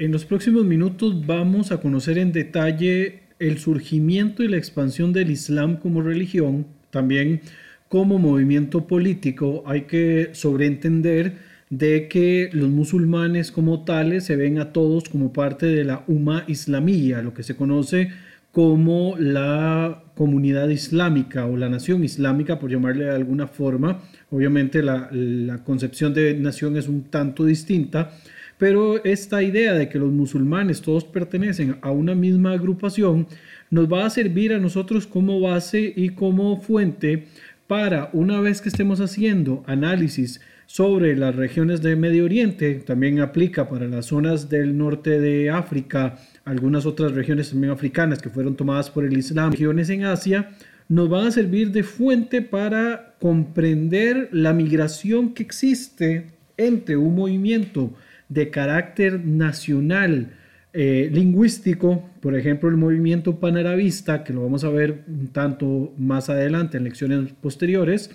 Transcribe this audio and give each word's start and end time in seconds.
En 0.00 0.12
los 0.12 0.24
próximos 0.24 0.64
minutos 0.64 1.26
vamos 1.26 1.72
a 1.72 1.76
conocer 1.82 2.16
en 2.16 2.32
detalle 2.32 3.24
el 3.38 3.58
surgimiento 3.58 4.42
y 4.42 4.48
la 4.48 4.56
expansión 4.56 5.12
del 5.12 5.30
Islam 5.30 5.76
como 5.76 6.00
religión, 6.00 6.66
también 6.88 7.42
como 7.90 8.18
movimiento 8.18 8.86
político. 8.86 9.62
Hay 9.66 9.82
que 9.82 10.30
sobreentender 10.32 11.34
de 11.68 12.08
que 12.08 12.48
los 12.54 12.70
musulmanes 12.70 13.52
como 13.52 13.84
tales 13.84 14.24
se 14.24 14.36
ven 14.36 14.58
a 14.58 14.72
todos 14.72 15.06
como 15.10 15.34
parte 15.34 15.66
de 15.66 15.84
la 15.84 16.02
Umma 16.06 16.44
Islamía, 16.48 17.20
lo 17.20 17.34
que 17.34 17.42
se 17.42 17.54
conoce 17.54 18.08
como 18.52 19.16
la 19.18 20.04
comunidad 20.14 20.70
islámica 20.70 21.44
o 21.44 21.58
la 21.58 21.68
nación 21.68 22.04
islámica, 22.04 22.58
por 22.58 22.70
llamarle 22.70 23.04
de 23.04 23.16
alguna 23.16 23.48
forma. 23.48 24.00
Obviamente 24.30 24.82
la, 24.82 25.10
la 25.12 25.62
concepción 25.62 26.14
de 26.14 26.32
nación 26.32 26.78
es 26.78 26.88
un 26.88 27.02
tanto 27.10 27.44
distinta, 27.44 28.12
pero 28.60 29.02
esta 29.04 29.42
idea 29.42 29.72
de 29.72 29.88
que 29.88 29.98
los 29.98 30.12
musulmanes 30.12 30.82
todos 30.82 31.02
pertenecen 31.02 31.78
a 31.80 31.90
una 31.92 32.14
misma 32.14 32.52
agrupación 32.52 33.26
nos 33.70 33.90
va 33.90 34.04
a 34.04 34.10
servir 34.10 34.52
a 34.52 34.58
nosotros 34.58 35.06
como 35.06 35.40
base 35.40 35.90
y 35.96 36.10
como 36.10 36.60
fuente 36.60 37.24
para 37.66 38.10
una 38.12 38.38
vez 38.38 38.60
que 38.60 38.68
estemos 38.68 39.00
haciendo 39.00 39.64
análisis 39.66 40.42
sobre 40.66 41.16
las 41.16 41.36
regiones 41.36 41.80
de 41.80 41.96
Medio 41.96 42.26
Oriente, 42.26 42.74
también 42.74 43.20
aplica 43.20 43.66
para 43.66 43.88
las 43.88 44.06
zonas 44.06 44.50
del 44.50 44.76
norte 44.76 45.18
de 45.18 45.48
África, 45.48 46.18
algunas 46.44 46.84
otras 46.84 47.12
regiones 47.12 47.48
también 47.48 47.72
africanas 47.72 48.20
que 48.20 48.28
fueron 48.28 48.56
tomadas 48.56 48.90
por 48.90 49.06
el 49.06 49.16
Islam, 49.16 49.52
regiones 49.52 49.88
en 49.88 50.04
Asia, 50.04 50.50
nos 50.86 51.08
van 51.08 51.28
a 51.28 51.30
servir 51.30 51.70
de 51.70 51.82
fuente 51.82 52.42
para 52.42 53.14
comprender 53.20 54.28
la 54.32 54.52
migración 54.52 55.32
que 55.32 55.44
existe 55.44 56.26
entre 56.58 56.98
un 56.98 57.14
movimiento 57.14 57.94
de 58.30 58.48
carácter 58.48 59.22
nacional 59.24 60.32
eh, 60.72 61.10
lingüístico, 61.12 62.08
por 62.20 62.36
ejemplo 62.36 62.68
el 62.68 62.76
movimiento 62.76 63.38
panarabista, 63.40 64.24
que 64.24 64.32
lo 64.32 64.42
vamos 64.42 64.64
a 64.64 64.70
ver 64.70 65.02
un 65.08 65.28
tanto 65.28 65.92
más 65.98 66.30
adelante 66.30 66.78
en 66.78 66.84
lecciones 66.84 67.32
posteriores, 67.42 68.10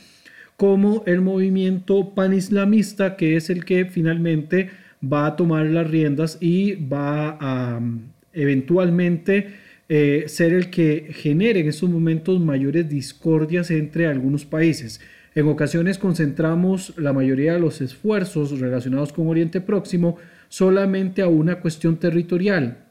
como 0.55 1.03
el 1.05 1.19
movimiento 1.21 2.15
panislamista, 2.15 3.17
que 3.17 3.35
es 3.35 3.49
el 3.49 3.65
que 3.65 3.85
finalmente 3.85 4.69
va 5.03 5.27
a 5.27 5.35
tomar 5.35 5.65
las 5.65 5.89
riendas 5.89 6.37
y 6.39 6.75
va 6.75 7.37
a 7.39 7.79
mm, 7.79 7.99
eventualmente 8.33 9.47
eh, 9.89 10.23
ser 10.27 10.53
el 10.53 10.69
que 10.69 11.09
genere 11.11 11.59
en 11.59 11.67
estos 11.67 11.89
momentos 11.89 12.39
mayores 12.39 12.87
discordias 12.89 13.69
entre 13.69 14.07
algunos 14.07 14.45
países. 14.45 15.01
En 15.35 15.49
ocasiones 15.49 15.97
concentramos 15.97 16.93
la 16.95 17.11
mayoría 17.11 17.53
de 17.53 17.59
los 17.59 17.81
esfuerzos 17.81 18.57
relacionados 18.57 19.11
con 19.11 19.27
Oriente 19.27 19.59
Próximo 19.59 20.15
solamente 20.47 21.21
a 21.21 21.27
una 21.27 21.59
cuestión 21.59 21.97
territorial 21.97 22.85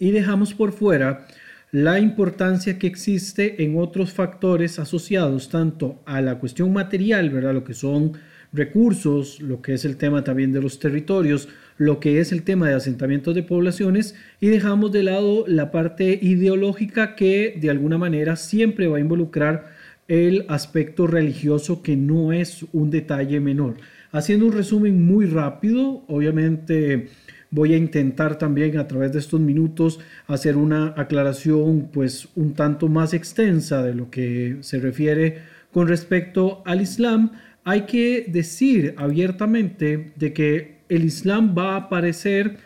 y 0.00 0.10
dejamos 0.10 0.52
por 0.52 0.72
fuera 0.72 1.28
la 1.70 2.00
importancia 2.00 2.76
que 2.76 2.88
existe 2.88 3.62
en 3.62 3.78
otros 3.78 4.12
factores 4.12 4.80
asociados 4.80 5.48
tanto 5.48 6.02
a 6.06 6.20
la 6.20 6.40
cuestión 6.40 6.72
material, 6.72 7.30
¿verdad? 7.30 7.54
Lo 7.54 7.62
que 7.62 7.74
son 7.74 8.14
recursos, 8.52 9.40
lo 9.40 9.62
que 9.62 9.74
es 9.74 9.84
el 9.84 9.96
tema 9.96 10.24
también 10.24 10.52
de 10.52 10.62
los 10.62 10.80
territorios, 10.80 11.48
lo 11.78 12.00
que 12.00 12.18
es 12.18 12.32
el 12.32 12.42
tema 12.42 12.68
de 12.68 12.74
asentamientos 12.74 13.32
de 13.36 13.44
poblaciones 13.44 14.16
y 14.40 14.48
dejamos 14.48 14.90
de 14.90 15.04
lado 15.04 15.44
la 15.46 15.70
parte 15.70 16.18
ideológica 16.20 17.14
que 17.14 17.56
de 17.60 17.70
alguna 17.70 17.96
manera 17.96 18.34
siempre 18.34 18.88
va 18.88 18.96
a 18.96 19.00
involucrar 19.00 19.75
el 20.08 20.46
aspecto 20.48 21.06
religioso 21.06 21.82
que 21.82 21.96
no 21.96 22.32
es 22.32 22.64
un 22.72 22.90
detalle 22.90 23.40
menor. 23.40 23.76
Haciendo 24.12 24.46
un 24.46 24.52
resumen 24.52 25.04
muy 25.04 25.26
rápido, 25.26 26.04
obviamente 26.08 27.08
voy 27.50 27.74
a 27.74 27.76
intentar 27.76 28.38
también 28.38 28.78
a 28.78 28.86
través 28.86 29.12
de 29.12 29.18
estos 29.18 29.40
minutos 29.40 30.00
hacer 30.26 30.56
una 30.56 30.94
aclaración 30.96 31.90
pues 31.92 32.28
un 32.34 32.54
tanto 32.54 32.88
más 32.88 33.14
extensa 33.14 33.82
de 33.82 33.94
lo 33.94 34.10
que 34.10 34.58
se 34.60 34.78
refiere 34.78 35.38
con 35.72 35.88
respecto 35.88 36.62
al 36.64 36.80
Islam. 36.80 37.32
Hay 37.64 37.82
que 37.82 38.26
decir 38.28 38.94
abiertamente 38.96 40.12
de 40.16 40.32
que 40.32 40.76
el 40.88 41.04
Islam 41.04 41.54
va 41.56 41.74
a 41.74 41.76
aparecer 41.76 42.58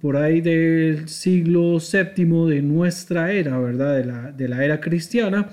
por 0.00 0.16
ahí 0.16 0.40
del 0.40 1.08
siglo 1.08 1.78
VII 1.78 2.48
de 2.48 2.62
nuestra 2.62 3.32
era, 3.32 3.58
¿verdad? 3.58 3.96
De 3.96 4.04
la, 4.04 4.32
de 4.32 4.48
la 4.48 4.64
era 4.64 4.80
cristiana 4.80 5.50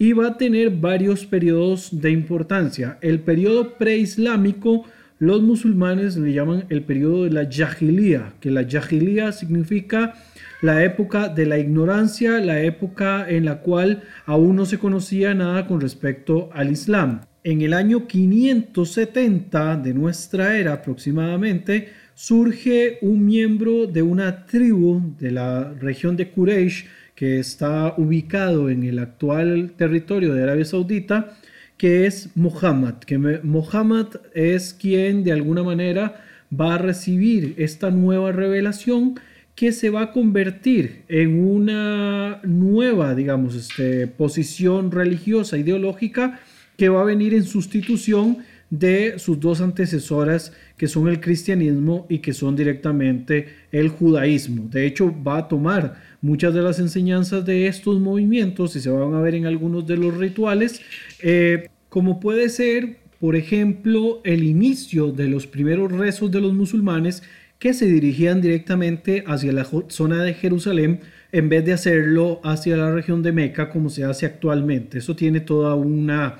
y 0.00 0.14
va 0.14 0.28
a 0.28 0.38
tener 0.38 0.70
varios 0.70 1.26
periodos 1.26 1.90
de 2.00 2.10
importancia. 2.10 2.96
El 3.02 3.20
periodo 3.20 3.74
preislámico, 3.74 4.86
los 5.18 5.42
musulmanes 5.42 6.16
le 6.16 6.32
llaman 6.32 6.64
el 6.70 6.82
periodo 6.84 7.24
de 7.24 7.30
la 7.30 7.46
Jahiliya, 7.46 8.32
que 8.40 8.50
la 8.50 8.66
Jahiliya 8.66 9.30
significa 9.32 10.14
la 10.62 10.82
época 10.84 11.28
de 11.28 11.44
la 11.44 11.58
ignorancia, 11.58 12.40
la 12.40 12.62
época 12.62 13.28
en 13.28 13.44
la 13.44 13.60
cual 13.60 14.02
aún 14.24 14.56
no 14.56 14.64
se 14.64 14.78
conocía 14.78 15.34
nada 15.34 15.66
con 15.66 15.82
respecto 15.82 16.48
al 16.54 16.72
Islam. 16.72 17.20
En 17.44 17.60
el 17.60 17.74
año 17.74 18.06
570 18.06 19.76
de 19.76 19.92
nuestra 19.92 20.56
era 20.56 20.72
aproximadamente, 20.72 21.90
surge 22.14 22.96
un 23.02 23.26
miembro 23.26 23.86
de 23.86 24.00
una 24.00 24.46
tribu 24.46 25.14
de 25.18 25.30
la 25.30 25.74
región 25.78 26.16
de 26.16 26.30
Quraysh 26.30 26.86
que 27.20 27.38
está 27.38 27.92
ubicado 27.98 28.70
en 28.70 28.82
el 28.82 28.98
actual 28.98 29.72
territorio 29.76 30.32
de 30.32 30.42
Arabia 30.42 30.64
Saudita, 30.64 31.36
que 31.76 32.06
es 32.06 32.30
Muhammad, 32.34 32.94
que 32.94 33.18
Muhammad 33.18 34.06
es 34.32 34.72
quien 34.72 35.22
de 35.22 35.32
alguna 35.32 35.62
manera 35.62 36.24
va 36.50 36.76
a 36.76 36.78
recibir 36.78 37.56
esta 37.58 37.90
nueva 37.90 38.32
revelación 38.32 39.20
que 39.54 39.72
se 39.72 39.90
va 39.90 40.00
a 40.00 40.12
convertir 40.12 41.02
en 41.08 41.44
una 41.44 42.40
nueva, 42.42 43.14
digamos, 43.14 43.54
este, 43.54 44.06
posición 44.06 44.90
religiosa, 44.90 45.58
ideológica, 45.58 46.40
que 46.78 46.88
va 46.88 47.02
a 47.02 47.04
venir 47.04 47.34
en 47.34 47.44
sustitución 47.44 48.38
de 48.70 49.18
sus 49.18 49.38
dos 49.38 49.60
antecesoras, 49.60 50.54
que 50.78 50.88
son 50.88 51.08
el 51.08 51.20
cristianismo 51.20 52.06
y 52.08 52.20
que 52.20 52.32
son 52.32 52.56
directamente 52.56 53.48
el 53.72 53.90
judaísmo. 53.90 54.68
De 54.70 54.86
hecho, 54.86 55.14
va 55.22 55.36
a 55.36 55.48
tomar 55.48 56.09
muchas 56.22 56.54
de 56.54 56.62
las 56.62 56.78
enseñanzas 56.78 57.44
de 57.44 57.66
estos 57.66 58.00
movimientos 58.00 58.76
y 58.76 58.80
se 58.80 58.90
van 58.90 59.14
a 59.14 59.20
ver 59.20 59.34
en 59.34 59.46
algunos 59.46 59.86
de 59.86 59.96
los 59.96 60.16
rituales, 60.16 60.80
eh, 61.22 61.68
como 61.88 62.20
puede 62.20 62.48
ser, 62.48 62.98
por 63.18 63.36
ejemplo, 63.36 64.20
el 64.24 64.44
inicio 64.44 65.12
de 65.12 65.28
los 65.28 65.46
primeros 65.46 65.92
rezos 65.92 66.30
de 66.30 66.40
los 66.40 66.52
musulmanes 66.52 67.22
que 67.58 67.74
se 67.74 67.86
dirigían 67.86 68.40
directamente 68.40 69.24
hacia 69.26 69.52
la 69.52 69.66
zona 69.88 70.22
de 70.22 70.34
Jerusalén 70.34 71.00
en 71.32 71.48
vez 71.48 71.64
de 71.64 71.72
hacerlo 71.72 72.40
hacia 72.42 72.76
la 72.76 72.92
región 72.92 73.22
de 73.22 73.32
Meca 73.32 73.70
como 73.70 73.90
se 73.90 74.04
hace 74.04 74.26
actualmente. 74.26 74.98
Eso 74.98 75.14
tiene 75.14 75.40
toda 75.40 75.74
una 75.74 76.38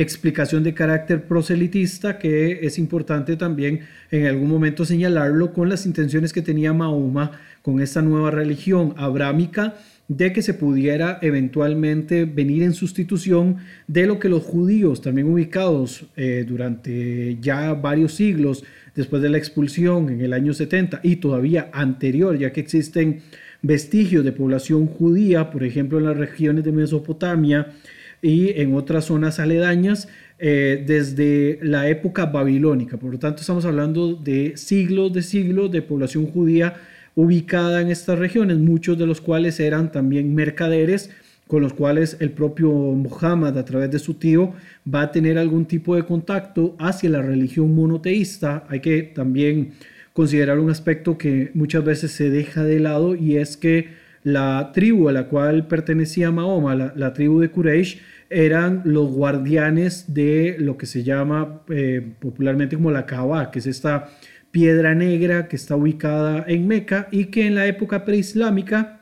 explicación 0.00 0.62
de 0.62 0.74
carácter 0.74 1.24
proselitista 1.24 2.18
que 2.18 2.60
es 2.62 2.78
importante 2.78 3.36
también 3.36 3.80
en 4.12 4.26
algún 4.26 4.48
momento 4.48 4.84
señalarlo 4.84 5.52
con 5.52 5.68
las 5.68 5.86
intenciones 5.86 6.32
que 6.32 6.40
tenía 6.40 6.72
Mahoma 6.72 7.32
con 7.62 7.80
esta 7.80 8.00
nueva 8.00 8.30
religión 8.30 8.94
abrámica 8.96 9.74
de 10.06 10.32
que 10.32 10.40
se 10.40 10.54
pudiera 10.54 11.18
eventualmente 11.20 12.24
venir 12.24 12.62
en 12.62 12.72
sustitución 12.72 13.56
de 13.88 14.06
lo 14.06 14.18
que 14.18 14.28
los 14.28 14.42
judíos, 14.42 15.02
también 15.02 15.28
ubicados 15.28 16.06
eh, 16.16 16.44
durante 16.48 17.36
ya 17.40 17.74
varios 17.74 18.14
siglos 18.14 18.64
después 18.94 19.20
de 19.20 19.28
la 19.28 19.38
expulsión 19.38 20.08
en 20.10 20.20
el 20.20 20.32
año 20.32 20.54
70 20.54 21.00
y 21.02 21.16
todavía 21.16 21.70
anterior, 21.72 22.38
ya 22.38 22.52
que 22.52 22.60
existen 22.60 23.20
vestigios 23.60 24.24
de 24.24 24.32
población 24.32 24.86
judía, 24.86 25.50
por 25.50 25.64
ejemplo 25.64 25.98
en 25.98 26.04
las 26.04 26.16
regiones 26.16 26.64
de 26.64 26.72
Mesopotamia, 26.72 27.74
y 28.22 28.60
en 28.60 28.74
otras 28.74 29.06
zonas 29.06 29.38
aledañas 29.38 30.08
eh, 30.38 30.84
desde 30.86 31.58
la 31.62 31.88
época 31.88 32.26
babilónica. 32.26 32.96
Por 32.96 33.12
lo 33.12 33.18
tanto, 33.18 33.40
estamos 33.40 33.64
hablando 33.64 34.14
de 34.14 34.56
siglos 34.56 35.12
de 35.12 35.22
siglos 35.22 35.70
de 35.70 35.82
población 35.82 36.26
judía 36.26 36.76
ubicada 37.14 37.80
en 37.80 37.90
estas 37.90 38.18
regiones, 38.18 38.58
muchos 38.58 38.96
de 38.96 39.06
los 39.06 39.20
cuales 39.20 39.58
eran 39.58 39.90
también 39.90 40.34
mercaderes 40.34 41.10
con 41.48 41.62
los 41.62 41.72
cuales 41.72 42.16
el 42.20 42.30
propio 42.30 42.70
Muhammad 42.70 43.58
a 43.58 43.64
través 43.64 43.90
de 43.90 43.98
su 43.98 44.14
tío 44.14 44.52
va 44.92 45.02
a 45.02 45.10
tener 45.10 45.38
algún 45.38 45.64
tipo 45.64 45.96
de 45.96 46.04
contacto 46.04 46.76
hacia 46.78 47.10
la 47.10 47.22
religión 47.22 47.74
monoteísta. 47.74 48.64
Hay 48.68 48.80
que 48.80 49.02
también 49.02 49.72
considerar 50.12 50.58
un 50.60 50.70
aspecto 50.70 51.16
que 51.16 51.50
muchas 51.54 51.84
veces 51.84 52.12
se 52.12 52.30
deja 52.30 52.62
de 52.62 52.78
lado 52.78 53.16
y 53.16 53.38
es 53.38 53.56
que 53.56 53.88
la 54.32 54.70
tribu 54.72 55.08
a 55.08 55.12
la 55.12 55.28
cual 55.28 55.66
pertenecía 55.66 56.30
Mahoma, 56.30 56.74
la, 56.74 57.12
tribu 57.12 57.40
de 57.40 57.50
Quraysh, 57.50 58.00
eran 58.30 58.82
los 58.84 59.10
guardianes 59.10 60.12
de 60.12 60.56
lo 60.58 60.76
que 60.76 60.86
se 60.86 61.02
llama 61.02 61.62
eh, 61.68 62.06
popularmente 62.20 62.76
como 62.76 62.90
la 62.90 63.06
Kaaba, 63.06 63.50
que 63.50 63.60
es 63.60 63.66
esta 63.66 64.10
piedra 64.50 64.94
negra 64.94 65.48
que 65.48 65.56
está 65.56 65.76
ubicada 65.76 66.44
en 66.46 66.66
Meca 66.66 67.08
y 67.10 67.26
que 67.26 67.46
en 67.46 67.54
la 67.54 67.66
época 67.66 68.04
preislámica 68.04 69.00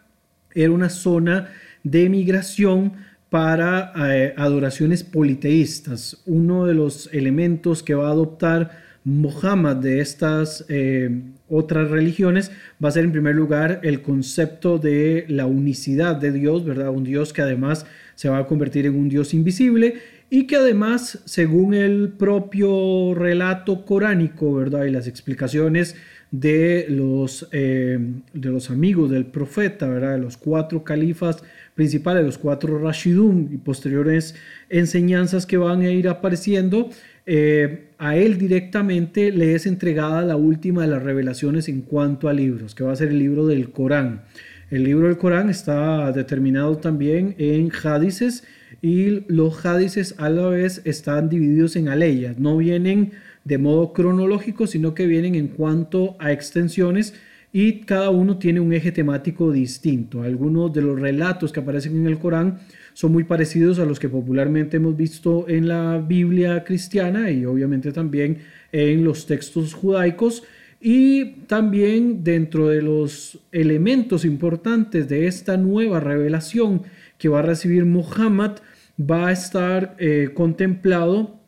era 0.55 0.70
una 0.70 0.88
zona 0.88 1.49
de 1.82 2.08
migración 2.08 2.93
para 3.28 3.93
eh, 3.96 4.34
adoraciones 4.37 5.02
politeístas. 5.02 6.23
Uno 6.26 6.67
de 6.67 6.75
los 6.75 7.11
elementos 7.12 7.82
que 7.82 7.94
va 7.94 8.08
a 8.08 8.12
adoptar 8.12 8.87
Muhammad 9.02 9.76
de 9.76 10.00
estas 10.00 10.64
eh, 10.69 11.23
otras 11.48 11.90
religiones, 11.90 12.50
va 12.82 12.88
a 12.88 12.93
ser 12.93 13.04
en 13.04 13.12
primer 13.12 13.34
lugar 13.34 13.81
el 13.82 14.02
concepto 14.02 14.78
de 14.78 15.25
la 15.28 15.46
unicidad 15.46 16.16
de 16.16 16.32
Dios, 16.32 16.64
¿verdad? 16.64 16.90
Un 16.90 17.04
Dios 17.04 17.32
que 17.32 17.43
además 17.43 17.87
se 18.14 18.28
va 18.28 18.38
a 18.38 18.46
convertir 18.46 18.87
en 18.87 18.96
un 18.96 19.08
Dios 19.08 19.34
invisible 19.34 19.94
y 20.28 20.46
que 20.46 20.56
además, 20.56 21.22
según 21.25 21.75
el 21.75 22.08
propio 22.08 23.14
relato 23.14 23.84
coránico, 23.84 24.54
¿verdad? 24.54 24.84
Y 24.84 24.90
las 24.90 25.06
explicaciones 25.06 25.94
de 26.32 26.87
los, 26.88 27.49
eh, 27.52 27.99
de 28.32 28.49
los 28.49 28.70
amigos 28.70 29.10
del 29.10 29.26
profeta, 29.26 29.87
¿verdad? 29.88 30.12
De 30.12 30.19
los 30.19 30.37
cuatro 30.37 30.82
califas 30.82 31.42
principales, 31.75 32.25
los 32.25 32.38
cuatro 32.38 32.78
Rashidun 32.78 33.50
y 33.52 33.58
posteriores 33.58 34.34
enseñanzas 34.69 35.46
que 35.46 35.56
van 35.56 35.82
a 35.82 35.90
ir 35.90 36.08
apareciendo, 36.08 36.90
eh, 37.26 37.88
a 37.99 38.17
él 38.17 38.38
directamente 38.38 39.32
le 39.32 39.55
es 39.55 39.67
entregada 39.67 40.23
la 40.23 40.37
última 40.37 40.82
de 40.82 40.88
las 40.88 41.02
revelaciones 41.02 41.69
en 41.69 41.82
cuanto 41.82 42.28
a 42.28 42.32
libros, 42.32 42.75
que 42.75 42.84
va 42.84 42.93
a 42.93 42.96
ser 42.96 43.08
el 43.08 43.19
libro 43.19 43.46
del 43.46 43.70
Corán. 43.70 44.23
El 44.70 44.84
libro 44.84 45.08
del 45.08 45.19
Corán 45.19 45.50
está 45.50 46.12
determinado 46.12 46.78
también 46.78 47.34
en 47.38 47.70
hadices 47.70 48.44
y 48.81 49.25
los 49.28 49.64
hadices 49.67 50.14
a 50.19 50.31
la 50.31 50.46
vez 50.49 50.82
están 50.84 51.28
divididos 51.28 51.76
en 51.76 51.88
aleyas, 51.88 52.38
no 52.38 52.56
vienen 52.56 53.12
de 53.44 53.58
modo 53.58 53.93
cronológico, 53.93 54.67
sino 54.67 54.94
que 54.94 55.06
vienen 55.06 55.34
en 55.34 55.49
cuanto 55.49 56.17
a 56.19 56.32
extensiones 56.32 57.14
y 57.52 57.81
cada 57.81 58.11
uno 58.11 58.38
tiene 58.38 58.61
un 58.61 58.73
eje 58.73 58.93
temático 58.93 59.50
distinto. 59.50 60.23
Algunos 60.23 60.73
de 60.73 60.82
los 60.82 61.00
relatos 61.00 61.52
que 61.52 61.61
aparecen 61.61 61.96
en 61.96 62.06
el 62.06 62.19
Corán 62.19 62.58
son 62.96 63.12
muy 63.12 63.25
parecidos 63.25 63.78
a 63.78 63.84
los 63.84 64.00
que 64.00 64.08
popularmente 64.08 64.78
hemos 64.78 64.96
visto 64.96 65.46
en 65.50 65.69
la 65.69 65.98
Biblia 65.98 66.64
cristiana 66.64 67.31
y 67.31 67.44
obviamente 67.44 67.93
también 67.93 68.38
en 68.72 69.04
los 69.04 69.26
textos 69.26 69.75
judaicos. 69.75 70.44
Y 70.81 71.43
también 71.46 72.25
dentro 72.25 72.69
de 72.69 72.81
los 72.81 73.38
elementos 73.52 74.25
importantes 74.25 75.10
de 75.10 75.26
esta 75.26 75.58
nueva 75.58 76.00
revelación 76.00 76.84
que 77.19 77.28
va 77.28 77.40
a 77.40 77.43
recibir 77.43 77.84
Muhammad, 77.84 78.52
va 78.99 79.28
a 79.28 79.32
estar 79.32 79.94
eh, 79.99 80.31
contemplado 80.32 81.38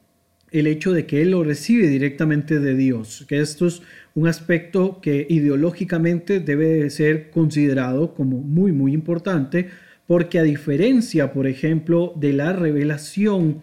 el 0.51 0.67
hecho 0.67 0.93
de 0.93 1.06
que 1.06 1.23
él 1.23 1.31
lo 1.31 1.44
recibe 1.44 1.89
directamente 1.89 2.61
de 2.61 2.75
Dios, 2.75 3.25
que 3.27 3.41
esto 3.41 3.69
es 3.69 3.81
un 4.15 4.29
aspecto 4.29 5.01
que 5.01 5.27
ideológicamente 5.31 6.41
debe 6.41 6.91
ser 6.91 7.31
considerado 7.31 8.12
como 8.12 8.37
muy, 8.37 8.71
muy 8.71 8.93
importante, 8.93 9.71
porque 10.08 10.38
a 10.38 10.43
diferencia, 10.43 11.34
por 11.34 11.46
ejemplo, 11.46 12.14
de 12.16 12.32
la 12.32 12.55
revelación 12.55 13.58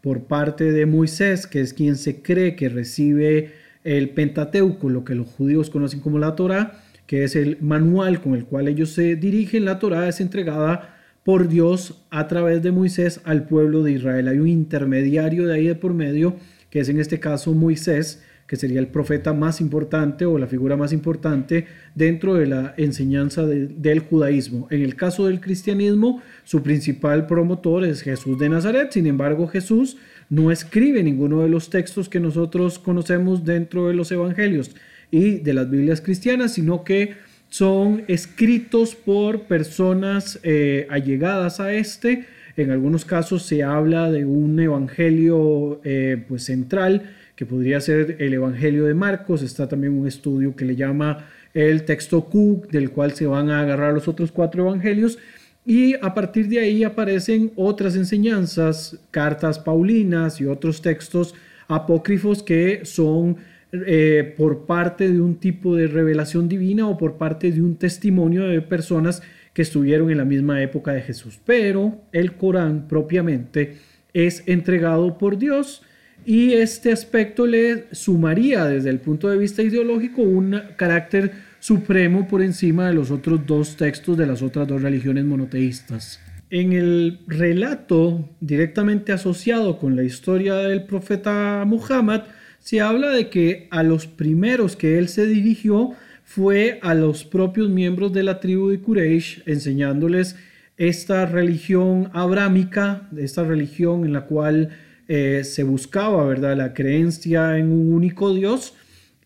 por 0.00 0.24
parte 0.24 0.72
de 0.72 0.86
Moisés, 0.86 1.46
que 1.46 1.60
es 1.60 1.72
quien 1.72 1.94
se 1.94 2.20
cree 2.20 2.56
que 2.56 2.68
recibe 2.68 3.52
el 3.84 4.10
Pentateuco, 4.10 4.90
lo 4.90 5.04
que 5.04 5.14
los 5.14 5.28
judíos 5.28 5.70
conocen 5.70 6.00
como 6.00 6.18
la 6.18 6.34
Torá, 6.34 6.82
que 7.06 7.22
es 7.22 7.36
el 7.36 7.58
manual 7.60 8.20
con 8.20 8.34
el 8.34 8.44
cual 8.44 8.66
ellos 8.66 8.90
se 8.90 9.14
dirigen, 9.14 9.64
la 9.64 9.78
Torá 9.78 10.08
es 10.08 10.20
entregada 10.20 10.98
por 11.22 11.48
Dios 11.48 12.04
a 12.10 12.26
través 12.26 12.60
de 12.60 12.72
Moisés 12.72 13.20
al 13.22 13.46
pueblo 13.46 13.84
de 13.84 13.92
Israel. 13.92 14.26
Hay 14.26 14.38
un 14.38 14.48
intermediario 14.48 15.46
de 15.46 15.54
ahí 15.54 15.68
de 15.68 15.76
por 15.76 15.94
medio, 15.94 16.34
que 16.70 16.80
es 16.80 16.88
en 16.88 16.98
este 16.98 17.20
caso 17.20 17.54
Moisés, 17.54 18.20
que 18.46 18.56
sería 18.56 18.80
el 18.80 18.88
profeta 18.88 19.32
más 19.32 19.60
importante 19.60 20.26
o 20.26 20.38
la 20.38 20.46
figura 20.46 20.76
más 20.76 20.92
importante 20.92 21.66
dentro 21.94 22.34
de 22.34 22.46
la 22.46 22.74
enseñanza 22.76 23.46
del 23.46 24.00
judaísmo. 24.00 24.68
En 24.70 24.82
el 24.82 24.96
caso 24.96 25.26
del 25.26 25.40
cristianismo, 25.40 26.22
su 26.44 26.62
principal 26.62 27.26
promotor 27.26 27.84
es 27.84 28.02
Jesús 28.02 28.38
de 28.38 28.48
Nazaret, 28.48 28.92
sin 28.92 29.06
embargo 29.06 29.48
Jesús 29.48 29.96
no 30.28 30.50
escribe 30.50 31.02
ninguno 31.02 31.40
de 31.42 31.48
los 31.48 31.70
textos 31.70 32.08
que 32.08 32.20
nosotros 32.20 32.78
conocemos 32.78 33.44
dentro 33.44 33.88
de 33.88 33.94
los 33.94 34.10
evangelios 34.12 34.74
y 35.10 35.38
de 35.38 35.54
las 35.54 35.70
Biblias 35.70 36.00
cristianas, 36.00 36.54
sino 36.54 36.84
que 36.84 37.14
son 37.48 38.04
escritos 38.08 38.94
por 38.94 39.42
personas 39.42 40.40
eh, 40.42 40.86
allegadas 40.90 41.60
a 41.60 41.72
este. 41.72 42.26
En 42.56 42.70
algunos 42.70 43.04
casos 43.04 43.44
se 43.44 43.62
habla 43.62 44.10
de 44.10 44.24
un 44.24 44.58
evangelio 44.58 45.80
eh, 45.84 46.24
pues 46.26 46.44
central 46.44 47.14
que 47.36 47.46
podría 47.46 47.80
ser 47.80 48.16
el 48.18 48.34
Evangelio 48.34 48.84
de 48.84 48.94
Marcos. 48.94 49.42
Está 49.42 49.68
también 49.68 49.92
un 49.92 50.06
estudio 50.06 50.54
que 50.54 50.64
le 50.64 50.76
llama 50.76 51.26
el 51.52 51.84
texto 51.84 52.24
Q, 52.24 52.66
del 52.70 52.90
cual 52.90 53.12
se 53.12 53.26
van 53.26 53.50
a 53.50 53.60
agarrar 53.60 53.94
los 53.94 54.08
otros 54.08 54.32
cuatro 54.32 54.64
evangelios. 54.64 55.18
Y 55.66 55.94
a 55.94 56.12
partir 56.12 56.48
de 56.48 56.60
ahí 56.60 56.84
aparecen 56.84 57.52
otras 57.56 57.96
enseñanzas, 57.96 58.98
cartas 59.10 59.58
paulinas 59.58 60.40
y 60.40 60.46
otros 60.46 60.82
textos 60.82 61.34
apócrifos 61.68 62.42
que 62.42 62.84
son 62.84 63.36
eh, 63.72 64.34
por 64.36 64.66
parte 64.66 65.10
de 65.10 65.20
un 65.20 65.36
tipo 65.36 65.74
de 65.74 65.86
revelación 65.86 66.48
divina 66.48 66.86
o 66.86 66.98
por 66.98 67.16
parte 67.16 67.50
de 67.50 67.62
un 67.62 67.76
testimonio 67.76 68.44
de 68.44 68.60
personas 68.60 69.22
que 69.54 69.62
estuvieron 69.62 70.10
en 70.10 70.18
la 70.18 70.24
misma 70.24 70.60
época 70.62 70.92
de 70.92 71.00
Jesús. 71.00 71.40
Pero 71.44 72.02
el 72.12 72.34
Corán 72.34 72.86
propiamente 72.86 73.78
es 74.12 74.42
entregado 74.46 75.16
por 75.16 75.38
Dios 75.38 75.82
y 76.26 76.54
este 76.54 76.92
aspecto 76.92 77.46
le 77.46 77.86
sumaría 77.92 78.64
desde 78.66 78.90
el 78.90 79.00
punto 79.00 79.28
de 79.28 79.36
vista 79.36 79.62
ideológico 79.62 80.22
un 80.22 80.60
carácter 80.76 81.32
supremo 81.60 82.28
por 82.28 82.42
encima 82.42 82.88
de 82.88 82.94
los 82.94 83.10
otros 83.10 83.46
dos 83.46 83.76
textos 83.76 84.16
de 84.16 84.26
las 84.26 84.42
otras 84.42 84.68
dos 84.68 84.82
religiones 84.82 85.24
monoteístas. 85.24 86.20
En 86.50 86.72
el 86.72 87.20
relato 87.26 88.28
directamente 88.40 89.12
asociado 89.12 89.78
con 89.78 89.96
la 89.96 90.02
historia 90.02 90.54
del 90.54 90.84
profeta 90.84 91.64
Muhammad, 91.66 92.22
se 92.60 92.80
habla 92.80 93.10
de 93.10 93.28
que 93.28 93.68
a 93.70 93.82
los 93.82 94.06
primeros 94.06 94.76
que 94.76 94.98
él 94.98 95.08
se 95.08 95.26
dirigió 95.26 95.92
fue 96.24 96.78
a 96.82 96.94
los 96.94 97.24
propios 97.24 97.68
miembros 97.68 98.12
de 98.12 98.22
la 98.22 98.40
tribu 98.40 98.68
de 98.68 98.80
Quraysh, 98.80 99.42
enseñándoles 99.46 100.36
esta 100.76 101.26
religión 101.26 102.10
abrámica, 102.12 103.08
esta 103.16 103.44
religión 103.44 104.04
en 104.04 104.12
la 104.12 104.22
cual 104.26 104.70
eh, 105.08 105.42
se 105.44 105.62
buscaba, 105.62 106.24
¿verdad? 106.26 106.56
La 106.56 106.74
creencia 106.74 107.58
en 107.58 107.72
un 107.72 107.92
único 107.92 108.34
Dios. 108.34 108.74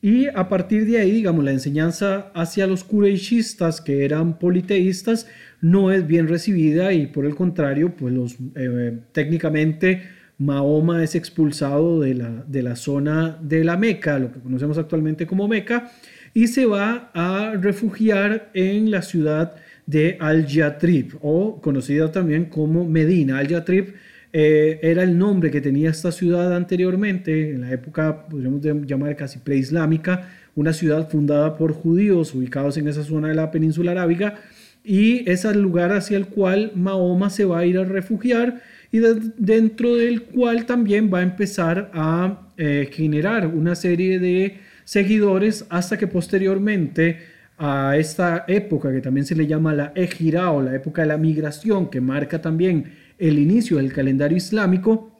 Y 0.00 0.28
a 0.28 0.48
partir 0.48 0.86
de 0.86 0.98
ahí, 0.98 1.10
digamos, 1.10 1.44
la 1.44 1.50
enseñanza 1.50 2.30
hacia 2.34 2.66
los 2.66 2.84
Quraishistas, 2.84 3.80
que 3.80 4.04
eran 4.04 4.38
politeístas, 4.38 5.26
no 5.60 5.90
es 5.90 6.06
bien 6.06 6.28
recibida 6.28 6.92
y 6.92 7.08
por 7.08 7.26
el 7.26 7.34
contrario, 7.34 7.94
pues 7.96 8.14
los, 8.14 8.36
eh, 8.54 8.96
técnicamente 9.12 10.02
Mahoma 10.38 11.02
es 11.02 11.16
expulsado 11.16 12.00
de 12.00 12.14
la, 12.14 12.44
de 12.46 12.62
la 12.62 12.76
zona 12.76 13.38
de 13.42 13.64
la 13.64 13.76
Meca, 13.76 14.20
lo 14.20 14.32
que 14.32 14.38
conocemos 14.38 14.78
actualmente 14.78 15.26
como 15.26 15.48
Meca, 15.48 15.90
y 16.32 16.46
se 16.46 16.64
va 16.66 17.10
a 17.12 17.54
refugiar 17.60 18.50
en 18.54 18.92
la 18.92 19.02
ciudad 19.02 19.56
de 19.86 20.16
Al-Yatrib, 20.20 21.18
o 21.22 21.60
conocida 21.60 22.12
también 22.12 22.44
como 22.44 22.84
Medina. 22.84 23.38
Al-Yatrib 23.38 23.94
eh, 24.32 24.78
era 24.82 25.02
el 25.02 25.18
nombre 25.18 25.50
que 25.50 25.60
tenía 25.60 25.90
esta 25.90 26.12
ciudad 26.12 26.54
anteriormente, 26.54 27.50
en 27.50 27.62
la 27.62 27.72
época, 27.72 28.26
podríamos 28.28 28.62
llamar 28.86 29.16
casi 29.16 29.38
preislámica, 29.38 30.28
una 30.54 30.72
ciudad 30.72 31.08
fundada 31.08 31.56
por 31.56 31.72
judíos 31.72 32.34
ubicados 32.34 32.76
en 32.76 32.88
esa 32.88 33.04
zona 33.04 33.28
de 33.28 33.34
la 33.34 33.50
península 33.50 33.92
arábiga, 33.92 34.36
y 34.84 35.28
es 35.30 35.44
el 35.44 35.60
lugar 35.60 35.92
hacia 35.92 36.16
el 36.16 36.26
cual 36.26 36.72
Mahoma 36.74 37.30
se 37.30 37.44
va 37.44 37.58
a 37.60 37.66
ir 37.66 37.78
a 37.78 37.84
refugiar 37.84 38.62
y 38.90 39.00
dentro 39.36 39.96
del 39.96 40.22
cual 40.22 40.64
también 40.64 41.10
va 41.12 41.18
a 41.18 41.22
empezar 41.22 41.90
a 41.92 42.48
eh, 42.56 42.88
generar 42.90 43.46
una 43.46 43.74
serie 43.74 44.18
de 44.18 44.58
seguidores 44.84 45.66
hasta 45.68 45.98
que 45.98 46.06
posteriormente 46.06 47.18
a 47.58 47.96
esta 47.96 48.44
época 48.48 48.90
que 48.90 49.00
también 49.00 49.26
se 49.26 49.34
le 49.34 49.46
llama 49.46 49.74
la 49.74 49.92
Ejira 49.94 50.52
o 50.52 50.62
la 50.62 50.74
época 50.74 51.02
de 51.02 51.08
la 51.08 51.18
migración 51.18 51.90
que 51.90 52.00
marca 52.00 52.40
también 52.40 52.94
el 53.18 53.38
inicio 53.38 53.78
del 53.78 53.92
calendario 53.92 54.36
islámico, 54.36 55.10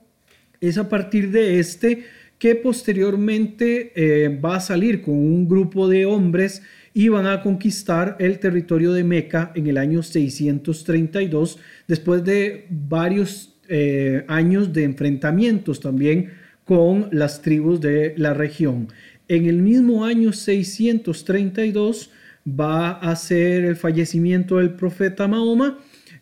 es 0.61 0.79
a 0.79 0.89
partir 0.89 1.31
de 1.31 1.59
este 1.59 2.05
que 2.39 2.55
posteriormente 2.55 3.93
eh, 3.95 4.29
va 4.29 4.57
a 4.57 4.61
salir 4.61 5.03
con 5.03 5.15
un 5.15 5.49
grupo 5.49 5.89
de 5.89 6.07
hombres 6.07 6.63
y 6.95 7.09
van 7.09 7.27
a 7.27 7.43
conquistar 7.43 8.17
el 8.21 8.39
territorio 8.39 8.93
de 8.93 9.05
Meca 9.05 9.53
en 9.55 9.67
el 9.67 9.77
año 9.77 10.03
632, 10.03 11.59
después 11.87 12.25
de 12.25 12.67
varios 12.71 13.57
eh, 13.69 14.25
años 14.29 14.73
de 14.73 14.85
enfrentamientos 14.85 15.81
también 15.81 16.31
con 16.65 17.09
las 17.13 17.43
tribus 17.43 17.81
de 17.81 18.15
la 18.17 18.35
región. 18.35 18.89
En 19.27 19.47
el 19.47 19.57
mismo 19.57 20.05
año 20.05 20.33
632 20.33 22.11
va 22.49 22.93
a 22.93 23.15
ser 23.17 23.65
el 23.65 23.77
fallecimiento 23.77 24.57
del 24.57 24.71
profeta 24.71 25.29
Mahoma 25.29 25.79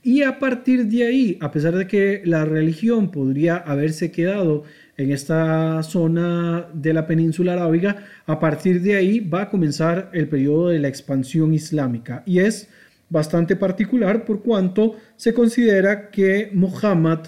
y 0.06 0.22
a 0.22 0.38
partir 0.38 0.86
de 0.86 1.04
ahí, 1.04 1.36
a 1.40 1.50
pesar 1.50 1.74
de 1.74 1.88
que 1.88 2.22
la 2.24 2.44
religión 2.44 3.10
podría 3.10 3.56
haberse 3.56 4.12
quedado 4.12 4.62
en 4.96 5.10
esta 5.10 5.82
zona 5.82 6.68
de 6.72 6.92
la 6.92 7.08
península 7.08 7.54
arábiga, 7.54 8.04
a 8.24 8.38
partir 8.38 8.80
de 8.82 8.94
ahí 8.94 9.18
va 9.18 9.42
a 9.42 9.50
comenzar 9.50 10.10
el 10.12 10.28
periodo 10.28 10.68
de 10.68 10.78
la 10.78 10.86
expansión 10.86 11.52
islámica. 11.52 12.22
Y 12.24 12.38
es 12.38 12.68
bastante 13.08 13.56
particular 13.56 14.24
por 14.24 14.44
cuanto 14.44 14.94
se 15.16 15.34
considera 15.34 16.08
que 16.12 16.50
Muhammad 16.52 17.24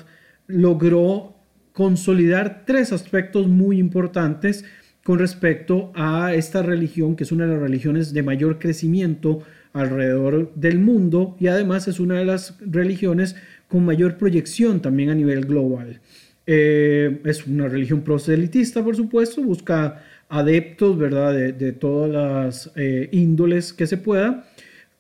logró 0.47 1.35
consolidar 1.73 2.63
tres 2.65 2.93
aspectos 2.93 3.49
muy 3.49 3.81
importantes 3.81 4.65
con 5.03 5.19
respecto 5.19 5.91
a 5.97 6.33
esta 6.33 6.63
religión, 6.63 7.17
que 7.17 7.25
es 7.25 7.33
una 7.33 7.47
de 7.47 7.55
las 7.55 7.61
religiones 7.61 8.13
de 8.13 8.23
mayor 8.23 8.61
crecimiento 8.61 9.43
alrededor 9.79 10.53
del 10.55 10.79
mundo 10.79 11.37
y 11.39 11.47
además 11.47 11.89
es 11.89 12.01
una 12.01 12.19
de 12.19 12.25
las 12.25 12.59
religiones 12.61 13.37
con 13.69 13.85
mayor 13.85 14.17
proyección 14.17 14.81
también 14.81 15.11
a 15.11 15.15
nivel 15.15 15.45
global. 15.45 16.01
Eh, 16.47 17.21
es 17.25 17.47
una 17.47 17.69
religión 17.69 18.01
proselitista, 18.01 18.83
por 18.83 18.97
supuesto, 18.97 19.43
busca 19.43 20.03
adeptos, 20.29 20.99
¿verdad?, 20.99 21.35
de, 21.35 21.73
todas 21.73 22.11
las 22.11 22.73
eh, 22.75 23.09
índoles 23.13 23.73
que 23.73 23.87
se 23.87 23.99
pueda. 23.99 24.47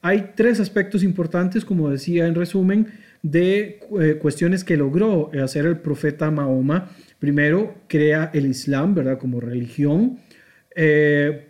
Hay 0.02 0.32
tres 0.36 0.60
aspectos 0.60 1.02
importantes, 1.02 1.64
como 1.64 1.90
decía 1.90 2.26
en 2.26 2.34
resumen, 2.34 2.88
de 3.22 3.80
eh, 4.00 4.18
cuestiones 4.20 4.62
que 4.62 4.76
logró 4.76 5.30
hacer 5.42 5.66
el 5.66 5.78
profeta 5.78 6.30
Mahoma. 6.30 6.90
Primero, 7.18 7.74
crea 7.88 8.30
el 8.32 8.46
Islam, 8.46 8.94
¿verdad?, 8.94 9.18
como 9.18 9.40
religión. 9.40 10.18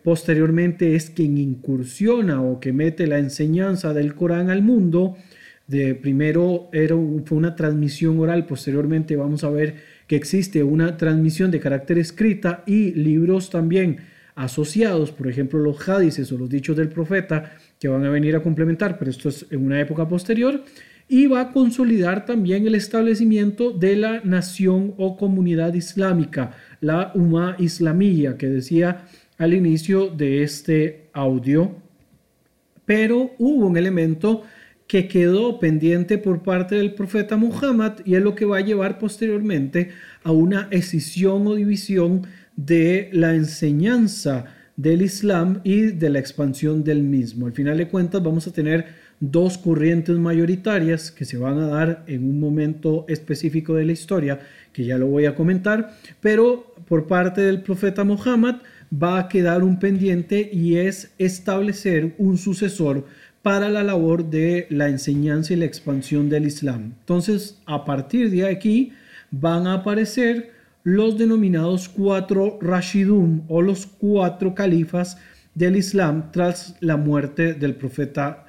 Posteriormente 0.03 0.95
es 0.95 1.11
quien 1.11 1.37
incursiona 1.37 2.41
o 2.43 2.61
que 2.61 2.73
mete 2.73 3.07
la 3.07 3.19
enseñanza 3.19 3.93
del 3.93 4.15
Corán 4.15 4.49
al 4.49 4.63
mundo. 4.63 5.17
De 5.67 5.95
primero 5.95 6.71
era, 6.73 6.97
fue 7.27 7.37
una 7.37 7.55
transmisión 7.55 8.19
oral, 8.21 8.47
posteriormente 8.47 9.17
vamos 9.17 9.45
a 9.45 9.51
ver 9.51 9.75
que 10.07 10.17
existe 10.17 10.63
una 10.63 10.97
transmisión 10.97 11.51
de 11.51 11.61
carácter 11.61 11.99
escrita 11.99 12.65
y 12.67 12.93
libros 12.93 13.51
también 13.51 13.99
asociados, 14.35 15.13
por 15.13 15.29
ejemplo 15.29 15.59
los 15.59 15.87
hadices 15.87 16.33
o 16.33 16.39
los 16.39 16.49
dichos 16.49 16.77
del 16.77 16.89
profeta 16.89 17.53
que 17.79 17.89
van 17.89 18.05
a 18.07 18.09
venir 18.09 18.35
a 18.35 18.43
complementar, 18.43 18.99
pero 18.99 19.11
esto 19.11 19.29
es 19.29 19.45
en 19.51 19.67
una 19.67 19.79
época 19.79 20.09
posterior, 20.09 20.65
y 21.09 21.27
va 21.27 21.41
a 21.41 21.53
consolidar 21.53 22.25
también 22.25 22.67
el 22.67 22.75
establecimiento 22.75 23.73
de 23.73 23.97
la 23.97 24.21
nación 24.25 24.95
o 24.97 25.17
comunidad 25.17 25.75
islámica, 25.75 26.53
la 26.81 27.13
Umma 27.15 27.57
Islamiyya, 27.59 28.37
que 28.37 28.49
decía 28.49 29.05
al 29.39 29.55
inicio 29.55 30.09
de 30.09 30.43
este 30.43 31.09
audio. 31.13 31.77
Pero 32.85 33.33
hubo 33.39 33.67
un 33.67 33.77
elemento 33.77 34.43
que 34.87 35.07
quedó 35.07 35.61
pendiente 35.61 36.17
por 36.17 36.43
parte 36.43 36.77
del 36.77 36.95
profeta 36.95 37.37
Muhammad 37.37 37.99
y 38.05 38.15
es 38.15 38.23
lo 38.23 38.35
que 38.35 38.47
va 38.47 38.59
a 38.59 38.63
llevar 38.63 38.99
posteriormente 38.99 39.91
a 40.25 40.33
una 40.33 40.69
escisión 40.71 41.47
o 41.47 41.55
división 41.55 42.27
de 42.57 43.11
la 43.13 43.35
enseñanza 43.35 44.47
del 44.77 45.03
Islam 45.03 45.61
y 45.63 45.91
de 45.91 46.09
la 46.09 46.19
expansión 46.19 46.83
del 46.85 47.03
mismo. 47.03 47.47
Al 47.47 47.53
final 47.53 47.77
de 47.77 47.89
cuentas 47.89 48.23
vamos 48.23 48.47
a 48.47 48.53
tener 48.53 48.87
dos 49.21 49.59
corrientes 49.59 50.17
mayoritarias 50.17 51.11
que 51.11 51.25
se 51.25 51.37
van 51.37 51.59
a 51.59 51.67
dar 51.67 52.05
en 52.07 52.25
un 52.25 52.41
momento 52.41 53.05
específico 53.09 53.75
de 53.75 53.85
la 53.85 53.93
historia, 53.93 54.41
que 54.79 54.85
ya 54.85 54.97
lo 54.97 55.09
voy 55.09 55.27
a 55.27 55.35
comentar, 55.35 55.93
pero 56.21 56.73
por 56.87 57.09
parte 57.09 57.41
del 57.41 57.63
profeta 57.63 58.05
Muhammad 58.05 58.59
va 58.93 59.19
a 59.19 59.29
quedar 59.29 59.65
un 59.65 59.81
pendiente 59.81 60.49
y 60.53 60.77
es 60.77 61.11
establecer 61.19 62.15
un 62.17 62.39
sucesor 62.39 63.05
para 63.43 63.71
la 63.71 63.83
labor 63.83 64.31
de 64.31 64.69
la 64.71 64.87
enseñanza 64.89 65.53
y 65.53 65.57
la 65.57 65.65
expansión 65.65 66.29
del 66.29 66.47
Islam. 66.47 66.95
Entonces, 67.01 67.59
a 67.67 67.85
partir 67.85 68.31
de 68.31 68.47
aquí 68.47 68.93
van 69.33 69.67
a 69.67 69.75
aparecer 69.75 70.53
los 70.85 71.19
denominados 71.19 71.89
cuatro 71.89 72.61
Rashidun 72.63 73.47
o 73.49 73.63
los 73.63 73.85
cuatro 73.85 74.55
califas 74.55 75.19
del 75.57 75.75
Islam 75.75 76.31
tras 76.31 76.77
la 76.79 76.97
muerte 76.97 77.55
del 77.55 77.75
profeta 77.75 78.47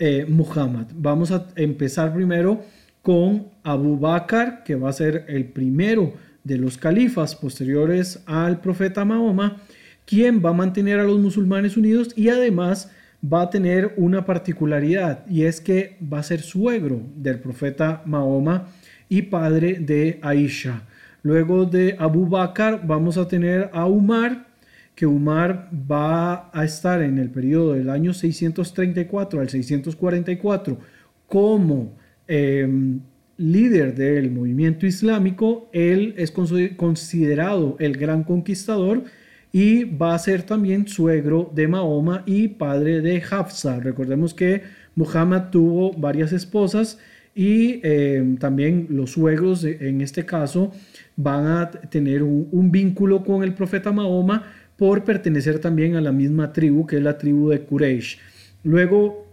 eh, 0.00 0.26
Muhammad. 0.28 0.86
Vamos 0.96 1.30
a 1.30 1.46
empezar 1.54 2.12
primero 2.12 2.64
con 3.08 3.46
Abu 3.62 3.98
Bakr, 3.98 4.64
que 4.64 4.74
va 4.74 4.90
a 4.90 4.92
ser 4.92 5.24
el 5.28 5.46
primero 5.46 6.12
de 6.44 6.58
los 6.58 6.76
califas 6.76 7.34
posteriores 7.34 8.22
al 8.26 8.60
profeta 8.60 9.02
Mahoma, 9.06 9.62
quien 10.04 10.44
va 10.44 10.50
a 10.50 10.52
mantener 10.52 11.00
a 11.00 11.04
los 11.04 11.18
musulmanes 11.18 11.78
unidos 11.78 12.12
y 12.16 12.28
además 12.28 12.92
va 13.24 13.40
a 13.40 13.48
tener 13.48 13.94
una 13.96 14.26
particularidad 14.26 15.26
y 15.26 15.44
es 15.44 15.62
que 15.62 15.96
va 16.02 16.18
a 16.18 16.22
ser 16.22 16.42
suegro 16.42 17.00
del 17.16 17.40
profeta 17.40 18.02
Mahoma 18.04 18.68
y 19.08 19.22
padre 19.22 19.78
de 19.80 20.18
Aisha. 20.20 20.82
Luego 21.22 21.64
de 21.64 21.96
Abu 21.98 22.28
Bakr 22.28 22.82
vamos 22.86 23.16
a 23.16 23.26
tener 23.26 23.70
a 23.72 23.86
Umar, 23.86 24.48
que 24.94 25.06
Umar 25.06 25.70
va 25.90 26.50
a 26.52 26.62
estar 26.62 27.00
en 27.00 27.18
el 27.18 27.30
periodo 27.30 27.72
del 27.72 27.88
año 27.88 28.12
634 28.12 29.40
al 29.40 29.48
644 29.48 30.78
como 31.26 31.96
em, 32.28 33.00
líder 33.36 33.94
del 33.94 34.30
movimiento 34.30 34.86
islámico. 34.86 35.68
Él 35.72 36.14
es 36.16 36.30
considerado 36.30 37.76
el 37.80 37.96
gran 37.96 38.24
conquistador 38.24 39.04
y 39.52 39.84
va 39.84 40.14
a 40.14 40.18
ser 40.18 40.42
también 40.42 40.86
suegro 40.86 41.50
de 41.54 41.68
Mahoma 41.68 42.22
y 42.26 42.48
padre 42.48 43.00
de 43.00 43.22
Hafsa. 43.30 43.80
Recordemos 43.80 44.34
que 44.34 44.62
Muhammad 44.94 45.50
tuvo 45.50 45.92
varias 45.92 46.32
esposas 46.32 46.98
y 47.34 47.80
eh, 47.84 48.36
también 48.40 48.88
los 48.90 49.12
suegros 49.12 49.62
en 49.64 50.00
este 50.00 50.26
caso 50.26 50.72
van 51.16 51.46
a 51.46 51.70
tener 51.70 52.22
un, 52.22 52.70
vínculo 52.72 53.24
con 53.24 53.42
el 53.44 53.54
profeta 53.54 53.92
Mahoma 53.92 54.44
por 54.76 55.04
pertenecer 55.04 55.60
también 55.60 55.94
a 55.94 56.00
la 56.00 56.12
misma 56.12 56.52
tribu 56.52 56.86
que 56.86 56.96
es 56.96 57.02
la 57.02 57.16
tribu 57.16 57.50
de 57.50 57.60
Quraysh. 57.60 58.18
Luego, 58.64 59.27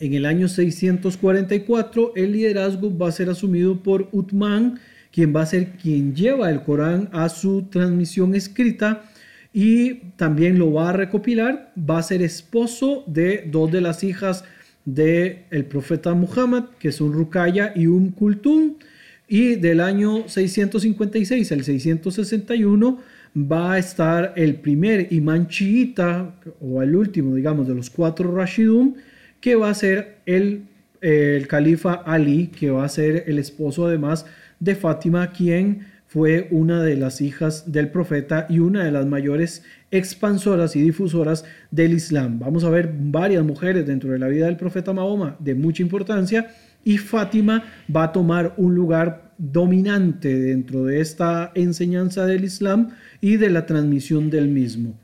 en 0.00 0.14
el 0.14 0.26
año 0.26 0.48
644, 0.48 2.12
el 2.16 2.32
liderazgo 2.32 2.96
va 2.96 3.08
a 3.08 3.12
ser 3.12 3.30
asumido 3.30 3.82
por 3.82 4.08
Uthman, 4.12 4.78
quien 5.12 5.34
va 5.34 5.42
a 5.42 5.46
ser 5.46 5.72
quien 5.72 6.14
lleva 6.14 6.50
el 6.50 6.62
Corán 6.62 7.08
a 7.12 7.28
su 7.28 7.62
transmisión 7.70 8.34
escrita 8.34 9.04
y 9.52 9.94
también 10.16 10.58
lo 10.58 10.72
va 10.72 10.90
a 10.90 10.92
recopilar, 10.92 11.72
va 11.78 11.98
a 11.98 12.02
ser 12.02 12.22
esposo 12.22 13.04
de 13.06 13.48
dos 13.50 13.72
de 13.72 13.80
las 13.80 14.04
hijas 14.04 14.44
del 14.84 15.44
el 15.50 15.64
profeta 15.64 16.14
Muhammad, 16.14 16.66
que 16.78 16.92
son 16.92 17.12
Rukaya 17.12 17.72
y 17.74 17.86
Um 17.86 18.10
Kultum, 18.12 18.74
y 19.26 19.56
del 19.56 19.80
año 19.80 20.28
656 20.28 21.52
al 21.52 21.64
661 21.64 22.98
va 23.36 23.74
a 23.74 23.78
estar 23.78 24.32
el 24.36 24.56
primer 24.56 25.12
imán 25.12 25.48
chiita, 25.48 26.34
o 26.60 26.82
el 26.82 26.96
último, 26.96 27.34
digamos, 27.34 27.68
de 27.68 27.74
los 27.74 27.90
cuatro 27.90 28.34
Rashidun, 28.34 28.96
que 29.40 29.54
va 29.56 29.70
a 29.70 29.74
ser 29.74 30.18
el, 30.26 30.64
el 31.00 31.46
califa 31.48 31.94
Ali, 31.94 32.48
que 32.48 32.70
va 32.70 32.84
a 32.84 32.88
ser 32.88 33.24
el 33.26 33.38
esposo 33.38 33.86
además 33.86 34.26
de 34.60 34.74
Fátima, 34.74 35.30
quien 35.32 35.86
fue 36.08 36.48
una 36.50 36.82
de 36.82 36.96
las 36.96 37.20
hijas 37.20 37.70
del 37.70 37.90
profeta 37.90 38.46
y 38.48 38.60
una 38.60 38.82
de 38.82 38.90
las 38.90 39.06
mayores 39.06 39.62
expansoras 39.90 40.74
y 40.74 40.80
difusoras 40.80 41.44
del 41.70 41.92
Islam. 41.92 42.38
Vamos 42.38 42.64
a 42.64 42.70
ver 42.70 42.92
varias 42.98 43.44
mujeres 43.44 43.86
dentro 43.86 44.10
de 44.12 44.18
la 44.18 44.28
vida 44.28 44.46
del 44.46 44.56
profeta 44.56 44.94
Mahoma 44.94 45.36
de 45.38 45.54
mucha 45.54 45.82
importancia 45.82 46.50
y 46.82 46.96
Fátima 46.96 47.64
va 47.94 48.04
a 48.04 48.12
tomar 48.12 48.54
un 48.56 48.74
lugar 48.74 49.34
dominante 49.36 50.34
dentro 50.34 50.84
de 50.84 51.00
esta 51.00 51.52
enseñanza 51.54 52.24
del 52.24 52.44
Islam 52.44 52.88
y 53.20 53.36
de 53.36 53.50
la 53.50 53.66
transmisión 53.66 54.30
del 54.30 54.48
mismo. 54.48 54.98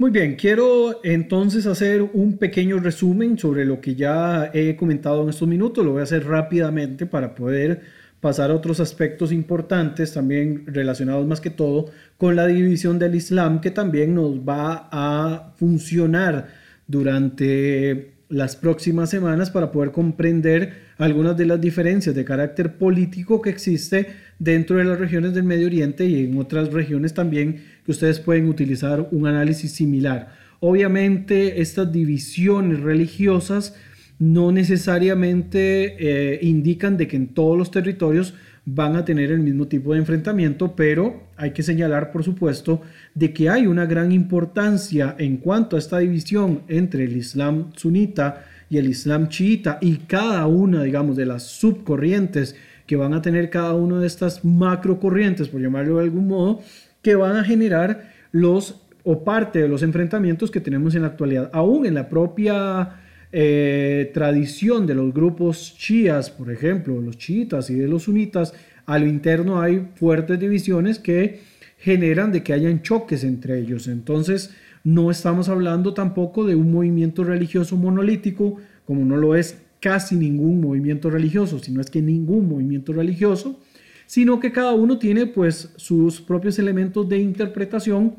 Muy 0.00 0.12
bien, 0.12 0.36
quiero 0.36 1.04
entonces 1.04 1.66
hacer 1.66 2.00
un 2.00 2.38
pequeño 2.38 2.78
resumen 2.78 3.36
sobre 3.36 3.66
lo 3.66 3.82
que 3.82 3.96
ya 3.96 4.50
he 4.54 4.74
comentado 4.74 5.22
en 5.22 5.28
estos 5.28 5.46
minutos. 5.46 5.84
Lo 5.84 5.92
voy 5.92 6.00
a 6.00 6.04
hacer 6.04 6.26
rápidamente 6.26 7.04
para 7.04 7.34
poder 7.34 7.82
pasar 8.18 8.50
a 8.50 8.54
otros 8.54 8.80
aspectos 8.80 9.30
importantes 9.30 10.14
también 10.14 10.64
relacionados 10.68 11.26
más 11.26 11.42
que 11.42 11.50
todo 11.50 11.90
con 12.16 12.34
la 12.34 12.46
división 12.46 12.98
del 12.98 13.14
Islam 13.14 13.60
que 13.60 13.72
también 13.72 14.14
nos 14.14 14.38
va 14.38 14.88
a 14.90 15.52
funcionar 15.58 16.48
durante 16.86 18.14
las 18.30 18.56
próximas 18.56 19.10
semanas 19.10 19.50
para 19.50 19.70
poder 19.70 19.90
comprender 19.90 20.89
algunas 21.00 21.34
de 21.36 21.46
las 21.46 21.60
diferencias 21.60 22.14
de 22.14 22.26
carácter 22.26 22.74
político 22.74 23.40
que 23.40 23.48
existe 23.48 24.08
dentro 24.38 24.76
de 24.76 24.84
las 24.84 24.98
regiones 24.98 25.32
del 25.32 25.44
Medio 25.44 25.66
Oriente 25.66 26.04
y 26.06 26.24
en 26.24 26.38
otras 26.38 26.70
regiones 26.72 27.14
también 27.14 27.62
que 27.84 27.90
ustedes 27.90 28.20
pueden 28.20 28.48
utilizar 28.48 29.08
un 29.10 29.26
análisis 29.26 29.72
similar. 29.72 30.34
Obviamente 30.60 31.62
estas 31.62 31.90
divisiones 31.90 32.80
religiosas 32.80 33.74
no 34.18 34.52
necesariamente 34.52 35.96
eh, 35.98 36.38
indican 36.42 36.98
de 36.98 37.08
que 37.08 37.16
en 37.16 37.28
todos 37.28 37.56
los 37.56 37.70
territorios 37.70 38.34
van 38.66 38.94
a 38.94 39.06
tener 39.06 39.32
el 39.32 39.40
mismo 39.40 39.68
tipo 39.68 39.94
de 39.94 40.00
enfrentamiento, 40.00 40.76
pero 40.76 41.22
hay 41.38 41.52
que 41.52 41.62
señalar, 41.62 42.12
por 42.12 42.22
supuesto, 42.24 42.82
de 43.14 43.32
que 43.32 43.48
hay 43.48 43.66
una 43.66 43.86
gran 43.86 44.12
importancia 44.12 45.16
en 45.18 45.38
cuanto 45.38 45.76
a 45.76 45.78
esta 45.78 45.98
división 45.98 46.60
entre 46.68 47.04
el 47.04 47.16
Islam 47.16 47.72
sunita 47.74 48.44
y 48.70 48.78
el 48.78 48.88
Islam 48.88 49.28
chiita 49.28 49.78
y 49.82 49.96
cada 49.96 50.46
una, 50.46 50.84
digamos, 50.84 51.16
de 51.16 51.26
las 51.26 51.42
subcorrientes 51.42 52.56
que 52.86 52.96
van 52.96 53.12
a 53.12 53.20
tener 53.20 53.50
cada 53.50 53.74
una 53.74 54.00
de 54.00 54.06
estas 54.06 54.44
macrocorrientes, 54.44 55.48
por 55.48 55.60
llamarlo 55.60 55.98
de 55.98 56.04
algún 56.04 56.28
modo, 56.28 56.60
que 57.02 57.16
van 57.16 57.36
a 57.36 57.44
generar 57.44 58.12
los 58.32 58.80
o 59.02 59.24
parte 59.24 59.60
de 59.60 59.68
los 59.68 59.82
enfrentamientos 59.82 60.50
que 60.50 60.60
tenemos 60.60 60.94
en 60.94 61.02
la 61.02 61.08
actualidad, 61.08 61.50
aún 61.52 61.86
en 61.86 61.94
la 61.94 62.08
propia 62.08 63.00
eh, 63.32 64.10
tradición 64.12 64.86
de 64.86 64.94
los 64.94 65.12
grupos 65.14 65.74
chiías, 65.76 66.30
por 66.30 66.50
ejemplo, 66.50 67.00
los 67.00 67.16
chiitas 67.16 67.70
y 67.70 67.74
de 67.74 67.88
los 67.88 68.04
sunitas, 68.04 68.52
a 68.86 68.98
lo 68.98 69.06
interno 69.06 69.60
hay 69.60 69.88
fuertes 69.94 70.38
divisiones 70.38 70.98
que 70.98 71.40
generan 71.78 72.30
de 72.30 72.42
que 72.42 72.52
hayan 72.52 72.82
choques 72.82 73.24
entre 73.24 73.58
ellos. 73.58 73.88
Entonces, 73.88 74.54
no 74.84 75.10
estamos 75.10 75.48
hablando 75.48 75.94
tampoco 75.94 76.44
de 76.44 76.54
un 76.54 76.72
movimiento 76.72 77.24
religioso 77.24 77.76
monolítico, 77.76 78.56
como 78.84 79.04
no 79.04 79.16
lo 79.16 79.34
es 79.34 79.62
casi 79.80 80.16
ningún 80.16 80.60
movimiento 80.60 81.10
religioso, 81.10 81.58
sino 81.58 81.80
es 81.80 81.90
que 81.90 82.02
ningún 82.02 82.48
movimiento 82.48 82.92
religioso, 82.92 83.58
sino 84.06 84.40
que 84.40 84.52
cada 84.52 84.72
uno 84.72 84.98
tiene 84.98 85.26
pues 85.26 85.72
sus 85.76 86.20
propios 86.20 86.58
elementos 86.58 87.08
de 87.08 87.18
interpretación 87.18 88.16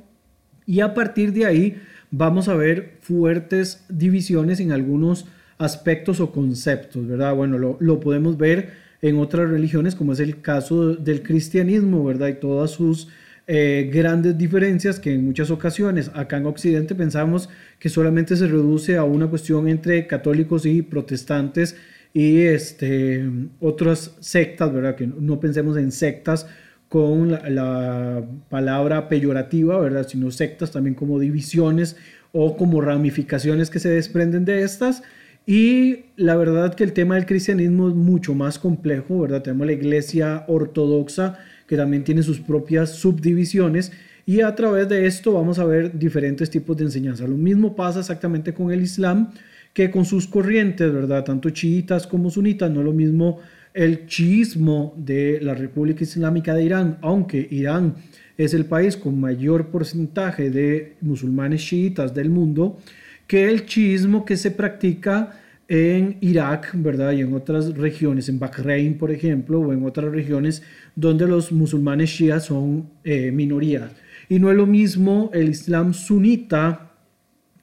y 0.65 0.79
a 0.79 0.93
partir 0.93 1.33
de 1.33 1.45
ahí 1.45 1.75
vamos 2.11 2.47
a 2.47 2.55
ver 2.55 2.97
fuertes 3.01 3.85
divisiones 3.89 4.59
en 4.59 4.71
algunos 4.71 5.25
aspectos 5.57 6.19
o 6.19 6.31
conceptos, 6.31 7.07
¿verdad? 7.07 7.35
Bueno, 7.35 7.57
lo, 7.57 7.99
podemos 7.99 8.37
ver 8.37 8.71
en 9.01 9.17
otras 9.19 9.49
religiones, 9.49 9.95
como 9.95 10.13
es 10.13 10.19
el 10.19 10.41
caso 10.41 10.95
del 10.95 11.23
cristianismo, 11.23 12.03
¿verdad? 12.03 12.29
Y 12.29 12.33
todas 12.35 12.71
sus 12.71 13.09
eh, 13.47 13.89
grandes 13.91 14.37
diferencias 14.37 14.99
que 14.99 15.13
en 15.13 15.25
muchas 15.25 15.49
ocasiones 15.49 16.11
acá 16.13 16.37
en 16.37 16.45
Occidente 16.45 16.95
pensamos 16.95 17.49
que 17.79 17.89
solamente 17.89 18.35
se 18.35 18.47
reduce 18.47 18.97
a 18.97 19.03
una 19.03 19.27
cuestión 19.27 19.67
entre 19.67 20.05
católicos 20.07 20.65
y 20.65 20.81
protestantes 20.81 21.75
y 22.13 22.41
este, 22.41 23.23
otras 23.59 24.15
sectas, 24.19 24.71
¿verdad? 24.71 24.95
Que 24.95 25.07
no 25.07 25.39
pensemos 25.39 25.77
en 25.77 25.91
sectas 25.91 26.47
con 26.87 27.31
la, 27.31 27.49
la, 27.49 28.23
palabra 28.49 29.09
peyorativa, 29.09 29.79
¿verdad? 29.79 30.07
Sino 30.07 30.29
sectas 30.29 30.71
también 30.71 30.93
como 30.93 31.19
divisiones 31.19 31.95
o 32.33 32.57
como 32.57 32.81
ramificaciones 32.81 33.69
que 33.69 33.79
se 33.79 33.89
desprenden 33.89 34.45
de 34.45 34.63
estas. 34.63 35.03
Y 35.45 36.05
la 36.15 36.35
verdad 36.35 36.75
que 36.75 36.83
el 36.83 36.93
tema 36.93 37.15
del 37.15 37.25
cristianismo 37.25 37.89
es 37.89 37.95
mucho 37.95 38.35
más 38.35 38.59
complejo, 38.59 39.21
¿verdad? 39.21 39.41
Tenemos 39.41 39.65
la 39.65 39.73
iglesia 39.73 40.45
ortodoxa 40.47 41.39
que 41.71 41.77
también 41.77 42.03
tiene 42.03 42.21
sus 42.21 42.41
propias 42.41 42.89
subdivisiones 42.89 43.93
y 44.25 44.41
a 44.41 44.53
través 44.55 44.89
de 44.89 45.05
esto 45.05 45.31
vamos 45.31 45.57
a 45.57 45.63
ver 45.63 45.97
diferentes 45.97 46.49
tipos 46.49 46.75
de 46.75 46.83
enseñanza. 46.83 47.25
Lo 47.25 47.37
mismo 47.37 47.77
pasa 47.77 48.01
exactamente 48.01 48.53
con 48.53 48.73
el 48.73 48.81
Islam 48.81 49.31
que 49.71 49.89
con 49.89 50.03
sus 50.03 50.27
corrientes, 50.27 50.91
¿verdad? 50.91 51.23
Tanto 51.23 51.49
chiitas 51.49 52.07
como 52.07 52.29
sunitas, 52.29 52.69
no 52.69 52.81
es 52.81 52.85
lo 52.85 52.91
mismo 52.91 53.39
el 53.73 54.05
chiismo 54.05 54.93
de 54.97 55.39
la 55.41 55.53
República 55.53 56.03
Islámica 56.03 56.53
de 56.53 56.65
Irán, 56.65 56.97
aunque 57.01 57.47
Irán 57.49 57.95
es 58.37 58.53
el 58.53 58.65
país 58.65 58.97
con 58.97 59.17
mayor 59.17 59.67
porcentaje 59.67 60.49
de 60.49 60.97
musulmanes 60.99 61.61
chiitas 61.61 62.13
del 62.13 62.29
mundo, 62.29 62.79
que 63.27 63.47
el 63.47 63.65
chiismo 63.65 64.25
que 64.25 64.35
se 64.35 64.51
practica 64.51 65.40
en 65.71 66.17
Irak, 66.19 66.71
¿verdad? 66.73 67.13
Y 67.13 67.21
en 67.21 67.33
otras 67.33 67.77
regiones, 67.77 68.27
en 68.27 68.39
Bahrein, 68.39 68.97
por 68.97 69.09
ejemplo, 69.09 69.61
o 69.61 69.71
en 69.71 69.85
otras 69.85 70.11
regiones 70.11 70.63
donde 70.97 71.25
los 71.25 71.53
musulmanes 71.53 72.11
chiíes 72.13 72.43
son 72.43 72.89
eh, 73.05 73.31
minorías. 73.31 73.89
Y 74.27 74.37
no 74.39 74.51
es 74.51 74.57
lo 74.57 74.65
mismo 74.65 75.31
el 75.33 75.47
Islam 75.47 75.93
sunita, 75.93 76.91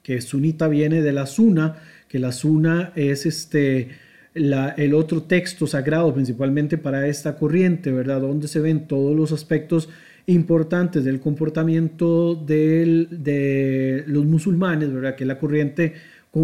que 0.02 0.22
sunita 0.22 0.68
viene 0.68 1.02
de 1.02 1.12
la 1.12 1.26
suna, 1.26 1.82
que 2.08 2.18
la 2.18 2.32
suna 2.32 2.92
es 2.96 3.26
este, 3.26 3.90
el 4.32 4.94
otro 4.94 5.24
texto 5.24 5.66
sagrado 5.66 6.14
principalmente 6.14 6.78
para 6.78 7.06
esta 7.08 7.36
corriente, 7.36 7.92
¿verdad? 7.92 8.22
Donde 8.22 8.48
se 8.48 8.60
ven 8.60 8.88
todos 8.88 9.14
los 9.14 9.32
aspectos 9.32 9.90
importantes 10.24 11.04
del 11.04 11.20
comportamiento 11.20 12.34
de 12.34 14.04
los 14.06 14.24
musulmanes, 14.24 14.90
¿verdad? 14.94 15.14
Que 15.14 15.26
la 15.26 15.38
corriente 15.38 15.92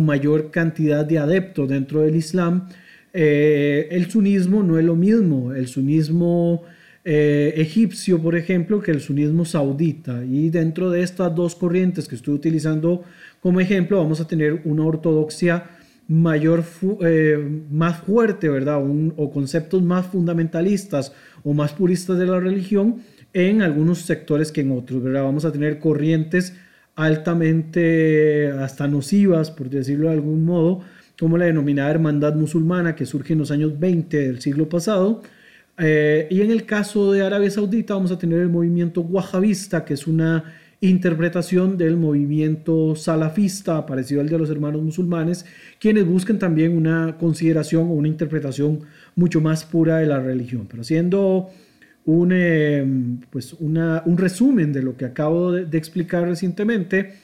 mayor 0.00 0.50
cantidad 0.50 1.04
de 1.04 1.18
adeptos 1.18 1.68
dentro 1.68 2.00
del 2.02 2.16
Islam. 2.16 2.68
Eh, 3.12 3.88
el 3.90 4.10
sunismo 4.10 4.62
no 4.62 4.78
es 4.78 4.84
lo 4.84 4.96
mismo. 4.96 5.52
El 5.52 5.68
sunismo 5.68 6.62
eh, 7.04 7.54
egipcio, 7.56 8.20
por 8.20 8.34
ejemplo, 8.34 8.80
que 8.80 8.90
el 8.90 9.00
sunismo 9.00 9.44
saudita. 9.44 10.24
Y 10.24 10.50
dentro 10.50 10.90
de 10.90 11.02
estas 11.02 11.34
dos 11.34 11.54
corrientes 11.54 12.08
que 12.08 12.14
estoy 12.14 12.34
utilizando 12.34 13.04
como 13.40 13.60
ejemplo, 13.60 13.98
vamos 13.98 14.20
a 14.20 14.26
tener 14.26 14.62
una 14.64 14.84
ortodoxia 14.84 15.64
mayor, 16.08 16.64
eh, 17.02 17.62
más 17.70 17.98
fuerte, 17.98 18.48
¿verdad? 18.48 18.82
o 19.16 19.30
conceptos 19.30 19.82
más 19.82 20.06
fundamentalistas 20.06 21.12
o 21.42 21.52
más 21.52 21.72
puristas 21.72 22.18
de 22.18 22.26
la 22.26 22.40
religión 22.40 23.02
en 23.34 23.62
algunos 23.62 23.98
sectores 23.98 24.52
que 24.52 24.62
en 24.62 24.70
otros, 24.72 25.02
¿verdad? 25.02 25.24
Vamos 25.24 25.44
a 25.44 25.52
tener 25.52 25.78
corrientes 25.78 26.54
altamente 26.96 28.50
hasta 28.52 28.86
nocivas, 28.88 29.50
por 29.50 29.68
decirlo 29.68 30.08
de 30.08 30.14
algún 30.14 30.44
modo, 30.44 30.80
como 31.18 31.38
la 31.38 31.46
denominada 31.46 31.90
hermandad 31.90 32.34
musulmana 32.34 32.94
que 32.94 33.06
surge 33.06 33.32
en 33.32 33.40
los 33.40 33.50
años 33.50 33.78
20 33.78 34.16
del 34.16 34.40
siglo 34.40 34.68
pasado. 34.68 35.22
Eh, 35.78 36.28
y 36.30 36.40
en 36.40 36.50
el 36.50 36.66
caso 36.66 37.12
de 37.12 37.22
Arabia 37.22 37.50
Saudita 37.50 37.94
vamos 37.94 38.12
a 38.12 38.18
tener 38.18 38.40
el 38.40 38.48
movimiento 38.48 39.00
wahabista, 39.00 39.84
que 39.84 39.94
es 39.94 40.06
una 40.06 40.44
interpretación 40.80 41.78
del 41.78 41.96
movimiento 41.96 42.94
salafista, 42.94 43.86
parecido 43.86 44.20
al 44.20 44.28
de 44.28 44.38
los 44.38 44.50
hermanos 44.50 44.82
musulmanes, 44.82 45.46
quienes 45.80 46.06
buscan 46.06 46.38
también 46.38 46.76
una 46.76 47.16
consideración 47.18 47.84
o 47.84 47.92
una 47.92 48.08
interpretación 48.08 48.80
mucho 49.16 49.40
más 49.40 49.64
pura 49.64 49.98
de 49.98 50.06
la 50.06 50.20
religión. 50.20 50.66
Pero 50.70 50.84
siendo 50.84 51.50
un, 52.06 52.32
em, 52.32 53.20
pues 53.30 53.54
un 53.54 54.16
resumen 54.16 54.72
de 54.72 54.82
lo 54.82 54.96
que 54.96 55.04
acabo 55.04 55.52
de, 55.52 55.78
explicar 55.78 56.26
recientemente. 56.26 57.14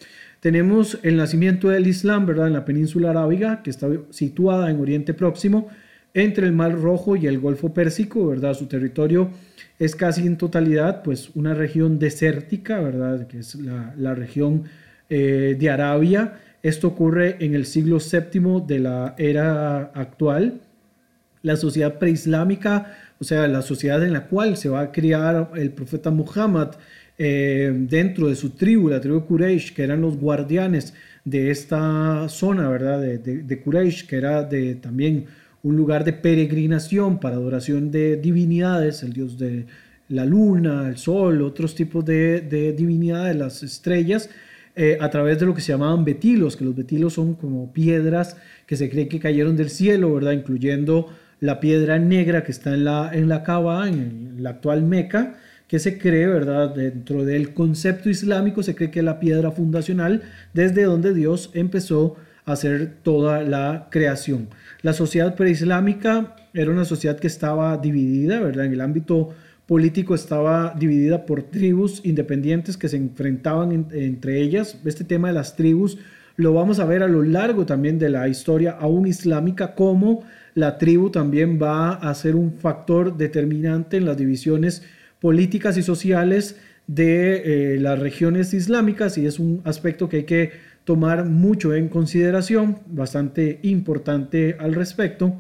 Tenemos 0.41 0.99
el 1.03 1.17
nacimiento 1.17 1.69
del 1.69 1.87
Islam, 1.87 2.25
¿verdad? 2.27 2.47
En 2.47 2.55
la 2.55 2.65
península 2.65 3.11
arábiga, 3.11 3.63
que 3.63 3.71
está 3.71 3.89
situada 4.11 4.71
en 4.71 4.81
Oriente 4.81 5.13
Próximo, 5.13 5.69
entre 6.15 6.47
el 6.47 6.53
Mar 6.53 6.73
Rojo 6.81 7.15
y 7.15 7.27
el 7.27 7.39
Golfo 7.39 7.75
Pérsico, 7.75 8.27
¿verdad? 8.27 8.55
Su 8.55 8.67
territorio 8.67 9.31
es 9.79 9.95
casi 9.95 10.27
en 10.27 10.39
totalidad, 10.39 11.03
pues, 11.03 11.31
una 11.35 11.55
región 11.55 11.99
desértica, 11.99 12.81
¿verdad? 12.81 13.27
Que 13.27 13.41
es 13.41 13.55
la, 13.55 14.15
región 14.15 14.65
eh, 15.11 15.57
de 15.59 15.71
Arabia. 15.71 16.39
Esto 16.63 16.89
ocurre 16.89 17.37
en 17.41 17.55
el 17.55 17.67
siglo 17.67 17.99
VII 17.99 18.63
de 18.67 18.79
la 18.79 19.15
era 19.19 19.91
actual. 19.95 20.61
La 21.43 21.57
sociedad 21.57 21.99
preislámica 21.99 22.95
o 23.21 23.25
sea, 23.25 23.47
la 23.49 23.61
sociedad 23.61 24.03
en 24.03 24.15
la 24.15 24.27
cual 24.27 24.57
se 24.57 24.71
va 24.71 24.81
a 24.81 24.93
criar 24.93 25.51
el 25.55 25.73
profeta 25.73 26.11
Muhammad 26.11 26.71
eh, 27.19 27.71
dentro 27.75 28.29
de 28.29 28.35
su 28.35 28.51
tribu, 28.51 28.89
la 28.89 29.01
tribu 29.01 29.27
Quraysh, 29.27 29.75
que 29.75 29.83
eran 29.83 30.01
los 30.01 30.17
guardianes 30.17 30.95
de 31.27 31.51
esta 31.51 32.27
zona, 32.31 32.71
¿verdad? 32.71 32.99
De, 32.99 33.19
de, 33.19 33.61
Quraysh, 33.61 34.07
que 34.07 34.17
era 34.17 34.49
también 34.81 35.27
un 35.63 35.77
lugar 35.77 36.05
de 36.05 36.15
peregrinación 36.15 37.21
para 37.21 37.37
adoración 37.37 37.91
de 37.91 38.17
divinidades, 38.17 39.03
el 39.03 39.13
dios 39.13 39.39
de 39.39 39.67
la 40.09 40.25
luna, 40.25 40.89
el 40.89 40.97
sol, 40.97 41.43
otros 41.43 41.75
tipos 41.75 42.03
de, 42.05 42.41
de 42.41 43.35
las 43.35 43.63
estrellas, 43.63 44.31
eh, 44.75 44.97
a 44.99 45.11
través 45.11 45.39
de 45.39 45.45
lo 45.45 45.55
que 45.55 45.61
se 45.61 45.73
llamaban 45.73 46.07
betilos, 46.07 46.57
que 46.57 46.65
los 46.65 46.75
betilos 46.75 47.15
son 47.15 47.35
como 47.35 47.71
piedras 47.71 48.39
que 48.67 48.77
se 48.77 48.89
cree 48.89 49.09
que 49.09 49.21
cayeron 49.21 49.57
del 49.57 49.69
cielo, 49.69 50.15
¿verdad? 50.15 50.33
Incluyendo 50.33 51.09
la 51.41 51.59
piedra 51.59 51.99
negra 51.99 52.45
que 52.45 52.53
está 52.53 52.75
en 52.75 52.85
la, 52.85 53.11
en 53.13 53.29
la 53.29 53.43
Kaaba, 53.43 53.89
en 53.89 54.37
la 54.39 54.51
actual 54.51 54.83
Meca, 54.83 55.37
que 55.67 55.79
se 55.79 55.99
cree, 55.99 56.27
¿verdad? 56.27 56.75
Dentro 56.75 57.25
del 57.25 57.55
concepto 57.55 58.11
islámico 58.11 58.63
se 58.63 58.75
cree 58.75 58.91
que 58.91 58.99
es 58.99 59.05
la 59.05 59.21
piedra 59.21 59.51
fundacional 59.51 60.23
desde 60.53 60.85
donde 60.85 61.15
Dios 61.15 61.51
empezó 61.55 62.17
a 62.45 62.53
hacer 62.53 62.95
toda 63.03 63.43
la 63.43 63.89
creación. 63.91 64.49
La 64.83 64.93
sociedad 64.93 65.35
preislámica 65.35 66.35
era 66.53 66.71
una 66.71 66.85
sociedad 66.85 67.19
que 67.19 67.29
estaba 67.29 67.77
dividida, 67.79 68.41
¿verdad? 68.41 68.67
En 68.67 68.73
el 68.73 68.81
ámbito 68.81 69.31
político 69.67 70.17
estaba 70.17 70.75
dividida 70.77 71.25
por 71.25 71.45
tribus 71.45 72.01
independientes 72.05 72.77
que 72.77 72.89
se 72.89 72.97
enfrentaban 72.97 73.87
entre 73.93 74.41
ellas. 74.41 74.77
Este 74.85 75.05
tema 75.05 75.29
de 75.29 75.35
las 75.35 75.55
tribus 75.55 75.99
lo 76.35 76.53
vamos 76.53 76.81
a 76.81 76.85
ver 76.85 77.05
a 77.05 77.09
lo 77.09 77.23
largo 77.23 77.67
también 77.67 77.99
de 77.99 78.11
la 78.11 78.27
historia 78.27 78.73
aún 78.73 79.07
islámica, 79.07 79.77
como 79.77 80.25
la 80.55 80.79
tribu 80.79 81.11
también 81.11 81.61
va 81.61 81.93
a 81.93 82.15
ser 82.15 82.35
un 82.35 82.55
factor 82.55 83.17
determinante 83.17 83.97
en 83.97 84.05
las 84.05 84.17
divisiones 84.17 84.83
políticas 85.21 85.77
y 85.77 85.83
sociales 85.83 86.59
de 86.87 87.75
eh, 87.75 87.81
las 87.81 87.99
regiones 87.99 88.53
islámicas 88.53 89.17
y 89.17 89.27
es 89.27 89.39
un 89.39 89.61
aspecto 89.65 90.09
que 90.09 90.19
hay 90.19 90.25
que 90.25 90.53
tomar 90.85 91.25
mucho 91.25 91.75
en 91.75 91.89
consideración, 91.89 92.79
bastante 92.87 93.61
importante 93.63 94.57
al 94.59 94.75
respecto. 94.75 95.35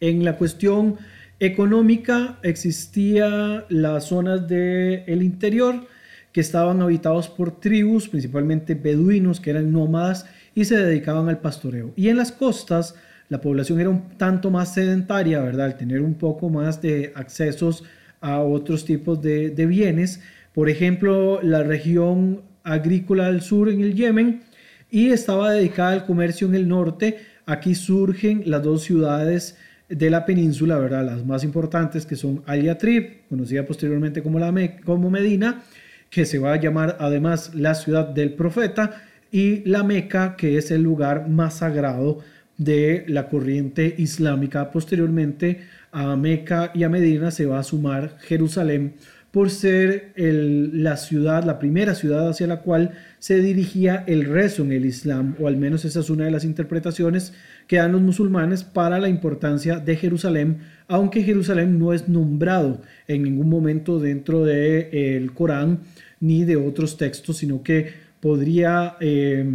En 0.00 0.24
la 0.24 0.36
cuestión 0.36 0.96
económica 1.40 2.38
existía 2.42 3.64
las 3.68 4.04
zonas 4.04 4.46
del 4.46 5.02
el 5.06 5.22
interior 5.22 5.86
que 6.32 6.40
estaban 6.40 6.80
habitados 6.80 7.28
por 7.28 7.60
tribus, 7.60 8.08
principalmente 8.08 8.74
beduinos, 8.74 9.40
que 9.40 9.50
eran 9.50 9.72
nómadas 9.72 10.26
y 10.54 10.64
se 10.64 10.76
dedicaban 10.76 11.28
al 11.28 11.40
pastoreo. 11.40 11.92
Y 11.96 12.08
en 12.08 12.16
las 12.16 12.32
costas 12.32 12.94
la 13.32 13.40
población 13.40 13.80
era 13.80 13.88
un 13.88 14.10
tanto 14.18 14.50
más 14.50 14.74
sedentaria, 14.74 15.40
¿verdad? 15.40 15.64
Al 15.64 15.76
tener 15.78 16.02
un 16.02 16.16
poco 16.16 16.50
más 16.50 16.82
de 16.82 17.12
accesos 17.14 17.82
a 18.20 18.40
otros 18.40 18.84
tipos 18.84 19.22
de, 19.22 19.66
bienes. 19.66 20.20
Por 20.52 20.68
ejemplo, 20.68 21.40
la 21.42 21.62
región 21.62 22.42
agrícola 22.62 23.28
del 23.28 23.40
sur 23.40 23.70
en 23.70 23.80
el 23.80 23.94
Yemen 23.94 24.42
y 24.90 25.08
estaba 25.08 25.50
dedicada 25.50 25.92
al 25.92 26.04
comercio 26.04 26.46
en 26.46 26.54
el 26.54 26.68
norte. 26.68 27.20
Aquí 27.46 27.74
surgen 27.74 28.42
las 28.44 28.62
dos 28.62 28.82
ciudades 28.82 29.56
de 29.88 30.10
la 30.10 30.26
península, 30.26 30.76
¿verdad? 30.76 31.02
Las 31.02 31.24
más 31.24 31.42
importantes 31.42 32.04
que 32.04 32.16
son 32.16 32.42
Al-Yatrib, 32.44 33.28
conocida 33.30 33.64
posteriormente 33.64 34.22
como, 34.22 34.40
la 34.40 34.52
como 34.84 35.08
Medina, 35.08 35.62
que 36.10 36.26
se 36.26 36.38
va 36.38 36.52
a 36.52 36.60
llamar 36.60 36.98
además 37.00 37.54
la 37.54 37.74
ciudad 37.74 38.08
del 38.08 38.34
profeta, 38.34 39.04
y 39.30 39.66
la 39.66 39.82
Meca, 39.82 40.36
que 40.36 40.58
es 40.58 40.70
el 40.70 40.82
lugar 40.82 41.30
más 41.30 41.54
sagrado 41.54 42.18
de 42.58 43.04
la 43.08 43.28
corriente 43.28 43.94
islámica. 43.98 44.70
Posteriormente 44.70 45.62
a 45.90 46.16
Meca 46.16 46.70
y 46.74 46.84
a 46.84 46.88
Medina 46.88 47.30
se 47.30 47.46
va 47.46 47.58
a 47.58 47.64
sumar 47.64 48.18
Jerusalén 48.20 48.94
por 49.32 49.48
ser 49.48 50.12
la 50.14 50.98
ciudad, 50.98 51.42
la 51.42 51.58
primera 51.58 51.94
ciudad 51.94 52.28
hacia 52.28 52.46
la 52.46 52.60
cual 52.60 52.92
se 53.18 53.38
dirigía 53.40 54.04
el 54.06 54.26
rezo 54.26 54.62
en 54.62 54.72
el 54.72 54.84
Islam, 54.84 55.36
o 55.40 55.48
al 55.48 55.56
menos 55.56 55.86
esa 55.86 56.00
es 56.00 56.10
una 56.10 56.26
de 56.26 56.30
las 56.30 56.44
interpretaciones 56.44 57.32
que 57.66 57.76
dan 57.76 57.92
los 57.92 58.02
musulmanes 58.02 58.62
para 58.62 59.00
la 59.00 59.08
importancia 59.08 59.78
de 59.78 59.96
Jerusalén, 59.96 60.58
aunque 60.86 61.22
Jerusalén 61.22 61.78
no 61.78 61.94
es 61.94 62.10
nombrado 62.10 62.82
en 63.08 63.22
ningún 63.22 63.48
momento 63.48 63.98
dentro 63.98 64.44
del 64.44 65.32
Corán 65.32 65.80
ni 66.20 66.44
de 66.44 66.56
otros 66.56 66.98
textos, 66.98 67.38
sino 67.38 67.62
que 67.62 67.90
podría 68.20 68.96
eh, 69.00 69.46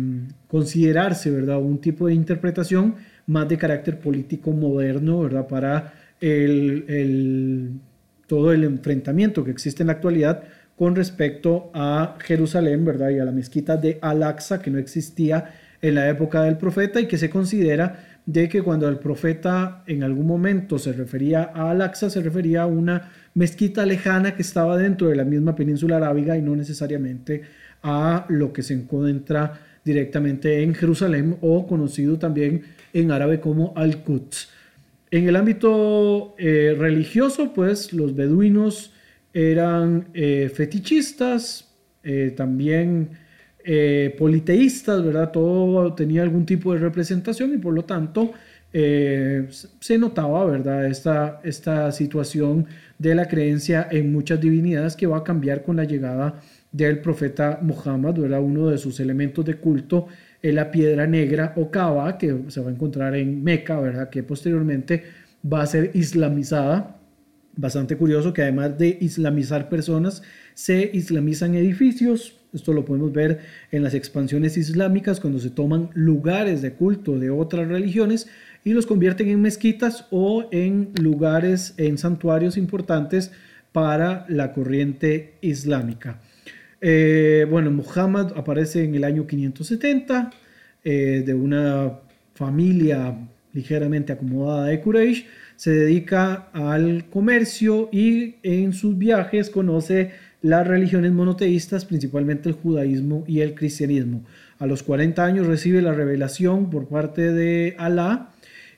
considerarse, 0.48 1.32
¿verdad?, 1.32 1.58
un 1.58 1.80
tipo 1.80 2.08
de 2.08 2.14
interpretación 2.14 2.96
más 3.26 3.48
de 3.50 3.58
carácter 3.58 4.00
político 4.00 4.52
moderno, 4.52 5.22
¿verdad?, 5.22 5.48
para 5.48 5.94
el 6.20 7.80
todo 8.28 8.52
el 8.52 8.64
enfrentamiento 8.66 9.44
que 9.44 9.52
existe 9.52 9.84
en 9.84 9.88
la 9.88 9.94
actualidad 9.94 10.44
con 10.76 10.96
respecto 10.96 11.72
a 11.74 12.18
Jerusalén, 12.20 12.86
¿verdad? 12.86 13.10
Y 13.10 13.20
a 13.20 13.26
la 13.26 13.32
mezquita 13.32 13.78
de 13.78 13.98
Al-Aqsa, 14.02 14.62
que 14.62 14.70
no 14.70 14.78
existía 14.78 15.54
en 15.82 15.96
la 15.96 16.08
época 16.08 16.44
del 16.44 16.58
profeta 16.58 17.00
y 17.00 17.08
que 17.08 17.18
se 17.18 17.30
considera 17.30 18.20
de 18.26 18.48
que 18.50 18.62
cuando 18.62 18.88
el 18.88 19.00
profeta 19.00 19.84
en 19.88 20.04
algún 20.04 20.28
momento 20.28 20.78
se 20.78 20.92
refería 20.92 21.52
a 21.54 21.72
Al-Aqsa, 21.72 22.10
se 22.10 22.22
refería 22.22 22.64
a 22.64 22.68
una 22.68 23.10
mezquita 23.34 23.86
lejana 23.86 24.36
que 24.36 24.42
estaba 24.42 24.78
dentro 24.78 25.08
de 25.08 25.16
la 25.16 25.24
misma 25.24 25.56
península 25.56 25.98
arábiga 25.98 26.38
y 26.38 26.42
no 26.42 26.56
necesariamente 26.56 27.42
a 27.82 28.26
lo 28.28 28.54
que 28.54 28.64
se 28.64 28.74
encuentra 28.74 29.54
directamente 29.88 30.62
en 30.62 30.76
Jerusalén 30.76 31.38
o 31.42 31.66
conocido 31.66 32.20
también 32.20 32.62
en 32.94 33.12
árabe 33.12 33.40
como 33.40 33.74
Al-Quds. 33.76 34.50
En 35.10 35.28
el 35.30 35.36
ámbito 35.38 36.36
eh, 36.38 36.76
religioso, 36.78 37.54
pues 37.54 37.94
los 37.94 38.14
beduinos 38.14 38.92
eran 39.34 40.10
eh, 40.14 40.52
fetichistas, 40.54 41.74
eh, 42.04 42.34
también 42.36 43.26
politeístas, 44.18 45.04
¿verdad? 45.04 45.30
Todo 45.30 45.94
tenía 45.94 46.22
algún 46.22 46.46
tipo 46.46 46.72
de 46.72 46.80
representación 46.80 47.54
y 47.54 47.58
por 47.58 47.74
lo 47.74 47.84
tanto 47.84 48.32
se 48.72 49.98
notaba, 49.98 50.46
¿verdad? 50.46 50.86
Esta, 50.86 51.42
esta 51.44 51.92
situación 51.92 52.66
de 52.98 53.14
la 53.14 53.28
creencia 53.28 53.86
en 53.92 54.14
muchas 54.14 54.40
divinidades 54.40 54.96
que 54.96 55.06
va 55.06 55.18
a 55.18 55.24
cambiar 55.26 55.64
con 55.64 55.76
la 55.76 55.84
llegada 55.84 56.40
del 56.78 57.00
profeta 57.00 57.60
Muhammad, 57.62 58.14
¿verdad? 58.14 58.42
Uno 58.42 58.70
de 58.70 58.78
sus 58.78 59.00
elementos 59.00 59.44
de 59.44 59.56
culto 59.56 60.08
es 60.42 60.54
la 60.54 60.70
piedra 60.70 61.08
negra 61.08 61.54
o 61.56 61.72
Kaaba, 61.72 62.18
que 62.18 62.44
se 62.50 62.62
va 62.62 62.70
a 62.70 62.74
encontrar 62.74 63.16
en 63.16 63.44
Meca, 63.44 63.80
¿verdad? 63.80 64.10
Que 64.10 64.22
posteriormente 64.22 65.04
va 65.52 65.64
a 65.64 65.68
ser 65.68 65.92
islamizada. 65.96 67.00
Bastante 67.56 67.98
curioso 67.98 68.34
que 68.34 68.44
además 68.44 68.78
de 68.78 68.98
islamizar 69.02 69.68
personas, 69.68 70.22
se 70.54 70.92
islamizan 70.94 71.56
edificios. 71.56 72.36
Esto 72.54 72.72
lo 72.72 72.86
podemos 72.86 73.12
ver 73.12 73.40
en 73.72 73.82
las 73.82 73.96
expansiones 73.96 74.58
islámicas 74.58 75.20
cuando 75.20 75.40
se 75.40 75.50
toman 75.50 75.90
lugares 75.96 76.62
de 76.62 76.74
culto 76.74 77.18
de 77.18 77.32
otras 77.32 77.68
religiones 77.68 78.28
y 78.64 78.74
los 78.74 78.86
convierten 78.86 79.30
en 79.30 79.42
mezquitas 79.42 80.06
o 80.12 80.48
en 80.52 80.92
lugares, 81.02 81.74
en 81.78 81.98
santuarios 81.98 82.56
importantes 82.58 83.32
para 83.72 84.26
la 84.30 84.54
corriente 84.54 85.34
islámica. 85.42 86.20
Eh, 86.82 87.46
bueno, 87.50 87.72
Muhammad 87.72 88.34
aparece 88.36 88.84
en 88.84 88.96
el 88.96 89.04
año 89.04 89.26
570 89.26 90.32
eh, 90.84 91.24
de 91.26 91.34
una 91.34 92.00
familia 92.34 93.18
ligeramente 93.54 94.14
acomodada 94.14 94.68
de 94.68 94.80
Quraysh. 94.80 95.26
Se 95.56 95.72
dedica 95.72 96.50
al 96.54 97.06
comercio 97.10 97.90
y 97.92 98.36
en 98.44 98.74
sus 98.74 98.98
viajes 98.98 99.50
conoce 99.50 100.12
las 100.42 100.68
religiones 100.68 101.12
monoteístas, 101.12 101.86
principalmente 101.86 102.50
el 102.50 102.56
judaísmo 102.56 103.24
y 103.28 103.42
el 103.42 103.56
cristianismo. 103.56 104.24
A 104.60 104.68
los 104.68 104.84
40 104.84 105.24
años 105.24 105.48
recibe 105.48 105.82
la 105.82 105.94
revelación 105.94 106.70
por 106.70 106.88
parte 106.88 107.34
de 107.34 107.76
Alá 107.80 108.34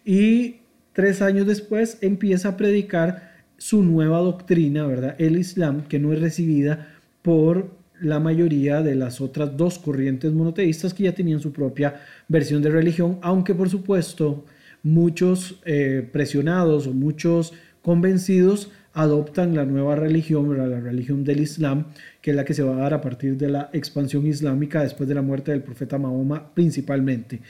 y 0.05 0.57
tres 0.93 1.21
años 1.21 1.45
después 1.45 1.97
empieza 2.01 2.49
a 2.49 2.57
predicar 2.57 3.29
su 3.57 3.83
nueva 3.83 4.19
doctrina, 4.19 4.88
¿verdad? 4.88 5.15
El 5.19 5.38
Islam, 5.38 5.83
que 5.83 5.99
no 5.99 6.13
es 6.13 6.21
recibida 6.21 6.95
por 7.21 7.78
la 8.01 8.19
mayoría 8.19 8.81
de 8.81 8.95
las 8.95 9.21
otras 9.21 9.55
dos 9.55 9.79
corrientes 9.79 10.31
monoteístas 10.31 10.93
que 10.93 11.03
ya 11.03 11.13
tenían 11.13 11.39
su 11.39 11.51
propia 11.51 12.01
versión 12.27 12.62
de 12.62 12.69
religión, 12.69 13.19
aunque 13.21 13.53
por 13.53 13.69
supuesto 13.69 14.45
muchos 14.83 15.59
eh, 15.65 16.07
presionados 16.12 16.88
o 16.88 16.93
muchos 16.93 17.53
convencidos 17.81 18.71
adoptan 18.93 19.55
la 19.55 19.65
nueva 19.65 19.95
religión, 19.95 20.57
la 20.57 20.79
religión 20.79 21.23
del 21.23 21.41
Islam, 21.41 21.85
que 22.21 22.31
es 22.31 22.35
la 22.35 22.45
que 22.45 22.53
se 22.53 22.63
va 22.63 22.75
a 22.75 22.79
dar 22.79 22.93
a 22.93 23.01
partir 23.01 23.38
de 23.38 23.49
la 23.49 23.69
expansión 23.73 24.25
islámica 24.25 24.83
después 24.83 25.07
de 25.07 25.15
la 25.15 25.21
muerte 25.21 25.51
del 25.51 25.62
profeta 25.62 25.97
Mahoma 25.97 26.53
principalmente. 26.53 27.41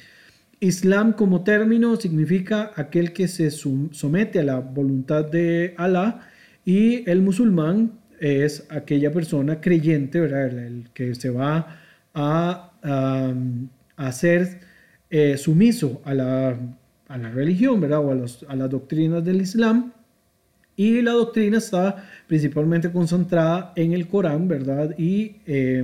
Islam 0.60 1.14
como 1.14 1.44
término 1.44 1.96
significa 1.96 2.72
aquel 2.76 3.14
que 3.14 3.28
se 3.30 3.50
somete 3.50 4.40
a 4.40 4.44
la 4.44 4.60
voluntad 4.60 5.24
de 5.24 5.74
Alá 5.78 6.28
y 6.66 7.10
el 7.10 7.22
musulmán 7.22 7.99
es 8.20 8.66
aquella 8.70 9.12
persona 9.12 9.62
creyente, 9.62 10.20
¿verdad? 10.20 10.58
El 10.58 10.90
que 10.94 11.16
se 11.16 11.30
va 11.30 11.80
a, 12.14 12.72
hacer 13.96 14.62
eh, 15.10 15.38
sumiso 15.38 16.02
a 16.06 16.14
la, 16.14 16.58
religión, 17.34 17.82
¿verdad? 17.82 18.00
O 18.00 18.12
a, 18.12 18.56
las 18.56 18.70
doctrinas 18.70 19.24
del 19.24 19.42
Islam. 19.42 19.94
Y 20.76 21.02
la 21.02 21.12
doctrina 21.12 21.58
está 21.58 22.08
principalmente 22.28 22.90
concentrada 22.92 23.74
en 23.76 23.92
el 23.92 24.08
Corán, 24.08 24.48
¿verdad? 24.48 24.96
Y 24.98 25.36
eh, 25.46 25.84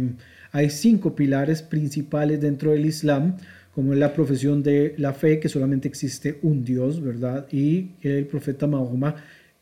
hay 0.52 0.70
cinco 0.70 1.16
pilares 1.16 1.62
principales 1.62 2.40
dentro 2.40 2.72
del 2.72 2.86
Islam, 2.86 3.36
como 3.74 3.94
la 3.94 4.14
profesión 4.14 4.64
de 4.64 4.96
la 4.98 5.12
fe, 5.12 5.42
que 5.42 5.50
solamente 5.50 5.90
existe 5.90 6.40
un 6.44 6.64
Dios, 6.64 7.02
¿verdad? 7.02 7.46
Y 7.52 7.92
el 8.02 8.26
profeta 8.26 8.68
Mahoma 8.68 9.16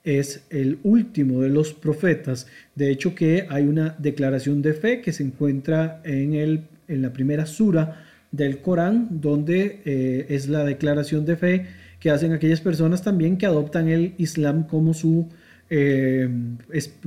es 0.04 0.46
el 0.50 0.80
último 0.84 1.42
de 1.42 1.50
los 1.50 1.74
profetas. 1.74 2.48
De 2.76 2.92
hecho 2.92 3.16
que 3.16 3.48
hay 3.50 3.63
una 3.63 3.96
declaración 4.00 4.62
de 4.62 4.74
fe 4.74 5.02
que 5.02 5.13
se 5.13 5.24
encuentra 5.24 6.02
en, 6.04 6.34
el, 6.34 6.66
en 6.88 7.02
la 7.02 7.13
primera 7.13 7.46
sura 7.46 8.04
del 8.32 8.60
Corán, 8.60 9.08
donde 9.22 9.82
eh, 9.86 10.26
es 10.30 10.50
la 10.50 10.66
declaración 10.66 11.26
de 11.26 11.38
fe 11.38 11.66
que 12.00 12.10
hacen 12.10 12.34
aquellas 12.34 12.60
personas 12.60 13.02
también 13.02 13.38
que 13.38 13.46
adoptan 13.46 13.88
el 13.88 14.13
Islam 14.18 14.68
como 14.68 14.94
su 14.94 15.30
eh, 15.70 16.28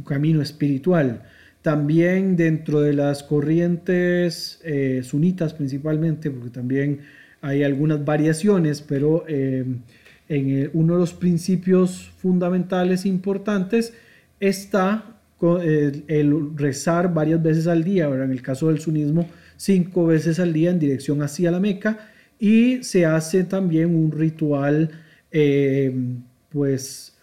camino 0.06 0.40
espiritual. 0.40 1.22
También 1.60 2.36
dentro 2.36 2.80
de 2.80 2.94
las 2.94 3.24
corrientes 3.24 4.60
eh, 4.64 5.02
sunitas 5.02 5.52
principalmente, 5.52 6.30
porque 6.30 6.50
también 6.50 7.00
hay 7.42 7.64
algunas 7.64 8.04
variaciones, 8.04 8.80
pero 8.80 9.24
en 10.28 10.70
uno 10.72 10.94
de 10.94 11.00
los 11.00 11.14
principios 11.14 12.10
fundamentales 12.18 13.06
importantes 13.06 13.92
está 14.40 15.16
el, 15.40 16.56
rezar 16.56 17.12
varias 17.12 17.42
veces 17.42 17.66
al 17.66 17.84
día, 17.84 18.06
en 18.06 18.30
el 18.30 18.42
caso 18.42 18.68
del 18.68 18.80
sunismo, 18.80 19.28
cinco 19.56 20.06
veces 20.06 20.38
al 20.38 20.52
día 20.52 20.70
en 20.70 20.78
dirección 20.78 21.22
hacia 21.22 21.50
la 21.50 21.60
Meca 21.60 22.10
y 22.38 22.82
se 22.82 23.06
hace 23.06 23.44
también 23.44 23.94
un 23.94 24.12
ritual 24.12 24.90
eh, 25.30 25.94
pues 26.50 27.16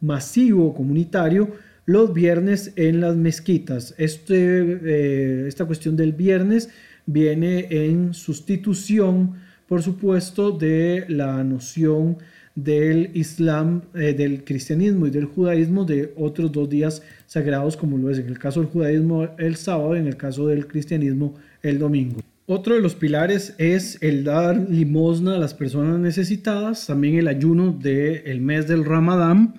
masivo, 0.00 0.74
comunitario, 0.74 1.50
los 1.84 2.12
viernes 2.12 2.72
en 2.76 3.00
las 3.00 3.16
mezquitas. 3.16 3.94
Este, 3.98 4.34
eh, 4.34 5.44
esta 5.48 5.64
cuestión 5.64 5.96
del 5.96 6.12
viernes 6.12 6.70
viene 7.06 7.66
en 7.70 8.14
sustitución, 8.14 9.34
por 9.68 9.82
supuesto, 9.82 10.52
de 10.52 11.04
la 11.08 11.42
noción 11.44 12.18
del 12.54 13.10
Islam, 13.14 13.82
eh, 13.94 14.12
del 14.12 14.44
cristianismo 14.44 15.06
y 15.06 15.10
del 15.10 15.24
judaísmo 15.24 15.84
de 15.84 16.12
otros 16.16 16.52
dos 16.52 16.68
días 16.68 17.02
sagrados, 17.26 17.76
como 17.76 17.96
lo 17.98 18.10
es 18.10 18.18
en 18.18 18.26
el 18.26 18.38
caso 18.38 18.60
del 18.60 18.68
judaísmo 18.68 19.28
el 19.38 19.56
sábado, 19.56 19.96
en 19.96 20.06
el 20.06 20.16
caso 20.16 20.46
del 20.46 20.66
cristianismo 20.66 21.34
el 21.62 21.78
domingo. 21.78 22.20
Otro 22.46 22.74
de 22.74 22.80
los 22.80 22.94
pilares 22.94 23.54
es 23.58 23.98
el 24.02 24.24
dar 24.24 24.68
limosna 24.68 25.36
a 25.36 25.38
las 25.38 25.54
personas 25.54 25.98
necesitadas, 25.98 26.86
también 26.86 27.14
el 27.14 27.28
ayuno 27.28 27.72
del 27.72 28.40
mes 28.40 28.66
del 28.66 28.84
Ramadán 28.84 29.54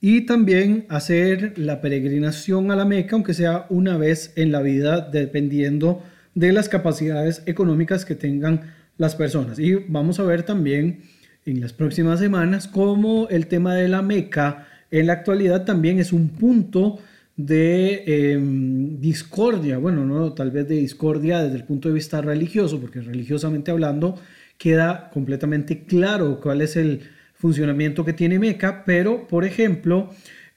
y 0.00 0.20
también 0.26 0.84
hacer 0.88 1.54
la 1.58 1.80
peregrinación 1.80 2.70
a 2.70 2.76
la 2.76 2.84
Meca, 2.84 3.16
aunque 3.16 3.34
sea 3.34 3.66
una 3.70 3.96
vez 3.96 4.32
en 4.36 4.52
la 4.52 4.60
vida, 4.60 5.00
dependiendo 5.00 6.02
de 6.34 6.52
las 6.52 6.68
capacidades 6.68 7.42
económicas 7.46 8.04
que 8.04 8.14
tengan 8.14 8.74
las 8.98 9.16
personas. 9.16 9.58
Y 9.58 9.74
vamos 9.74 10.20
a 10.20 10.24
ver 10.24 10.42
también 10.42 11.00
en 11.46 11.60
las 11.60 11.72
próximas 11.72 12.18
semanas, 12.18 12.68
como 12.68 13.28
el 13.28 13.46
tema 13.46 13.74
de 13.74 13.88
la 13.88 14.02
Meca 14.02 14.66
en 14.90 15.06
la 15.06 15.14
actualidad 15.14 15.64
también 15.64 15.98
es 15.98 16.12
un 16.12 16.28
punto 16.28 16.98
de 17.36 18.04
em, 18.06 19.00
discordia, 19.00 19.78
bueno, 19.78 20.04
no 20.04 20.32
tal 20.32 20.50
vez 20.50 20.68
de 20.68 20.76
discordia 20.76 21.42
desde 21.42 21.56
el 21.56 21.64
punto 21.64 21.88
de 21.88 21.94
vista 21.94 22.20
religioso, 22.20 22.80
porque 22.80 23.00
religiosamente 23.00 23.70
hablando 23.70 24.18
queda 24.58 25.10
completamente 25.12 25.84
claro 25.84 26.40
cuál 26.40 26.62
es 26.62 26.76
el 26.76 27.00
funcionamiento 27.34 28.04
que 28.04 28.12
tiene 28.14 28.38
Meca, 28.38 28.84
pero 28.84 29.26
por 29.28 29.44
ejemplo, 29.44 30.10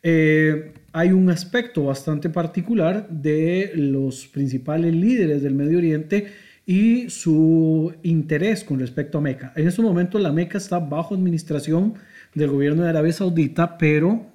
eh, 0.04 0.72
hay 0.94 1.12
un 1.12 1.30
aspecto 1.30 1.86
bastante 1.86 2.30
particular 2.30 3.10
de 3.10 3.72
los 3.76 4.28
principales 4.28 4.96
líderes 4.96 5.44
del 5.44 5.56
Medio 5.56 5.80
Oriente 5.80 6.28
y 6.70 7.10
su 7.10 7.96
interés 8.04 8.64
con 8.64 8.80
respecto 8.80 9.18
a 9.18 9.22
Meca. 9.22 9.52
En 9.56 9.68
este 9.68 9.82
momento 9.82 10.20
la 10.20 10.32
Meca 10.32 10.60
está 10.60 10.78
bajo 10.78 11.16
administración 11.16 11.96
del 12.36 12.52
gobierno 12.52 12.84
de 12.84 12.90
Arabia 12.90 13.12
Saudita, 13.12 13.76
pero 13.76 14.28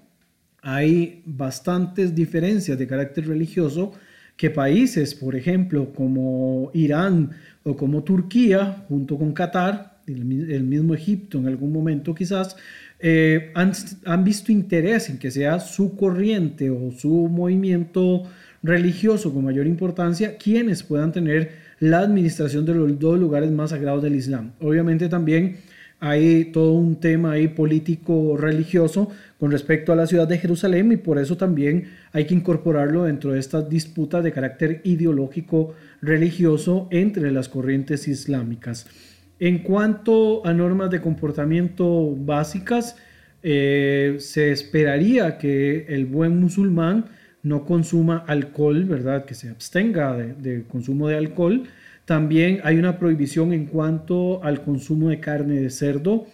hay 0.60 1.22
bastantes 1.26 2.12
diferencias 2.12 2.76
de 2.76 2.88
carácter 2.88 3.28
religioso 3.28 3.92
que 4.36 4.50
países, 4.50 5.14
por 5.14 5.36
ejemplo, 5.36 5.92
como 5.92 6.72
Irán 6.74 7.30
o 7.62 7.76
como 7.76 8.02
Turquía, 8.02 8.84
junto 8.88 9.16
con 9.16 9.32
Qatar, 9.32 10.00
el, 10.08 10.24
mismo 10.24 10.92
Egipto 10.92 11.38
en 11.38 11.46
algún 11.46 11.72
momento 11.72 12.16
quizás, 12.16 12.56
eh, 12.98 13.52
han, 13.54 13.70
han, 14.06 14.24
visto 14.24 14.50
interés 14.50 15.08
en 15.08 15.20
que 15.20 15.30
sea 15.30 15.60
su 15.60 15.94
corriente 15.94 16.68
o 16.68 16.90
su 16.90 17.28
movimiento 17.28 18.24
religioso 18.60 19.32
con 19.32 19.44
mayor 19.44 19.68
importancia 19.68 20.36
quienes 20.36 20.82
puedan 20.82 21.12
tener 21.12 21.63
la 21.80 22.00
administración 22.00 22.64
de 22.64 22.74
los 22.74 22.98
dos 22.98 23.18
lugares 23.18 23.50
más 23.50 23.70
sagrados 23.70 24.02
del 24.02 24.14
Islam. 24.14 24.52
Obviamente 24.60 25.08
también 25.08 25.56
hay 26.00 26.46
todo 26.46 26.72
un 26.72 26.96
tema 26.96 27.32
ahí 27.32 27.48
político 27.48 28.36
religioso 28.36 29.10
con 29.38 29.50
respecto 29.50 29.92
a 29.92 29.96
la 29.96 30.06
ciudad 30.06 30.28
de 30.28 30.38
Jerusalén 30.38 30.92
y 30.92 30.96
por 30.96 31.18
eso 31.18 31.36
también 31.36 31.92
hay 32.12 32.26
que 32.26 32.34
incorporarlo 32.34 33.04
dentro 33.04 33.32
de 33.32 33.40
estas 33.40 33.68
disputas 33.70 34.22
de 34.22 34.32
carácter 34.32 34.80
ideológico 34.84 35.74
religioso 36.02 36.88
entre 36.90 37.30
las 37.30 37.48
corrientes 37.48 38.06
islámicas. 38.06 38.86
En 39.38 39.60
cuanto 39.60 40.46
a 40.46 40.52
normas 40.52 40.90
de 40.90 41.00
comportamiento 41.00 42.14
básicas, 42.14 42.96
eh, 43.42 44.16
se 44.18 44.52
esperaría 44.52 45.38
que 45.38 45.86
el 45.88 46.06
buen 46.06 46.38
musulmán 46.38 47.06
no 47.44 47.64
consuma 47.64 48.24
alcohol, 48.26 48.84
¿verdad? 48.84 49.24
Que 49.24 49.34
se 49.34 49.48
abstenga 49.48 50.14
de 50.16 50.64
consumo 50.64 51.08
de 51.08 51.16
alcohol 51.16 51.68
también 52.04 52.60
hay 52.64 52.76
una 52.76 52.98
prohibición 52.98 53.52
en 53.52 53.66
cuanto 53.66 54.42
al 54.44 54.62
consumo 54.62 55.08
de 55.08 55.20
carne 55.20 55.60
de 55.60 55.70
cerdo. 55.70 56.26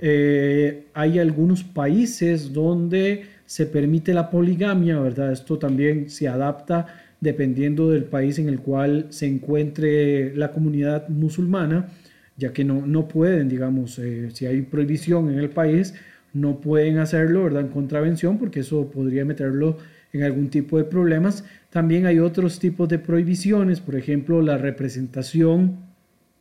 Eh, 0.00 0.88
hay 0.92 1.18
algunos 1.18 1.64
países 1.64 2.52
donde 2.52 3.24
se 3.46 3.66
permite 3.66 4.12
la 4.12 4.30
poligamia, 4.30 4.98
¿verdad? 4.98 5.32
Esto 5.32 5.58
también 5.58 6.10
se 6.10 6.28
adapta 6.28 6.86
dependiendo 7.20 7.90
del 7.90 8.04
país 8.04 8.38
en 8.38 8.48
el 8.48 8.60
cual 8.60 9.06
se 9.10 9.26
encuentre 9.26 10.34
la 10.36 10.52
comunidad 10.52 11.08
musulmana, 11.08 11.88
ya 12.36 12.52
que 12.52 12.64
no, 12.64 12.86
no 12.86 13.08
pueden, 13.08 13.48
digamos, 13.48 13.98
eh, 13.98 14.28
si 14.34 14.44
hay 14.44 14.60
prohibición 14.62 15.30
en 15.30 15.38
el 15.38 15.48
país, 15.48 15.94
no 16.34 16.60
pueden 16.60 16.98
hacerlo, 16.98 17.44
¿verdad? 17.44 17.62
En 17.62 17.68
contravención, 17.68 18.38
porque 18.38 18.60
eso 18.60 18.90
podría 18.90 19.24
meterlo 19.24 19.78
en 20.14 20.22
algún 20.22 20.48
tipo 20.48 20.78
de 20.78 20.84
problemas. 20.84 21.44
También 21.70 22.06
hay 22.06 22.20
otros 22.20 22.60
tipos 22.60 22.88
de 22.88 23.00
prohibiciones, 23.00 23.80
por 23.80 23.96
ejemplo, 23.96 24.40
la 24.40 24.56
representación 24.56 25.80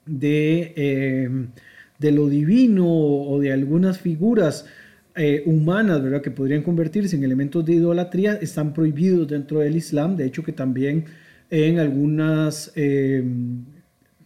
de, 0.06 0.74
eh, 0.76 1.30
de 1.98 2.12
lo 2.12 2.30
divino 2.30 2.88
o 2.88 3.40
de 3.40 3.52
algunas 3.52 3.98
figuras 3.98 4.66
eh, 5.16 5.42
humanas, 5.48 6.04
¿verdad? 6.04 6.22
Que 6.22 6.30
podrían 6.30 6.62
convertirse 6.62 7.16
en 7.16 7.24
elementos 7.24 7.66
de 7.66 7.74
idolatría, 7.74 8.36
están 8.36 8.74
prohibidos 8.74 9.28
dentro 9.28 9.60
del 9.60 9.76
Islam. 9.76 10.16
De 10.16 10.26
hecho, 10.26 10.44
que 10.44 10.54
también 10.54 11.06
en 11.50 11.80
algunas, 11.80 12.72
eh, 12.76 13.24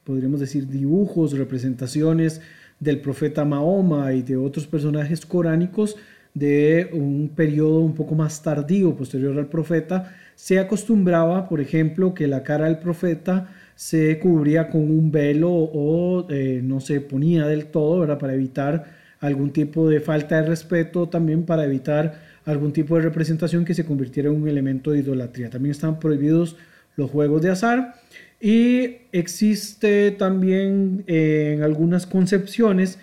podríamos 0.04 0.42
decir, 0.42 0.68
dibujos, 0.68 1.38
representaciones 1.38 2.42
del 2.82 3.00
profeta 3.00 3.46
Mahoma 3.46 4.14
y 4.14 4.24
de 4.24 4.36
otros 4.36 4.68
personajes 4.68 5.26
coránicos 5.26 5.96
de 6.34 6.90
un 6.94 7.30
periodo 7.36 7.80
un 7.80 7.96
poco 7.96 8.16
más 8.16 8.42
tardío, 8.42 8.96
posterior 8.96 9.38
al 9.38 9.48
profeta, 9.48 10.16
se 10.36 10.60
acostumbraba, 10.60 11.50
por 11.50 11.60
ejemplo, 11.62 12.14
que 12.14 12.28
la 12.28 12.44
cara 12.44 12.66
del 12.66 12.78
profeta 12.78 13.50
se 13.76 14.20
cubría 14.20 14.70
con 14.70 14.82
un 14.82 15.12
velo 15.12 15.52
o 15.52 16.28
eh, 16.30 16.62
no 16.64 16.80
se 16.80 17.02
ponía 17.02 17.46
del 17.48 17.68
todo. 17.68 18.06
Para 18.18 18.34
evitar 18.34 18.86
algún 19.20 19.52
tipo 19.52 19.90
de 19.90 20.00
falta 20.00 20.42
de 20.42 20.48
respeto, 20.48 21.10
también 21.10 21.44
para 21.44 21.64
evitar 21.64 22.20
algún 22.46 22.72
tipo 22.72 22.96
de 22.96 23.02
representación 23.02 23.66
que 23.66 23.74
se 23.74 23.86
convirtiera 23.86 24.30
en 24.30 24.36
un 24.36 24.48
elemento 24.48 24.92
de 24.92 25.00
idolatría. 25.00 25.50
También 25.50 25.72
están 25.72 26.00
prohibidos 26.00 26.56
los 26.96 27.12
juegos 27.12 27.42
de 27.42 27.50
azar 27.52 27.96
y 28.40 28.98
existe 29.12 30.12
también 30.12 31.04
eh, 31.08 31.54
en 31.56 31.64
algunas 31.64 32.06
concepciones 32.06 33.00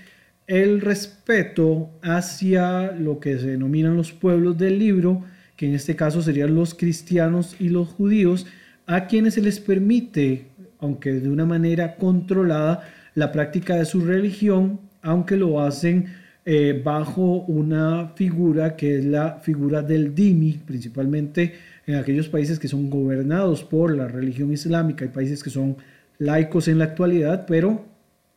el 0.47 0.81
respeto 0.81 1.91
hacia 2.03 2.93
lo 2.93 3.19
que 3.19 3.39
se 3.39 3.49
denominan 3.49 3.97
los 3.97 4.13
pueblos 4.13 4.59
del 4.59 4.79
libro, 4.79 5.25
que 5.57 5.67
en 5.67 5.75
este 5.75 5.97
caso 5.97 6.23
serían 6.23 6.55
los 6.55 6.75
cristianos 6.75 7.57
y 7.59 7.69
los 7.69 7.89
judíos, 7.89 8.47
a 8.87 9.07
quienes 9.07 9.35
se 9.35 9.41
les 9.41 9.61
permite, 9.61 10.49
aunque 10.79 11.13
de 11.13 11.31
una 11.31 11.47
manera 11.47 11.97
controlada, 11.97 12.89
la 13.15 13.33
práctica 13.33 13.77
de 13.77 13.85
su 13.85 14.05
religión, 14.05 14.81
aunque 15.01 15.37
lo 15.37 15.61
hacen 15.61 16.07
eh, 16.45 16.79
bajo 16.85 17.45
una 17.47 18.09
figura 18.17 18.77
que 18.77 18.99
es 18.99 19.05
la 19.05 19.39
figura 19.41 19.83
del 19.83 20.15
Dimi, 20.15 20.61
principalmente 20.67 21.55
en 21.87 21.95
aquellos 21.95 22.29
países 22.29 22.59
que 22.59 22.69
son 22.69 22.91
gobernados 22.91 23.63
por 23.65 23.95
la 23.97 24.09
religión 24.09 24.53
islámica, 24.53 25.05
hay 25.05 25.11
países 25.11 25.43
que 25.43 25.51
son 25.51 25.77
laicos 26.19 26.69
en 26.69 26.79
la 26.79 26.85
actualidad, 26.85 27.47
pero 27.47 27.87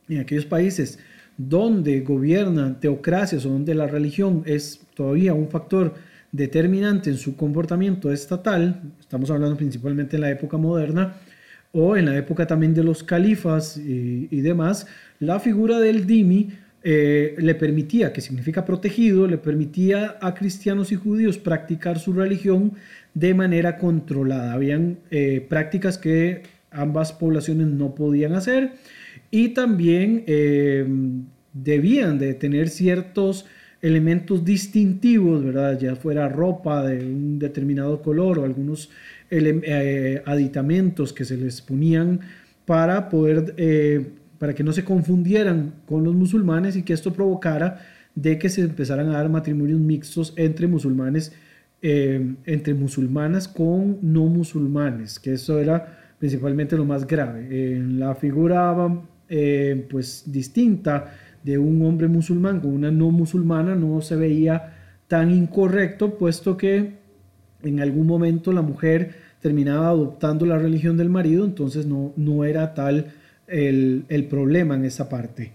en 0.08 0.20
aquellos 0.20 0.46
países 0.46 0.98
donde 1.38 2.00
gobiernan 2.00 2.80
teocracias 2.80 3.46
o 3.46 3.50
donde 3.50 3.74
la 3.74 3.86
religión 3.86 4.42
es 4.44 4.80
todavía 4.94 5.32
un 5.32 5.48
factor 5.48 5.94
determinante 6.32 7.08
en 7.08 7.16
su 7.16 7.36
comportamiento 7.36 8.12
estatal, 8.12 8.82
estamos 9.00 9.30
hablando 9.30 9.56
principalmente 9.56 10.16
en 10.16 10.22
la 10.22 10.30
época 10.30 10.58
moderna, 10.58 11.14
o 11.72 11.96
en 11.96 12.06
la 12.06 12.16
época 12.16 12.46
también 12.46 12.74
de 12.74 12.82
los 12.82 13.04
califas 13.04 13.76
y, 13.76 14.40
demás, 14.40 14.86
la 15.20 15.38
figura 15.38 15.78
del 15.78 16.06
Dimi 16.06 16.48
eh, 16.82 17.34
le 17.38 17.54
permitía, 17.54 18.12
que 18.12 18.20
significa 18.20 18.64
protegido, 18.64 19.26
le 19.26 19.38
permitía 19.38 20.16
a 20.20 20.34
cristianos 20.34 20.92
y 20.92 20.96
judíos 20.96 21.38
practicar 21.38 21.98
su 21.98 22.14
religión 22.14 22.72
de 23.14 23.34
manera 23.34 23.76
controlada. 23.76 24.54
Habían 24.54 24.98
eh, 25.10 25.44
prácticas 25.46 25.98
que 25.98 26.42
ambas 26.70 27.12
poblaciones 27.12 27.68
no 27.68 27.94
podían 27.94 28.34
hacer 28.34 28.72
y 29.30 29.50
también 29.50 30.24
eh, 30.26 30.86
debían 31.52 32.18
de 32.18 32.34
tener 32.34 32.68
ciertos 32.68 33.46
elementos 33.80 34.44
distintivos, 34.44 35.44
¿verdad? 35.44 35.78
Ya 35.78 35.96
fuera 35.96 36.28
ropa 36.28 36.84
de 36.84 37.04
un 37.04 37.38
determinado 37.38 38.02
color 38.02 38.38
o 38.38 38.44
algunos 38.44 38.90
eh, 39.30 40.22
aditamentos 40.24 41.12
que 41.12 41.24
se 41.24 41.36
les 41.36 41.60
ponían 41.60 42.20
para 42.64 43.08
poder, 43.08 43.54
eh, 43.56 44.04
para 44.38 44.54
que 44.54 44.64
no 44.64 44.72
se 44.72 44.84
confundieran 44.84 45.74
con 45.86 46.04
los 46.04 46.14
musulmanes 46.14 46.76
y 46.76 46.82
que 46.82 46.92
esto 46.92 47.12
provocara 47.12 47.80
de 48.14 48.38
que 48.38 48.48
se 48.48 48.62
empezaran 48.62 49.08
a 49.10 49.12
dar 49.12 49.28
matrimonios 49.28 49.78
mixtos 49.78 50.32
entre 50.36 50.66
musulmanes, 50.66 51.32
entre 51.80 52.74
musulmanas 52.74 53.46
con 53.46 53.98
no 54.02 54.24
musulmanes, 54.24 55.20
que 55.20 55.34
eso 55.34 55.60
era 55.60 56.14
principalmente 56.18 56.76
lo 56.76 56.84
más 56.84 57.06
grave. 57.06 57.76
En 57.76 58.00
la 58.00 58.16
figura 58.16 58.74
eh, 59.28 59.86
pues 59.90 60.24
distinta 60.26 61.14
de 61.42 61.58
un 61.58 61.84
hombre 61.84 62.08
musulmán 62.08 62.60
con 62.60 62.72
una 62.72 62.90
no 62.90 63.10
musulmana 63.10 63.74
no 63.74 64.00
se 64.00 64.16
veía 64.16 64.74
tan 65.06 65.30
incorrecto, 65.30 66.18
puesto 66.18 66.56
que 66.56 66.94
en 67.62 67.80
algún 67.80 68.06
momento 68.06 68.52
la 68.52 68.62
mujer 68.62 69.14
terminaba 69.40 69.88
adoptando 69.88 70.46
la 70.46 70.58
religión 70.58 70.96
del 70.96 71.08
marido, 71.08 71.44
entonces 71.44 71.86
no, 71.86 72.12
no 72.16 72.44
era 72.44 72.74
tal 72.74 73.06
el, 73.46 74.04
el 74.08 74.24
problema 74.26 74.74
en 74.74 74.84
esa 74.84 75.08
parte. 75.08 75.52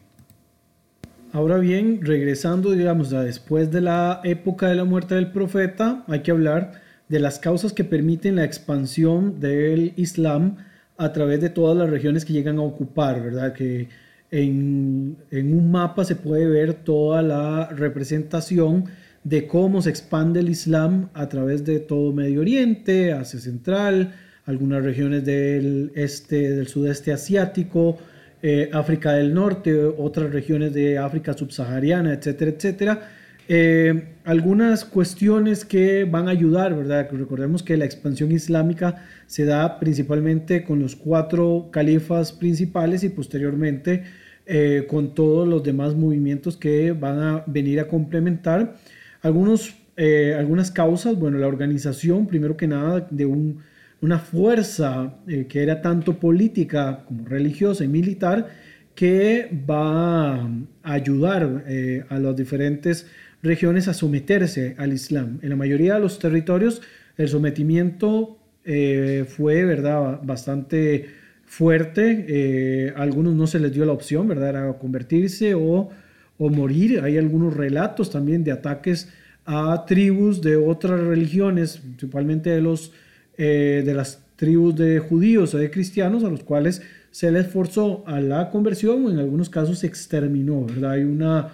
Ahora 1.31 1.57
bien, 1.57 1.99
regresando, 2.01 2.71
digamos, 2.71 3.11
a 3.13 3.23
después 3.23 3.71
de 3.71 3.81
la 3.81 4.21
época 4.23 4.67
de 4.67 4.75
la 4.75 4.83
muerte 4.83 5.15
del 5.15 5.31
profeta, 5.31 6.03
hay 6.07 6.19
que 6.19 6.31
hablar 6.31 6.73
de 7.09 7.19
las 7.19 7.39
causas 7.39 7.73
que 7.73 7.83
permiten 7.83 8.35
la 8.35 8.43
expansión 8.43 9.39
del 9.39 9.93
Islam 9.95 10.57
a 11.03 11.11
través 11.11 11.41
de 11.41 11.49
todas 11.49 11.77
las 11.77 11.89
regiones 11.89 12.23
que 12.23 12.31
llegan 12.31 12.57
a 12.59 12.61
ocupar, 12.61 13.21
¿verdad? 13.21 13.53
Que 13.53 13.89
en, 14.31 15.17
un 15.31 15.71
mapa 15.71 16.05
se 16.05 16.15
puede 16.15 16.47
ver 16.47 16.73
toda 16.73 17.21
la 17.21 17.67
representación 17.69 18.85
de 19.23 19.45
cómo 19.45 19.81
se 19.81 19.89
expande 19.89 20.39
el 20.39 20.49
Islam 20.49 21.09
a 21.13 21.27
través 21.27 21.65
de 21.65 21.79
todo 21.79 22.13
Medio 22.13 22.39
Oriente, 22.39 23.11
Asia 23.11 23.39
Central, 23.39 24.13
algunas 24.45 24.83
regiones 24.83 25.25
del 25.25 25.91
este, 25.93 26.55
del 26.55 26.67
sudeste 26.67 27.11
asiático, 27.11 27.97
eh, 28.41 28.69
África 28.73 29.11
del 29.13 29.33
Norte, 29.33 29.75
otras 29.75 30.31
regiones 30.31 30.73
de 30.73 30.97
África 30.97 31.33
subsahariana, 31.33 32.13
etcétera, 32.13 32.51
etcétera. 32.51 33.09
Eh, 33.49 34.15
algunas 34.23 34.85
cuestiones 34.85 35.65
que 35.65 36.05
van 36.05 36.27
a 36.27 36.31
ayudar, 36.31 36.75
¿verdad? 36.75 37.09
Recordemos 37.11 37.61
que 37.61 37.75
la 37.75 37.83
expansión 37.83 38.31
islámica 38.31 39.03
se 39.27 39.43
da 39.43 39.79
principalmente 39.79 40.63
con 40.63 40.79
los 40.79 40.95
cuatro 40.95 41.69
califas 41.71 42.31
principales 42.31 43.03
y 43.03 43.09
posteriormente 43.09 44.03
eh, 44.45 44.85
con 44.89 45.13
todos 45.13 45.47
los 45.47 45.61
demás 45.63 45.93
movimientos 45.93 46.55
que 46.55 46.93
van 46.93 47.19
a 47.19 47.43
venir 47.45 47.81
a 47.81 47.87
complementar. 47.87 48.77
Algunos, 49.21 49.75
eh, 49.97 50.35
algunas 50.37 50.71
causas, 50.71 51.17
bueno, 51.19 51.37
la 51.37 51.47
organización, 51.47 52.27
primero 52.27 52.55
que 52.55 52.67
nada, 52.67 53.05
de 53.09 53.25
una 53.25 54.19
fuerza 54.19 55.15
que 55.27 55.63
era 55.63 55.81
tanto 55.81 56.17
política 56.19 57.03
como 57.05 57.25
religiosa 57.25 57.83
y 57.83 57.89
militar, 57.89 58.47
que 58.95 59.49
va 59.69 60.35
a 60.35 60.49
ayudar 60.83 61.65
a 62.09 62.19
los 62.19 62.35
diferentes 62.35 63.07
regiones 63.43 63.87
a 63.87 63.93
someterse 63.93 64.73
al 64.77 64.93
Islam. 64.93 65.39
En 65.43 65.49
la 65.49 65.55
mayoría 65.55 65.95
de 65.95 65.99
los 65.99 66.17
territorios 66.17 66.81
el 67.17 67.27
sometimiento 67.27 68.37
eh, 68.63 69.25
fue 69.27 69.65
¿verdad? 69.65 70.21
bastante 70.23 71.09
fuerte. 71.45 72.25
Eh, 72.27 72.93
a 72.95 73.01
algunos 73.03 73.35
no 73.35 73.45
se 73.45 73.59
les 73.59 73.73
dio 73.73 73.85
la 73.85 73.91
opción, 73.91 74.27
¿verdad? 74.27 74.49
Era 74.49 74.73
convertirse 74.73 75.53
o, 75.53 75.89
o, 76.37 76.49
morir. 76.49 77.01
Hay 77.01 77.17
algunos 77.17 77.55
relatos 77.55 78.09
también 78.09 78.43
de 78.43 78.51
ataques 78.51 79.09
a 79.45 79.85
tribus 79.85 80.41
de 80.41 80.55
otras 80.55 80.99
religiones, 81.01 81.77
principalmente 81.77 82.49
de, 82.49 82.61
los, 82.61 82.93
eh, 83.37 83.83
de 83.85 83.93
las 83.93 84.21
tribus 84.37 84.75
de 84.75 84.99
judíos 84.99 85.53
o 85.53 85.57
de 85.57 85.69
cristianos, 85.69 86.23
a 86.23 86.29
los 86.29 86.43
cuales 86.43 86.81
se 87.11 87.31
les 87.31 87.45
forzó 87.45 88.03
a 88.07 88.19
la 88.21 88.49
conversión 88.49 89.05
o 89.05 89.11
en 89.11 89.19
algunos 89.19 89.49
casos 89.49 89.79
se 89.79 89.87
exterminó. 89.87 90.65
¿verdad? 90.65 90.91
Hay 90.91 91.03
una 91.03 91.49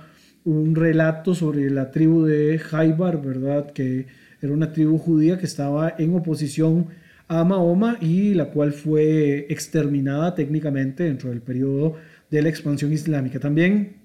un 0.46 0.76
relato 0.76 1.36
sobre 1.36 1.70
la 1.70 1.92
tribu 1.92 2.24
de 2.24 2.60
Jaibar, 2.60 3.22
¿verdad? 3.22 3.72
Que 3.72 4.08
era 4.42 4.54
una 4.54 4.72
tribu 4.72 4.98
judía 4.98 5.38
que 5.38 5.46
estaba 5.46 5.94
en 5.98 6.16
oposición 6.16 6.88
a 7.28 7.44
Mahoma 7.44 7.98
y 8.02 8.34
la 8.34 8.46
cual 8.46 8.74
fue 8.74 9.46
exterminada 9.50 10.34
técnicamente 10.36 11.04
dentro 11.04 11.30
del 11.30 11.42
periodo 11.42 11.96
de 12.32 12.42
la 12.42 12.50
expansión 12.50 12.92
islámica. 12.92 13.40
También 13.40 13.98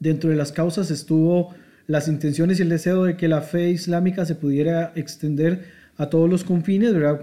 dentro 0.00 0.30
de 0.30 0.36
las 0.36 0.52
causas 0.52 0.90
estuvo 0.90 1.54
las 1.86 2.08
intenciones 2.08 2.58
y 2.58 2.62
el 2.62 2.68
deseo 2.68 3.04
de 3.04 3.16
que 3.16 3.28
la 3.28 3.40
fe 3.40 3.70
islámica 3.70 4.26
se 4.26 4.34
pudiera 4.34 4.92
extender 4.94 5.64
a 5.96 6.10
todos 6.10 6.28
los 6.28 6.44
confines, 6.44 6.92
¿verdad? 6.92 7.22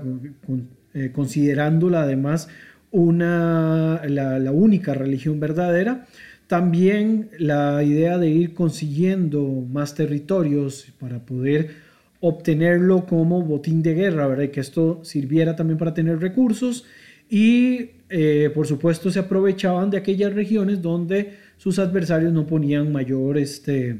Eh, 0.93 1.11
considerándola 1.13 2.01
además 2.01 2.47
una, 2.91 4.01
la 4.07 4.51
única 4.51 4.93
religión 4.93 5.39
verdadera. 5.39 6.05
También 6.47 7.29
la 7.39 7.81
idea 7.84 8.17
de 8.17 8.29
ir 8.29 8.53
consiguiendo 8.53 9.41
más 9.43 9.95
territorios 9.95 10.88
para 10.99 11.25
poder 11.25 11.71
obtenerlo 12.19 13.05
como 13.05 13.41
botín 13.41 13.81
de 13.81 13.93
guerra, 13.93 14.27
¿verdad? 14.27 14.49
Que 14.49 14.60
esto 14.60 14.99
sirviera 15.03 15.55
también 15.55 15.77
para 15.77 15.93
tener 15.93 16.19
recursos 16.19 16.86
y 17.29 17.91
eh, 18.10 18.51
por 18.53 18.67
supuesto 18.67 19.10
se 19.10 19.19
aprovechaban 19.19 19.89
de 19.89 19.97
aquellas 19.97 20.34
regiones 20.34 20.81
donde 20.81 21.38
sus 21.58 21.79
adversarios 21.79 22.31
no 22.31 22.45
ponían 22.45 22.91
mayor, 22.91 23.38
este, 23.38 23.99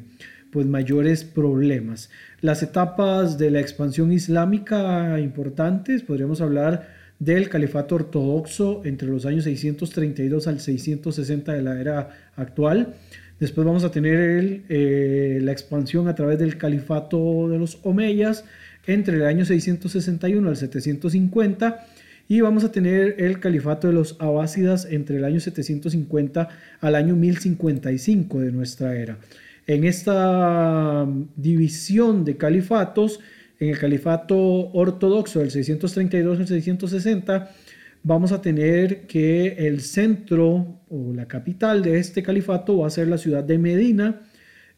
pues 0.52 0.68
mayores 0.68 1.24
problemas. 1.24 2.10
Las 2.42 2.62
etapas 2.62 3.38
de 3.38 3.50
la 3.50 3.60
expansión 3.60 4.12
islámica 4.12 5.20
importantes, 5.20 6.04
podríamos 6.04 6.42
hablar 6.42 7.05
del 7.20 7.50
califato 7.50 7.96
ortodoxo 7.96 8.82
entre 8.86 9.08
los 9.08 9.26
años 9.26 9.46
632 9.46 10.48
al 10.48 10.60
660 10.60 11.54
de 11.54 11.62
la 11.62 11.80
era 11.80 12.10
actual. 12.36 12.96
Después 13.40 13.66
vamos 13.66 13.84
a 13.84 13.92
tener 13.92 14.64
eh, 14.70 15.40
la 15.42 15.52
expansión 15.52 16.08
a 16.08 16.16
través 16.16 16.40
del 16.40 16.58
califato 16.58 17.50
de 17.50 17.60
los 17.60 17.80
omeyas 17.84 18.46
entre 18.88 19.18
el 19.18 19.26
año 19.26 19.46
661 19.46 20.48
al 20.48 20.58
750 20.58 21.86
y 22.28 22.42
vamos 22.42 22.64
a 22.64 22.72
tener 22.72 23.16
el 23.20 23.40
califato 23.40 23.88
de 23.88 23.94
los 23.94 24.18
abásidas 24.20 24.88
entre 24.90 25.18
el 25.18 25.26
año 25.26 25.40
750 25.40 26.50
al 26.80 26.96
año 26.96 27.16
1055 27.16 28.40
de 28.40 28.52
nuestra 28.52 28.96
era. 28.96 29.18
En 29.68 29.84
esta 29.84 31.08
división 31.36 32.24
de 32.24 32.38
califatos, 32.38 33.20
en 33.66 33.72
el 33.72 33.80
califato 33.80 34.38
ortodoxo 34.38 35.40
del 35.40 35.52
632 35.52 36.40
al 36.40 36.48
660, 36.48 37.52
vamos 38.04 38.32
a 38.32 38.42
tener 38.42 39.08
que 39.08 39.68
el 39.68 39.82
centro 39.82 40.82
o 40.90 41.14
la 41.14 41.28
capital 41.28 41.82
de 41.82 41.98
este 42.00 42.22
califato 42.24 42.78
va 42.78 42.88
a 42.88 42.92
ser 42.92 43.08
la 43.08 43.18
ciudad 43.18 43.44
de 43.44 43.58
Medina 43.58 44.22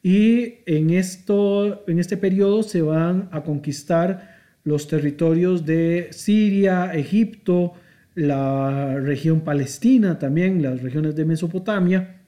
y 0.02 0.60
en, 0.66 0.92
esto, 0.92 1.84
en 1.88 2.00
este 2.00 2.18
periodo 2.18 2.64
se 2.64 2.82
van 2.82 3.30
a 3.32 3.44
conquistar 3.44 4.38
los 4.64 4.88
territorios 4.88 5.66
de 5.66 6.08
Siria, 6.12 6.94
Egipto, 6.94 7.74
la 8.16 9.00
región 9.00 9.42
palestina 9.42 10.18
también, 10.18 10.62
las 10.62 10.82
regiones 10.82 11.16
de 11.16 11.26
Mesopotamia. 11.26 12.22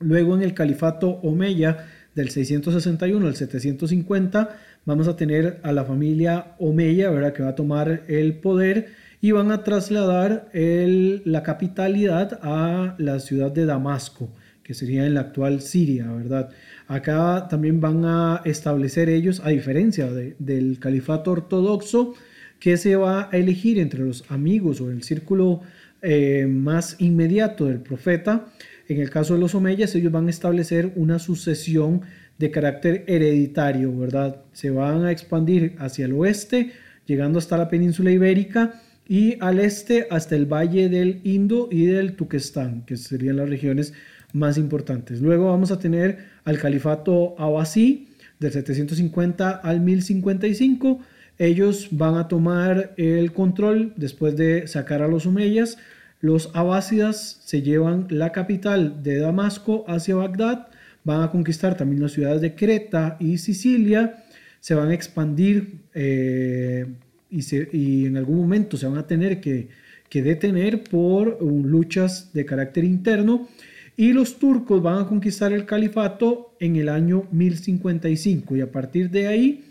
Luego 0.00 0.34
en 0.34 0.42
el 0.42 0.54
califato 0.54 1.08
Omeya 1.08 1.86
del 2.14 2.30
661 2.30 3.26
al 3.26 3.34
750 3.34 4.56
vamos 4.84 5.08
a 5.08 5.16
tener 5.16 5.60
a 5.62 5.72
la 5.72 5.84
familia 5.84 6.54
Omeya, 6.58 7.10
¿verdad? 7.10 7.32
Que 7.32 7.42
va 7.42 7.50
a 7.50 7.54
tomar 7.54 8.02
el 8.08 8.34
poder 8.34 8.88
y 9.20 9.30
van 9.30 9.50
a 9.50 9.64
trasladar 9.64 10.50
la 10.52 11.42
capitalidad 11.42 12.38
a 12.42 12.94
la 12.98 13.18
ciudad 13.20 13.50
de 13.50 13.64
Damasco, 13.64 14.28
que 14.62 14.74
sería 14.74 15.06
en 15.06 15.14
la 15.14 15.20
actual 15.20 15.62
Siria, 15.62 16.12
¿verdad? 16.12 16.50
Acá 16.86 17.46
también 17.48 17.80
van 17.80 18.04
a 18.04 18.42
establecer 18.44 19.08
ellos, 19.08 19.40
a 19.42 19.48
diferencia 19.48 20.10
del 20.10 20.78
califato 20.78 21.30
ortodoxo, 21.30 22.14
que 22.60 22.76
se 22.76 22.96
va 22.96 23.30
a 23.30 23.36
elegir 23.36 23.78
entre 23.78 24.04
los 24.04 24.30
amigos 24.30 24.80
o 24.80 24.90
el 24.90 25.02
círculo 25.02 25.62
eh, 26.02 26.46
más 26.46 26.96
inmediato 26.98 27.64
del 27.64 27.80
profeta. 27.80 28.46
En 28.88 29.00
el 29.00 29.08
caso 29.08 29.34
de 29.34 29.40
los 29.40 29.54
omeyas, 29.54 29.94
ellos 29.94 30.12
van 30.12 30.26
a 30.26 30.30
establecer 30.30 30.92
una 30.96 31.18
sucesión 31.18 32.02
de 32.38 32.50
carácter 32.50 33.04
hereditario, 33.06 33.96
¿verdad? 33.96 34.42
Se 34.52 34.70
van 34.70 35.04
a 35.04 35.12
expandir 35.12 35.76
hacia 35.78 36.06
el 36.06 36.12
oeste, 36.12 36.72
llegando 37.06 37.38
hasta 37.38 37.56
la 37.56 37.68
península 37.68 38.10
ibérica 38.10 38.80
y 39.06 39.36
al 39.40 39.60
este 39.60 40.06
hasta 40.10 40.34
el 40.34 40.46
valle 40.46 40.88
del 40.88 41.20
Indo 41.24 41.68
y 41.70 41.86
del 41.86 42.16
Turquestán, 42.16 42.82
que 42.86 42.96
serían 42.96 43.36
las 43.36 43.48
regiones 43.48 43.92
más 44.32 44.58
importantes. 44.58 45.20
Luego 45.20 45.46
vamos 45.46 45.70
a 45.70 45.78
tener 45.78 46.18
al 46.44 46.58
califato 46.58 47.34
Abbasí 47.38 48.08
del 48.40 48.52
750 48.52 49.50
al 49.50 49.80
1055. 49.80 51.00
Ellos 51.38 51.88
van 51.90 52.16
a 52.16 52.28
tomar 52.28 52.94
el 52.96 53.32
control 53.32 53.92
después 53.96 54.36
de 54.36 54.66
sacar 54.66 55.02
a 55.02 55.08
los 55.08 55.26
umeyas. 55.26 55.78
Los 56.20 56.50
abásidas 56.54 57.40
se 57.44 57.62
llevan 57.62 58.06
la 58.08 58.32
capital 58.32 59.02
de 59.02 59.18
Damasco 59.18 59.84
hacia 59.86 60.16
Bagdad 60.16 60.68
van 61.04 61.22
a 61.22 61.30
conquistar 61.30 61.76
también 61.76 62.02
las 62.02 62.12
ciudades 62.12 62.40
de 62.40 62.54
Creta 62.54 63.16
y 63.20 63.38
Sicilia, 63.38 64.24
se 64.60 64.74
van 64.74 64.88
a 64.88 64.94
expandir 64.94 65.82
eh, 65.94 66.86
y, 67.30 68.06
en 68.06 68.16
algún 68.16 68.38
momento 68.38 68.76
se 68.76 68.86
van 68.86 68.98
a 68.98 69.06
tener 69.06 69.40
que, 69.40 69.68
detener 70.10 70.84
por 70.84 71.42
luchas 71.42 72.32
de 72.32 72.44
carácter 72.46 72.84
interno 72.84 73.48
y 73.96 74.12
los 74.12 74.38
turcos 74.38 74.80
van 74.80 74.98
a 74.98 75.08
conquistar 75.08 75.52
el 75.52 75.66
califato 75.66 76.54
en 76.60 76.76
el 76.76 76.88
año 76.88 77.26
1055 77.32 78.54
y 78.54 78.60
a 78.60 78.70
partir 78.70 79.10
de 79.10 79.26
ahí 79.26 79.64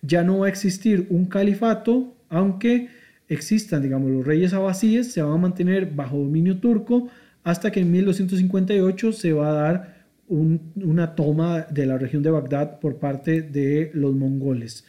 ya 0.00 0.24
no 0.24 0.38
va 0.38 0.46
a 0.46 0.48
existir 0.48 1.06
un 1.10 1.26
califato, 1.26 2.14
aunque 2.30 2.88
existan, 3.28 3.82
digamos, 3.82 4.10
los 4.10 4.26
reyes 4.26 4.54
abasíes, 4.54 5.12
se 5.12 5.20
van 5.20 5.34
a 5.34 5.36
mantener 5.36 5.90
bajo 5.94 6.16
dominio 6.16 6.56
turco 6.60 7.08
hasta 7.44 7.70
que 7.70 7.80
en 7.80 7.92
1258 7.92 9.12
se 9.12 9.34
va 9.34 9.50
a 9.50 9.52
dar 9.52 9.99
una 10.30 11.14
toma 11.14 11.66
de 11.70 11.86
la 11.86 11.98
región 11.98 12.22
de 12.22 12.30
Bagdad 12.30 12.78
por 12.78 12.98
parte 12.98 13.42
de 13.42 13.90
los 13.94 14.14
mongoles. 14.14 14.84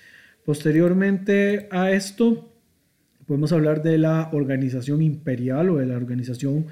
Posteriormente 0.46 1.68
a 1.72 1.92
esto, 1.92 2.54
podemos 3.26 3.52
hablar 3.52 3.82
de 3.82 3.98
la 3.98 4.30
organización 4.34 5.02
imperial 5.02 5.70
o 5.72 5.78
de 5.78 5.88
la 5.88 5.98
organización 5.98 6.68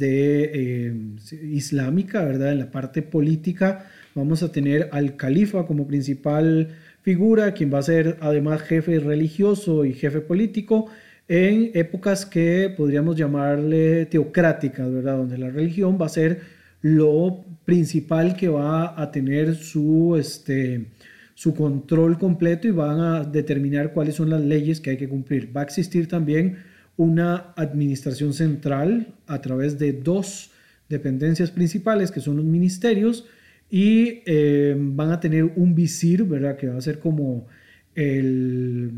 eh, 0.00 0.94
islámica, 1.42 2.24
¿verdad? 2.24 2.52
En 2.52 2.58
la 2.58 2.70
parte 2.70 3.02
política 3.02 3.86
vamos 4.14 4.42
a 4.42 4.50
tener 4.50 4.88
al 4.92 5.16
califa 5.16 5.66
como 5.66 5.86
principal 5.86 6.68
figura, 7.02 7.52
quien 7.52 7.72
va 7.72 7.78
a 7.78 7.82
ser 7.82 8.16
además 8.20 8.62
jefe 8.62 8.98
religioso 8.98 9.84
y 9.84 9.92
jefe 9.92 10.20
político 10.20 10.86
en 11.28 11.70
épocas 11.74 12.26
que 12.26 12.72
podríamos 12.76 13.16
llamarle 13.16 14.06
teocráticas, 14.06 14.90
¿verdad? 14.90 15.16
Donde 15.18 15.38
la 15.38 15.50
religión 15.50 15.98
va 16.00 16.06
a 16.06 16.10
ser 16.10 16.55
lo 16.82 17.44
principal 17.64 18.36
que 18.36 18.48
va 18.48 19.00
a 19.00 19.10
tener 19.10 19.56
su, 19.56 20.16
este, 20.18 20.86
su 21.34 21.54
control 21.54 22.18
completo 22.18 22.68
y 22.68 22.70
van 22.70 23.00
a 23.00 23.24
determinar 23.24 23.92
cuáles 23.92 24.14
son 24.14 24.30
las 24.30 24.40
leyes 24.40 24.80
que 24.80 24.90
hay 24.90 24.96
que 24.96 25.08
cumplir. 25.08 25.54
Va 25.56 25.62
a 25.62 25.64
existir 25.64 26.08
también 26.08 26.58
una 26.96 27.52
administración 27.56 28.32
central 28.32 29.14
a 29.26 29.40
través 29.40 29.78
de 29.78 29.92
dos 29.92 30.50
dependencias 30.88 31.50
principales 31.50 32.10
que 32.10 32.20
son 32.20 32.36
los 32.36 32.44
ministerios 32.44 33.26
y 33.68 34.22
eh, 34.26 34.76
van 34.78 35.10
a 35.10 35.20
tener 35.20 35.44
un 35.56 35.74
visir, 35.74 36.24
¿verdad? 36.24 36.56
Que 36.56 36.68
va 36.68 36.78
a 36.78 36.80
ser 36.80 37.00
como 37.00 37.46
el, 37.94 38.92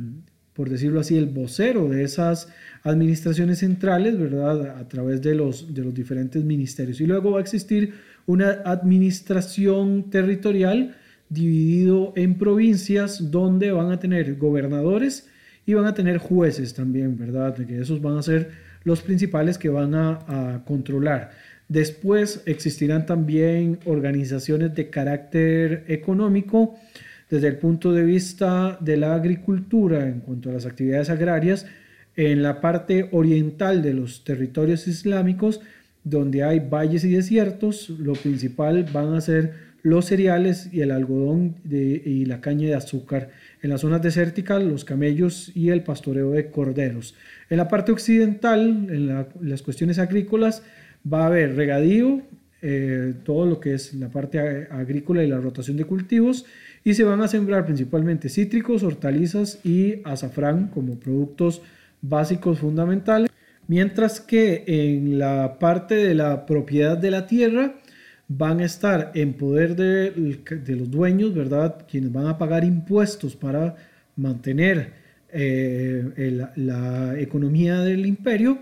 por 0.53 0.69
decirlo 0.69 1.01
así, 1.01 1.17
el 1.17 1.27
vocero 1.27 1.89
de 1.89 2.05
esas 2.05 2.49
administraciones 2.83 3.59
centrales, 3.59 4.19
¿verdad? 4.19 4.79
A 4.79 4.89
través 4.89 5.23
de 5.23 5.35
los, 5.35 5.75
de 5.75 5.83
los 5.83 5.95
diferentes 5.95 6.45
ministerios. 6.45 7.01
Y 7.01 7.07
luego 7.07 7.33
va 7.33 7.39
a 7.39 7.43
existir 7.43 7.95
una 8.27 8.51
administración 8.65 10.11
territorial 10.11 10.97
dividido 11.29 12.13
en 12.17 12.39
provincias 12.39 13.31
donde 13.31 13.71
van 13.73 13.91
a 13.91 13.99
tener 13.99 14.37
gobernadores 14.37 15.29
y 15.67 15.75
van 15.75 15.87
a 15.87 15.95
tener 15.95 16.19
jueces 16.19 16.73
también, 16.73 17.19
¿verdad? 17.19 17.55
Que 17.55 17.81
esos 17.81 18.01
van 18.01 18.17
a 18.17 18.23
ser 18.23 18.51
los 18.85 19.03
principales 19.03 19.59
que 19.59 19.69
van 19.69 19.95
a, 19.95 20.19
a 20.27 20.65
controlar. 20.65 21.31
Después 21.69 22.43
existirán 22.47 23.05
también 23.05 23.79
organizaciones 23.85 24.75
de 24.75 24.89
carácter 24.89 25.85
económico 25.89 26.79
desde 27.29 27.49
el 27.49 27.59
punto 27.59 27.93
de 27.93 28.05
vista 28.05 28.79
de 28.81 28.97
la 28.97 29.15
agricultura 29.15 30.09
en 30.09 30.21
cuanto 30.21 30.49
a 30.49 30.55
las 30.55 30.65
actividades 30.65 31.11
agrarias 31.11 31.67
en 32.19 32.43
la 32.43 32.61
parte 32.61 33.09
oriental 33.13 33.81
de 33.81 33.95
los 33.95 34.25
territorios 34.25 34.89
islámicos 34.89 35.61
donde 36.03 36.43
hay 36.43 36.59
valles 36.59 37.05
y 37.05 37.11
desiertos 37.11 37.91
lo 37.91 38.15
principal 38.15 38.85
van 38.93 39.15
a 39.15 39.21
ser 39.21 39.69
los 39.83 40.07
cereales 40.07 40.69
y 40.73 40.81
el 40.81 40.91
algodón 40.91 41.55
y 41.65 42.25
la 42.25 42.41
caña 42.41 42.67
de 42.67 42.75
azúcar. 42.75 43.31
En 43.63 43.71
las 43.71 43.83
zonas 43.83 44.03
desérticas 44.03 44.61
los 44.61 44.85
camellos 44.85 45.53
y 45.55 45.71
el 45.71 45.85
pastoreo 45.85 46.33
de 46.33 46.51
corderos. 46.51 47.15
En 47.51 47.57
la 47.57 47.69
parte 47.69 47.93
occidental 47.93 48.89
en 48.91 49.27
las 49.41 49.63
cuestiones 49.63 50.01
agrícolas 50.01 50.65
va 51.11 51.23
a 51.23 51.27
haber 51.27 51.55
regadío, 51.55 52.23
eh, 52.63 53.15
todo 53.25 53.47
lo 53.47 53.61
que 53.61 53.75
es 53.75 53.95
la 53.95 54.09
parte 54.09 54.41
agrícola 54.73 55.23
y 55.23 55.29
la 55.29 55.39
rotación 55.39 55.77
de 55.77 55.85
cultivos, 55.85 56.47
y 56.83 56.95
se 56.95 57.05
van 57.05 57.21
a 57.21 57.29
sembrar 57.29 57.65
principalmente 57.65 58.29
cítricos, 58.29 58.83
hortalizas 58.83 59.65
y 59.65 60.01
azafrán 60.03 60.67
como 60.67 60.99
productos 60.99 61.63
básicos 62.01 62.59
fundamentales, 62.59 63.31
mientras 63.67 64.21
que 64.21 64.65
en 64.67 65.19
la 65.19 65.59
parte 65.59 65.95
de 65.95 66.15
la 66.15 66.47
propiedad 66.47 66.97
de 66.97 67.11
la 67.11 67.27
tierra 67.27 67.75
van 68.29 68.61
a 68.61 68.65
estar 68.65 69.13
en 69.15 69.35
poder 69.35 69.75
de, 69.75 70.13
los 70.77 70.91
dueños, 70.91 71.35
¿verdad? 71.35 71.87
Quienes 71.91 72.13
van 72.13 72.27
a 72.27 72.39
pagar 72.39 72.65
impuestos 72.65 73.37
para 73.37 73.77
mantener 74.17 74.93
eh, 75.31 76.47
la 76.57 77.19
economía 77.19 77.81
del 77.81 78.07
imperio 78.07 78.59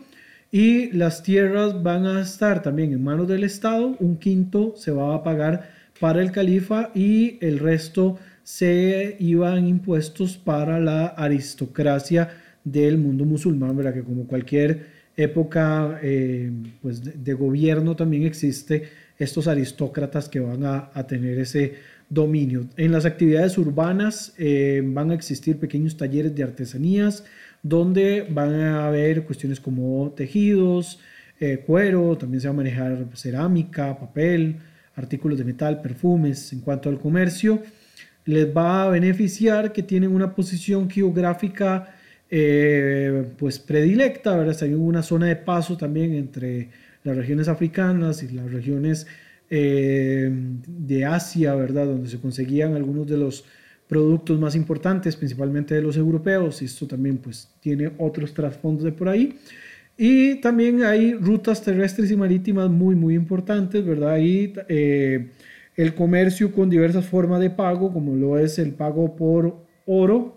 y 0.53 0.91
las 0.93 1.23
tierras 1.23 1.83
van 1.83 2.07
a 2.07 2.23
estar 2.23 2.63
también 2.63 2.93
en 2.93 3.03
manos 3.03 3.29
del 3.29 3.45
Estado, 3.45 3.97
un 3.99 4.17
quinto 4.17 4.75
se 4.77 4.93
va 4.93 5.15
a 5.15 5.23
pagar 5.23 5.71
para 6.01 6.23
el 6.23 6.31
califa 6.31 6.91
y 6.95 7.39
el 7.41 7.59
resto 7.59 8.19
se 8.43 9.17
iban 9.19 9.67
impuestos 9.67 10.37
para 10.37 10.79
la 10.79 11.07
aristocracia 11.07 12.31
del 12.67 12.99
mundo 12.99 13.25
musulmán, 13.25 13.77
¿verdad? 13.77 13.95
que 13.95 14.03
como 14.03 14.27
cualquier 14.27 14.87
época 15.17 16.01
eh, 16.03 16.51
pues 16.83 17.25
de, 17.25 17.33
gobierno 17.33 17.95
también 17.95 18.25
existe 18.25 18.89
estos 19.19 19.47
aristócratas 19.47 20.29
que 20.29 20.41
van 20.41 20.65
a, 20.65 20.91
tener 21.07 21.39
ese 21.39 21.75
dominio. 22.11 22.67
En 22.77 22.91
las 22.91 23.07
actividades 23.07 23.57
urbanas 23.57 24.35
eh, 24.37 24.83
van 24.85 25.13
a 25.13 25.15
existir 25.15 25.59
pequeños 25.59 25.97
talleres 25.97 26.35
de 26.35 26.43
artesanías, 26.43 27.25
donde 27.63 28.27
van 28.29 28.55
a 28.61 28.89
haber 28.89 29.25
cuestiones 29.25 29.61
como 29.61 30.13
tejidos, 30.17 30.99
eh, 31.39 31.63
cuero, 31.65 32.19
también 32.19 32.41
se 32.41 32.49
va 32.49 32.55
a 32.55 32.57
manejar 32.57 33.07
cerámica, 33.15 33.99
papel, 33.99 34.57
artículos 34.97 35.39
de 35.39 35.45
metal, 35.45 35.81
perfumes. 35.81 36.53
En 36.53 36.61
cuanto 36.61 36.89
al 36.89 36.99
comercio, 36.99 37.63
les 38.25 38.55
va 38.55 38.85
a 38.85 38.91
beneficiar 38.91 39.73
que 39.73 39.83
tienen 39.83 40.11
una 40.11 40.35
posición 40.35 40.91
geográfica 40.91 41.96
eh, 42.31 43.25
pues 43.39 43.59
predilecta, 43.59 44.37
¿verdad? 44.37 44.57
Hay 44.63 44.75
una 44.75 45.03
zona 45.03 45.27
de 45.27 45.37
paso 45.37 45.77
también 45.77 46.15
entre 46.15 46.71
las 47.05 47.17
regiones 47.17 47.49
africanas 47.49 48.23
y 48.23 48.29
las 48.29 48.51
regiones 48.51 49.07
eh, 49.49 50.29
de 50.67 51.05
Asia, 51.05 51.55
¿verdad? 51.55 51.87
Donde 51.87 52.09
se 52.09 52.19
conseguían 52.19 52.75
algunos 52.75 53.07
de 53.07 53.17
los 53.17 53.45
productos 53.89 54.41
más 54.41 54.57
importantes, 54.57 55.15
principalmente 55.15 55.77
de 55.77 55.83
los 55.83 55.97
europeos, 55.97 56.61
y 56.63 56.65
esto 56.65 56.89
también 56.89 57.19
pues 57.19 57.49
tiene 57.61 57.93
otros 57.99 58.35
trasfondos 58.35 58.85
de 58.85 58.93
por 58.93 59.09
ahí. 59.09 59.39
Y 59.97 60.41
también 60.41 60.83
hay 60.83 61.15
rutas 61.15 61.63
terrestres 61.63 62.11
y 62.11 62.17
marítimas 62.17 62.69
muy, 62.69 62.97
muy 62.97 63.15
importantes, 63.15 63.85
¿verdad? 63.85 64.19
Y 64.19 64.53
eh, 64.69 65.31
el 65.77 65.95
comercio 65.95 66.53
con 66.53 66.69
diversas 66.69 67.07
formas 67.07 67.41
de 67.41 67.51
pago, 67.51 67.93
como 67.93 68.15
lo 68.17 68.39
es 68.39 68.59
el 68.59 68.73
pago 68.73 69.15
por 69.15 69.65
oro 69.87 70.36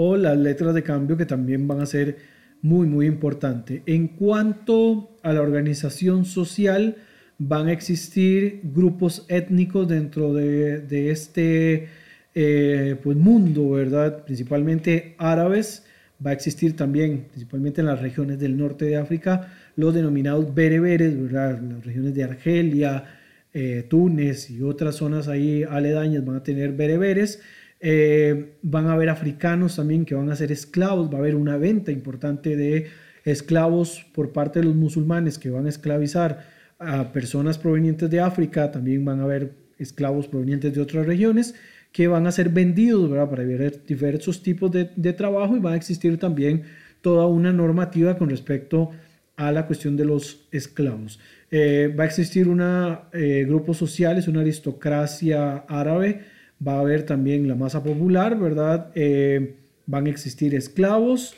o 0.00 0.16
las 0.16 0.38
letras 0.38 0.74
de 0.76 0.84
cambio, 0.84 1.16
que 1.16 1.26
también 1.26 1.66
van 1.66 1.80
a 1.80 1.86
ser 1.86 2.18
muy, 2.62 2.86
muy 2.86 3.06
importantes. 3.06 3.82
En 3.84 4.06
cuanto 4.06 5.16
a 5.24 5.32
la 5.32 5.42
organización 5.42 6.24
social, 6.24 6.96
van 7.36 7.66
a 7.66 7.72
existir 7.72 8.60
grupos 8.62 9.26
étnicos 9.28 9.88
dentro 9.88 10.32
de, 10.34 10.82
de 10.82 11.10
este 11.10 11.88
eh, 12.32 12.94
pues 13.02 13.16
mundo, 13.16 13.70
¿verdad? 13.70 14.24
Principalmente 14.24 15.16
árabes. 15.18 15.84
Va 16.24 16.30
a 16.30 16.34
existir 16.34 16.76
también, 16.76 17.26
principalmente 17.30 17.80
en 17.80 17.88
las 17.88 18.00
regiones 18.00 18.38
del 18.38 18.56
norte 18.56 18.84
de 18.84 18.96
África, 18.96 19.52
los 19.74 19.92
denominados 19.94 20.54
bereberes, 20.54 21.20
¿verdad? 21.20 21.60
Las 21.60 21.84
regiones 21.84 22.14
de 22.14 22.22
Argelia, 22.22 23.04
eh, 23.52 23.84
Túnez 23.88 24.48
y 24.50 24.62
otras 24.62 24.94
zonas 24.94 25.26
ahí 25.26 25.64
aledañas 25.68 26.24
van 26.24 26.36
a 26.36 26.42
tener 26.44 26.72
bereberes. 26.72 27.40
Eh, 27.80 28.56
van 28.62 28.86
a 28.86 28.92
haber 28.92 29.08
africanos 29.08 29.76
también 29.76 30.04
que 30.04 30.14
van 30.14 30.30
a 30.30 30.36
ser 30.36 30.52
esclavos. 30.52 31.10
Va 31.10 31.16
a 31.16 31.20
haber 31.20 31.34
una 31.34 31.56
venta 31.56 31.92
importante 31.92 32.56
de 32.56 32.86
esclavos 33.24 34.06
por 34.14 34.32
parte 34.32 34.60
de 34.60 34.66
los 34.66 34.74
musulmanes 34.74 35.38
que 35.38 35.50
van 35.50 35.66
a 35.66 35.68
esclavizar 35.68 36.46
a 36.78 37.12
personas 37.12 37.58
provenientes 37.58 38.10
de 38.10 38.20
África. 38.20 38.70
También 38.70 39.04
van 39.04 39.20
a 39.20 39.24
haber 39.24 39.52
esclavos 39.78 40.26
provenientes 40.28 40.74
de 40.74 40.80
otras 40.80 41.06
regiones 41.06 41.54
que 41.92 42.08
van 42.08 42.26
a 42.26 42.32
ser 42.32 42.50
vendidos 42.50 43.10
¿verdad? 43.10 43.30
para 43.30 43.44
diversos 43.44 44.42
tipos 44.42 44.70
de, 44.70 44.90
de, 44.94 45.12
trabajo 45.12 45.56
y 45.56 45.60
va 45.60 45.72
a 45.72 45.76
existir 45.76 46.18
también 46.18 46.64
toda 47.00 47.26
una 47.26 47.52
normativa 47.52 48.18
con 48.18 48.28
respecto 48.28 48.90
a 49.36 49.52
la 49.52 49.66
cuestión 49.66 49.96
de 49.96 50.04
los 50.04 50.46
esclavos. 50.50 51.20
Eh, 51.50 51.94
va 51.98 52.04
a 52.04 52.06
existir 52.06 52.48
una, 52.48 53.08
eh, 53.12 53.44
grupos 53.46 53.78
sociales, 53.78 54.28
una 54.28 54.40
aristocracia 54.40 55.58
árabe, 55.68 56.20
va 56.66 56.74
a 56.74 56.80
haber 56.80 57.04
también 57.04 57.48
la 57.48 57.54
masa 57.54 57.82
popular, 57.82 58.38
¿verdad? 58.38 58.90
Eh, 58.94 59.56
van 59.86 60.06
a 60.06 60.10
existir 60.10 60.54
esclavos, 60.54 61.34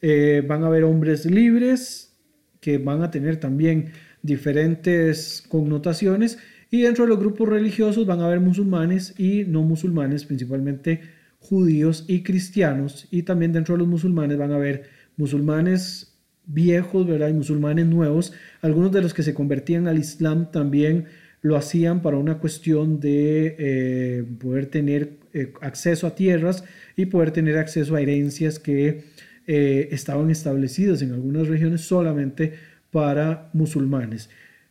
van 0.00 0.62
a 0.62 0.66
haber 0.68 0.84
hombres 0.84 1.26
libres 1.26 2.16
que 2.60 2.78
van 2.78 3.02
a 3.02 3.10
tener 3.10 3.38
también 3.38 3.90
diferentes 4.22 5.42
connotaciones 5.48 6.38
y 6.70 6.82
dentro 6.82 7.04
de 7.04 7.10
los 7.10 7.18
grupos 7.18 7.48
religiosos 7.48 8.06
van 8.06 8.20
a 8.20 8.26
haber 8.26 8.40
musulmanes 8.40 9.18
y 9.18 9.44
no 9.44 9.62
musulmanes, 9.62 10.24
principalmente 10.24 11.00
judíos 11.38 12.04
y 12.08 12.22
cristianos. 12.22 13.08
Y 13.10 13.22
también 13.22 13.52
dentro 13.52 13.74
de 13.74 13.78
los 13.78 13.88
musulmanes 13.88 14.36
van 14.36 14.52
a 14.52 14.56
haber 14.56 14.84
musulmanes 15.16 16.18
viejos, 16.44 17.06
¿verdad? 17.06 17.28
Y 17.28 17.32
musulmanes 17.32 17.86
nuevos. 17.86 18.32
Algunos 18.60 18.92
de 18.92 19.00
los 19.00 19.14
que 19.14 19.22
se 19.22 19.34
convertían 19.34 19.88
al 19.88 19.98
Islam 19.98 20.50
también 20.50 21.06
lo 21.40 21.56
hacían 21.56 22.02
para 22.02 22.16
una 22.16 22.38
cuestión 22.38 23.00
de 23.00 23.56
eh, 23.58 24.24
poder 24.40 24.66
tener 24.66 25.18
eh, 25.32 25.52
acceso 25.60 26.06
a 26.06 26.14
tierras 26.14 26.64
y 26.96 27.06
poder 27.06 27.30
tener 27.30 27.58
acceso 27.58 27.94
a 27.94 28.00
herencias 28.00 28.58
que 28.58 29.04
eh, 29.46 29.88
estaban 29.92 30.30
establecidas 30.30 31.00
en 31.02 31.12
algunas 31.12 31.48
regiones 31.48 31.82
solamente 31.82 32.54
para 32.90 33.50
musulmanes. 33.52 34.30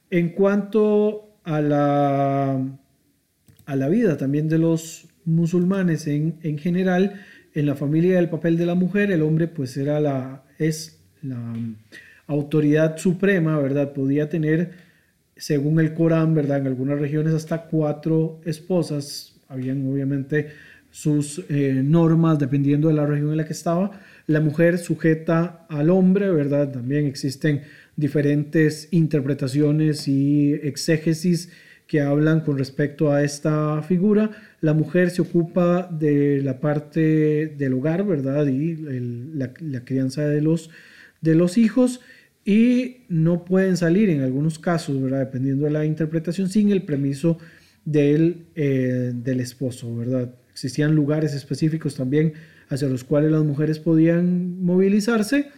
En 0.10 0.30
cuanto 0.30 1.40
a 1.44 1.62
la, 1.62 2.62
a 3.66 3.76
la 3.76 3.90
vida 3.90 4.18
también 4.18 4.50
de 4.50 4.58
los 4.58 5.08
musulmanes 5.28 6.08
en, 6.08 6.40
en 6.42 6.58
general. 6.58 7.22
En 7.54 7.66
la 7.66 7.76
familia 7.76 8.16
del 8.16 8.30
papel 8.30 8.58
de 8.58 8.66
la 8.66 8.76
mujer, 8.76 9.12
el 9.12 9.22
hombre 9.22 9.48
pues 9.48 9.78
era 9.78 10.00
la, 10.00 10.44
es 10.58 11.00
la 11.22 11.56
autoridad 12.28 12.98
suprema, 12.98 13.60
¿verdad? 13.60 13.94
Podía 13.94 14.30
tener, 14.30 14.72
según 15.40 15.80
el 15.80 15.94
Corán, 15.94 16.34
¿verdad? 16.34 16.60
En 16.60 16.68
algunas 16.68 17.00
regiones 17.00 17.34
hasta 17.34 17.64
cuatro 17.64 18.42
esposas. 18.46 19.36
Habían 19.48 19.88
obviamente 19.88 20.48
sus 20.92 21.44
eh, 21.50 21.82
normas 21.84 22.40
dependiendo 22.40 22.88
de 22.88 22.96
la 22.96 23.06
región 23.06 23.32
en 23.32 23.38
la 23.38 23.46
que 23.46 23.54
estaba. 23.54 23.92
La 24.26 24.42
mujer 24.42 24.78
sujeta 24.78 25.66
al 25.70 25.90
hombre, 25.90 26.32
¿verdad? 26.32 26.72
También 26.72 27.06
existen 27.06 27.62
diferentes 27.96 28.90
interpretaciones 28.92 30.08
y 30.08 30.54
exégesis 30.54 31.50
que 31.88 32.02
hablan 32.02 32.42
con 32.42 32.58
respecto 32.58 33.12
a 33.12 33.24
esta 33.24 33.82
figura. 33.82 34.32
La 34.60 34.74
mujer 34.74 35.10
se 35.10 35.22
ocupa 35.22 35.88
de 35.90 36.42
la 36.44 36.60
parte 36.60 37.48
del 37.58 37.74
hogar, 37.74 38.06
¿verdad? 38.06 38.46
Y 38.48 38.76
la, 38.76 39.54
crianza 39.86 40.28
de 40.28 40.42
los, 40.42 40.70
de 41.22 41.36
los 41.36 41.58
hijos 41.58 42.02
y 42.48 43.04
no 43.10 43.44
pueden 43.44 43.76
salir 43.76 44.10
en 44.10 44.22
algunos 44.22 44.58
casos, 44.58 45.02
¿verdad? 45.02 45.20
Dependiendo 45.20 45.66
de 45.66 45.72
la 45.72 45.84
interpretación, 45.84 46.48
sin 46.48 46.72
el 46.72 46.84
permiso 46.84 47.38
del, 47.84 48.46
eh, 48.56 49.12
del 49.14 49.42
esposo, 49.42 49.94
¿verdad? 49.94 50.34
Existían 50.54 50.96
lugares 50.96 51.34
específicos 51.34 51.96
también 51.96 52.32
hacia 52.70 52.88
los 52.88 53.04
cuales 53.04 53.34
las 53.34 53.44
mujeres 53.44 53.80
podían 53.80 54.64
movilizarse. 54.64 55.50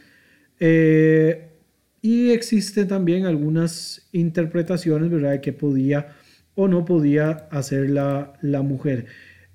Eh, 0.60 1.50
y 2.02 2.32
existen 2.32 2.88
también 2.88 3.28
algunas 3.28 4.10
interpretaciones, 4.12 5.12
¿verdad?, 5.12 5.34
de 5.34 5.42
que 5.42 5.54
podía 5.54 6.16
o 6.56 6.68
no 6.68 6.86
podía 6.86 7.30
hacer 7.52 7.92
la, 7.92 8.34
la 8.42 8.64
mujer. 8.64 9.06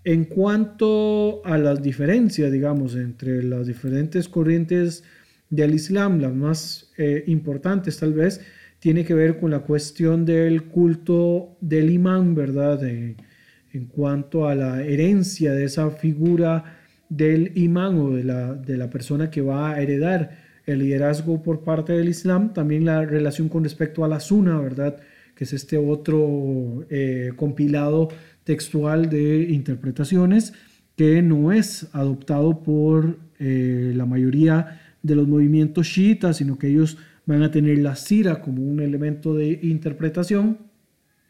En 0.04 0.24
cuanto 0.26 1.44
a 1.44 1.58
las 1.58 1.82
diferencias, 1.82 2.52
digamos, 2.52 2.94
entre 2.94 3.42
las 3.42 3.66
diferentes 3.66 4.28
corrientes 4.28 5.02
del 5.50 5.74
Islam, 5.74 6.20
las 6.20 6.34
más 6.34 6.92
eh, 6.98 7.24
importantes 7.26 7.98
tal 7.98 8.12
vez, 8.12 8.40
tiene 8.78 9.04
que 9.04 9.14
ver 9.14 9.38
con 9.38 9.50
la 9.50 9.60
cuestión 9.60 10.24
del 10.24 10.64
culto 10.64 11.56
del 11.60 11.90
imán, 11.90 12.34
¿verdad? 12.34 12.84
en 12.84 13.86
cuanto 13.88 14.46
a 14.46 14.54
la 14.54 14.82
herencia 14.82 15.52
de 15.52 15.64
esa 15.64 15.90
figura 15.90 16.78
del 17.08 17.52
imán 17.56 17.98
o 17.98 18.10
de 18.10 18.24
la, 18.24 18.54
de 18.54 18.76
la 18.76 18.90
persona 18.90 19.30
que 19.30 19.40
va 19.40 19.72
a 19.72 19.82
heredar 19.82 20.44
el 20.66 20.78
liderazgo 20.78 21.42
por 21.42 21.62
parte 21.62 21.92
del 21.92 22.08
Islam, 22.08 22.52
también 22.52 22.84
la 22.84 23.04
relación 23.04 23.48
con 23.48 23.64
respecto 23.64 24.04
a 24.04 24.08
la 24.08 24.20
Sunna, 24.20 24.58
¿verdad? 24.58 24.96
Que 25.34 25.44
es 25.44 25.52
este 25.52 25.76
otro 25.76 26.86
eh, 26.90 27.32
compilado 27.36 28.08
textual 28.44 29.10
de 29.10 29.42
interpretaciones 29.50 30.54
que 30.96 31.22
no 31.22 31.52
es 31.52 31.88
adoptado 31.92 32.62
por 32.62 33.18
eh, 33.38 33.92
la 33.94 34.06
mayoría 34.06 34.80
de 35.04 35.14
los 35.14 35.28
movimientos 35.28 35.86
chiitas, 35.86 36.38
sino 36.38 36.58
que 36.58 36.68
ellos 36.68 36.98
van 37.26 37.42
a 37.42 37.50
tener 37.50 37.78
la 37.78 37.94
sira 37.94 38.40
como 38.40 38.62
un 38.62 38.80
elemento 38.80 39.34
de 39.34 39.60
interpretación. 39.62 40.58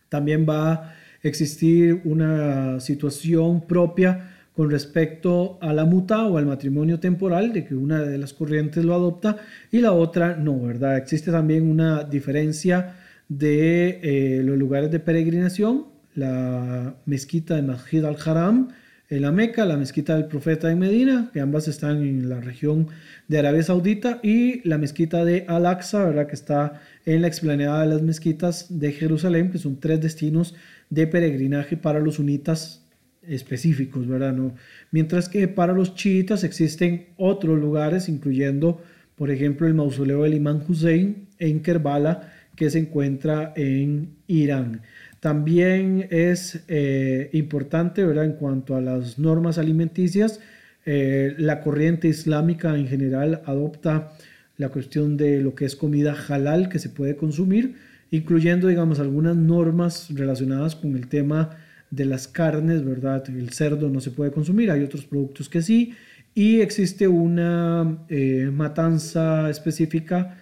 También 0.08 0.46
va 0.48 0.72
a 0.72 0.94
existir 1.22 2.00
una 2.04 2.80
situación 2.80 3.66
propia 3.66 4.30
con 4.54 4.70
respecto 4.70 5.58
a 5.60 5.72
la 5.72 5.84
muta 5.84 6.24
o 6.26 6.38
al 6.38 6.46
matrimonio 6.46 7.00
temporal, 7.00 7.52
de 7.52 7.64
que 7.64 7.74
una 7.74 8.00
de 8.02 8.16
las 8.18 8.32
corrientes 8.32 8.84
lo 8.84 8.94
adopta 8.94 9.38
y 9.72 9.80
la 9.80 9.92
otra 9.92 10.36
no, 10.36 10.60
¿verdad? 10.60 10.96
Existe 10.96 11.32
también 11.32 11.68
una 11.68 12.04
diferencia 12.04 12.94
de 13.28 13.98
eh, 14.02 14.42
los 14.44 14.56
lugares 14.56 14.92
de 14.92 15.00
peregrinación, 15.00 15.86
la 16.14 16.94
mezquita 17.06 17.56
de 17.56 17.62
Masjid 17.62 18.04
al-Haram 18.04 18.68
en 19.10 19.22
la 19.22 19.32
Meca, 19.32 19.64
la 19.64 19.76
mezquita 19.76 20.16
del 20.16 20.26
profeta 20.26 20.70
en 20.70 20.78
Medina, 20.78 21.30
que 21.32 21.40
ambas 21.40 21.68
están 21.68 22.02
en 22.02 22.28
la 22.28 22.40
región 22.40 22.88
de 23.28 23.38
Arabia 23.38 23.62
Saudita, 23.62 24.20
y 24.22 24.66
la 24.66 24.78
mezquita 24.78 25.24
de 25.24 25.44
Al-Aqsa, 25.46 26.04
¿verdad? 26.04 26.26
que 26.26 26.34
está 26.34 26.80
en 27.04 27.22
la 27.22 27.28
explanada 27.28 27.82
de 27.82 27.88
las 27.88 28.02
mezquitas 28.02 28.80
de 28.80 28.92
Jerusalén, 28.92 29.50
que 29.50 29.58
son 29.58 29.78
tres 29.78 30.00
destinos 30.00 30.54
de 30.90 31.06
peregrinaje 31.06 31.76
para 31.76 32.00
los 32.00 32.16
sunitas 32.16 32.82
específicos, 33.22 34.06
¿verdad? 34.06 34.32
¿No? 34.32 34.54
Mientras 34.90 35.28
que 35.28 35.48
para 35.48 35.72
los 35.72 35.94
chiitas 35.94 36.44
existen 36.44 37.06
otros 37.16 37.58
lugares, 37.58 38.08
incluyendo, 38.08 38.82
por 39.16 39.30
ejemplo, 39.30 39.66
el 39.66 39.74
mausoleo 39.74 40.22
del 40.22 40.34
imán 40.34 40.62
Hussein 40.66 41.28
en 41.38 41.60
Kerbala, 41.60 42.32
que 42.56 42.70
se 42.70 42.78
encuentra 42.78 43.52
en 43.56 44.16
Irán. 44.26 44.82
También 45.24 46.06
es 46.10 46.64
eh, 46.68 47.30
importante, 47.32 48.04
¿verdad? 48.04 48.26
En 48.26 48.34
cuanto 48.34 48.76
a 48.76 48.82
las 48.82 49.18
normas 49.18 49.56
alimenticias, 49.56 50.38
eh, 50.84 51.34
la 51.38 51.62
corriente 51.62 52.08
islámica 52.08 52.76
en 52.76 52.86
general 52.86 53.40
adopta 53.46 54.12
la 54.58 54.68
cuestión 54.68 55.16
de 55.16 55.40
lo 55.40 55.54
que 55.54 55.64
es 55.64 55.76
comida 55.76 56.14
halal 56.28 56.68
que 56.68 56.78
se 56.78 56.90
puede 56.90 57.16
consumir, 57.16 57.76
incluyendo, 58.10 58.68
digamos, 58.68 59.00
algunas 59.00 59.34
normas 59.34 60.08
relacionadas 60.10 60.76
con 60.76 60.94
el 60.94 61.08
tema 61.08 61.56
de 61.90 62.04
las 62.04 62.28
carnes, 62.28 62.84
¿verdad? 62.84 63.24
El 63.30 63.48
cerdo 63.48 63.88
no 63.88 64.00
se 64.02 64.10
puede 64.10 64.30
consumir, 64.30 64.70
hay 64.70 64.82
otros 64.82 65.06
productos 65.06 65.48
que 65.48 65.62
sí, 65.62 65.94
y 66.34 66.60
existe 66.60 67.08
una 67.08 68.04
eh, 68.10 68.50
matanza 68.52 69.48
específica, 69.48 70.36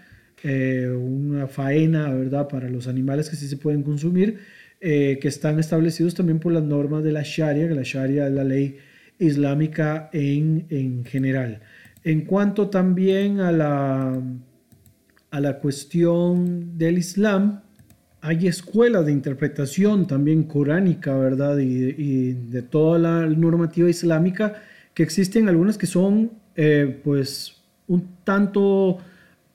una 0.45 1.47
faena, 1.47 2.13
¿verdad? 2.13 2.49
Para 2.49 2.69
los 2.69 2.89
animales 2.89 3.31
que 3.31 3.37
sí 3.37 3.47
se 3.47 3.59
pueden 3.59 3.85
consumir, 3.85 4.41
eh, 4.85 5.21
que 5.23 5.29
están 5.29 5.61
establecidos 5.61 6.17
también 6.17 6.41
por 6.41 6.53
las 6.53 6.65
normas 6.65 7.05
de 7.05 7.13
la 7.13 7.23
Sharia, 7.23 7.69
que 7.69 7.75
la 7.75 7.85
Sharia 7.85 8.27
es 8.27 8.33
la 8.33 8.43
ley 8.43 8.79
islámica 9.21 10.11
en, 10.13 10.67
en 10.71 11.05
general. 11.05 11.61
En 12.03 12.23
cuanto 12.23 12.69
también 12.69 13.39
a 13.39 13.53
la, 13.53 14.21
a 15.31 15.41
la 15.41 15.59
cuestión 15.61 16.77
del 16.77 16.99
Islam, 16.99 17.61
hay 18.23 18.49
escuelas 18.49 19.07
de 19.07 19.13
interpretación 19.13 20.09
también 20.09 20.43
coránica, 20.43 21.17
¿verdad? 21.17 21.59
Y, 21.59 22.33
de 22.33 22.63
toda 22.63 22.99
la 22.99 23.27
normativa 23.27 23.89
islámica, 23.89 24.63
que 24.95 25.05
existen 25.05 25.49
algunas 25.49 25.79
que 25.79 25.87
son, 25.87 26.33
eh, 26.57 27.01
pues, 27.05 27.63
un 27.87 28.17
tanto 28.25 28.99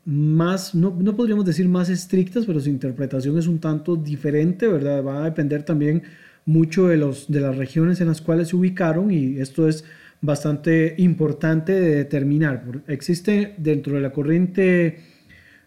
más, 0.08 0.74
no, 0.74 0.96
no, 0.98 1.18
podríamos 1.18 1.44
decir 1.44 1.68
más 1.68 1.90
estrictas, 1.90 2.46
pero 2.46 2.62
su 2.62 2.70
interpretación 2.70 3.38
es 3.38 3.46
un 3.46 3.60
tanto 3.60 3.98
diferente, 3.98 4.66
¿verdad? 4.66 5.04
Va 5.04 5.22
a 5.22 5.26
depender 5.26 5.64
también 5.64 6.02
mucho 6.46 6.88
de, 6.88 6.96
los, 6.96 7.30
de 7.30 7.42
las 7.42 7.58
regiones 7.58 8.00
en 8.00 8.08
las 8.08 8.22
cuales 8.22 8.48
se 8.48 8.56
ubicaron 8.56 9.12
y 9.12 9.38
esto 9.38 9.68
es 9.68 9.84
bastante 10.22 10.96
importante 11.00 11.74
de 11.74 11.96
determinar. 11.96 12.64
Existe 12.88 13.56
dentro 13.58 13.96
de 13.96 14.02
la 14.02 14.14
corriente 14.14 15.00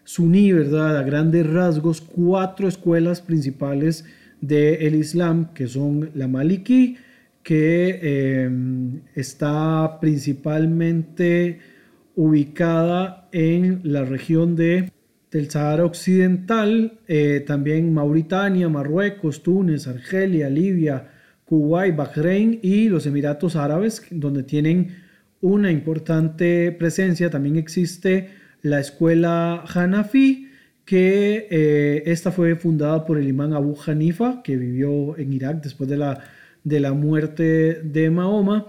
suní, 0.05 0.51
¿verdad? 0.53 0.97
A 0.97 1.03
grandes 1.03 1.47
rasgos, 1.47 2.01
cuatro 2.01 2.67
escuelas 2.67 3.21
principales 3.21 4.05
del 4.41 4.95
Islam, 4.95 5.53
que 5.53 5.67
son 5.67 6.09
la 6.15 6.27
Maliki, 6.27 6.97
que 7.43 8.41
em, 8.43 9.01
está 9.13 9.99
principalmente 10.01 11.59
ubicada 12.21 13.27
en 13.31 13.81
la 13.83 14.05
región 14.05 14.55
de, 14.55 14.91
del 15.31 15.49
Sahara 15.49 15.85
Occidental, 15.85 16.99
eh, 17.07 17.43
también 17.47 17.91
Mauritania, 17.95 18.69
Marruecos, 18.69 19.41
Túnez, 19.41 19.87
Argelia, 19.87 20.47
Libia, 20.47 21.09
Kuwait, 21.45 21.95
Bahrein 21.95 22.59
y 22.61 22.89
los 22.89 23.07
Emiratos 23.07 23.55
Árabes, 23.55 24.05
donde 24.11 24.43
tienen 24.43 24.97
una 25.41 25.71
importante 25.71 26.71
presencia. 26.71 27.31
También 27.31 27.55
existe 27.55 28.29
la 28.61 28.79
escuela 28.79 29.63
Hanafi, 29.73 30.47
que 30.85 31.47
eh, 31.49 32.03
esta 32.05 32.31
fue 32.31 32.55
fundada 32.55 33.03
por 33.03 33.17
el 33.17 33.27
imán 33.27 33.53
Abu 33.53 33.75
Hanifa, 33.83 34.43
que 34.43 34.57
vivió 34.57 35.17
en 35.17 35.33
Irak 35.33 35.63
después 35.63 35.89
de 35.89 35.97
la, 35.97 36.19
de 36.63 36.79
la 36.79 36.93
muerte 36.93 37.81
de 37.83 38.11
Mahoma. 38.11 38.67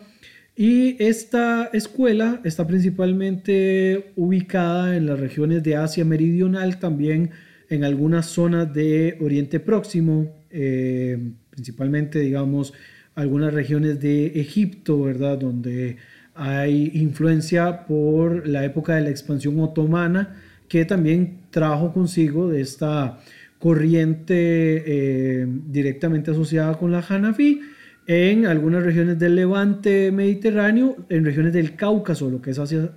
Y 0.54 1.02
esta 1.02 1.70
escuela 1.72 2.40
está 2.44 2.66
principalmente 2.66 4.12
ubicada 4.16 4.96
en 4.96 5.06
las 5.06 5.18
regiones 5.18 5.62
de 5.62 5.76
Asia 5.76 6.04
Meridional, 6.04 6.78
también 6.78 7.30
en 7.70 7.84
algunas 7.84 8.26
zonas 8.26 8.72
de 8.72 9.16
Oriente 9.20 9.60
Próximo, 9.60 10.30
eh, 10.50 11.18
principalmente, 11.50 12.18
digamos, 12.18 12.74
algunas 13.14 13.54
regiones 13.54 13.98
de 13.98 14.26
Egipto, 14.40 15.02
¿verdad? 15.02 15.38
Donde 15.38 15.96
hay 16.34 16.90
influencia 16.94 17.86
por 17.86 18.46
la 18.46 18.64
época 18.64 18.96
de 18.96 19.02
la 19.02 19.10
expansión 19.10 19.58
otomana, 19.58 20.36
que 20.68 20.84
también 20.84 21.38
trajo 21.50 21.94
consigo 21.94 22.48
de 22.48 22.60
esta 22.60 23.20
corriente 23.58 24.34
eh, 24.34 25.46
directamente 25.46 26.32
asociada 26.32 26.74
con 26.74 26.90
la 26.92 27.00
Hanafi 27.00 27.60
en 28.06 28.46
algunas 28.46 28.82
regiones 28.82 29.18
del 29.18 29.36
levante 29.36 30.10
mediterráneo, 30.10 30.96
en 31.08 31.24
regiones 31.24 31.52
del 31.52 31.76
Cáucaso, 31.76 32.30
lo 32.30 32.42
que 32.42 32.50
es 32.50 32.58
hacia, 32.58 32.90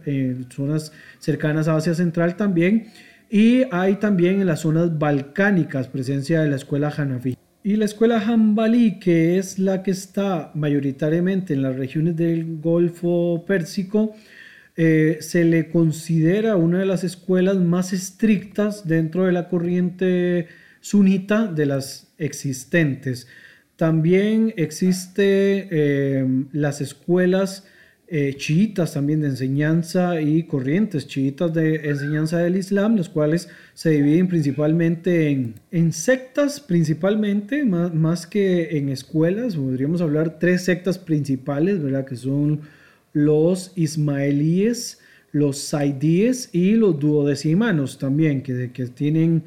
zonas 0.49 0.91
cercanas 1.19 1.67
a 1.67 1.75
Asia 1.75 1.93
Central 1.93 2.35
también, 2.35 2.87
y 3.29 3.63
hay 3.71 3.95
también 3.95 4.41
en 4.41 4.47
las 4.47 4.61
zonas 4.61 4.97
balcánicas 4.97 5.87
presencia 5.87 6.41
de 6.41 6.49
la 6.49 6.55
escuela 6.55 6.93
Hanafi. 6.95 7.35
Y 7.63 7.77
la 7.77 7.85
escuela 7.85 8.19
Hanbali, 8.19 8.99
que 8.99 9.37
es 9.39 9.57
la 9.57 9.81
que 9.81 9.91
está 9.91 10.51
mayoritariamente 10.53 11.53
en 11.53 11.63
las 11.63 11.75
regiones 11.75 12.15
del 12.15 12.59
Golfo 12.61 13.43
Pérsico, 13.47 14.15
eh, 14.77 15.17
se 15.21 15.45
le 15.45 15.69
considera 15.69 16.57
una 16.57 16.79
de 16.79 16.85
las 16.85 17.03
escuelas 17.03 17.57
más 17.57 17.93
estrictas 17.93 18.87
dentro 18.87 19.25
de 19.25 19.31
la 19.31 19.49
corriente 19.49 20.47
sunita 20.79 21.47
de 21.47 21.65
las 21.65 22.13
existentes. 22.17 23.27
También 23.75 24.53
existe 24.55 25.67
eh, 25.69 26.25
las 26.53 26.79
escuelas 26.81 27.65
eh, 28.07 28.35
chiitas 28.37 28.93
también 28.93 29.21
de 29.21 29.29
enseñanza 29.29 30.21
y 30.21 30.43
corrientes 30.43 31.07
chiitas 31.07 31.51
de 31.55 31.89
enseñanza 31.89 32.37
del 32.37 32.55
Islam, 32.55 32.95
las 32.97 33.09
cuales 33.09 33.49
se 33.73 33.89
dividen 33.89 34.27
principalmente 34.27 35.29
en, 35.31 35.55
en 35.71 35.91
sectas, 35.91 36.59
principalmente, 36.59 37.65
más, 37.65 37.93
más, 37.95 38.27
que 38.27 38.77
en 38.77 38.89
escuelas. 38.89 39.55
Podríamos 39.55 40.01
hablar 40.01 40.37
tres 40.37 40.65
sectas 40.65 40.99
principales, 40.99 41.81
¿verdad? 41.81 42.05
Que 42.05 42.15
son 42.15 42.61
los 43.11 43.71
ismaelíes, 43.75 44.99
los 45.31 45.57
saidíes 45.57 46.49
y 46.53 46.75
los 46.75 46.99
duodecimanos 46.99 47.97
también, 47.97 48.43
que, 48.43 48.71
que 48.71 48.85
tienen 48.85 49.43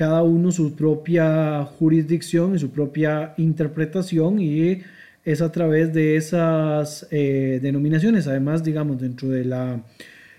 cada 0.00 0.22
uno 0.22 0.50
su 0.50 0.74
propia 0.74 1.62
jurisdicción 1.78 2.54
y 2.54 2.58
su 2.58 2.70
propia 2.70 3.34
interpretación 3.36 4.40
y 4.40 4.80
es 5.26 5.42
a 5.42 5.52
través 5.52 5.92
de 5.92 6.16
esas 6.16 7.06
eh, 7.10 7.58
denominaciones. 7.60 8.26
Además, 8.26 8.64
digamos, 8.64 8.98
dentro 8.98 9.28
de 9.28 9.44
la 9.44 9.82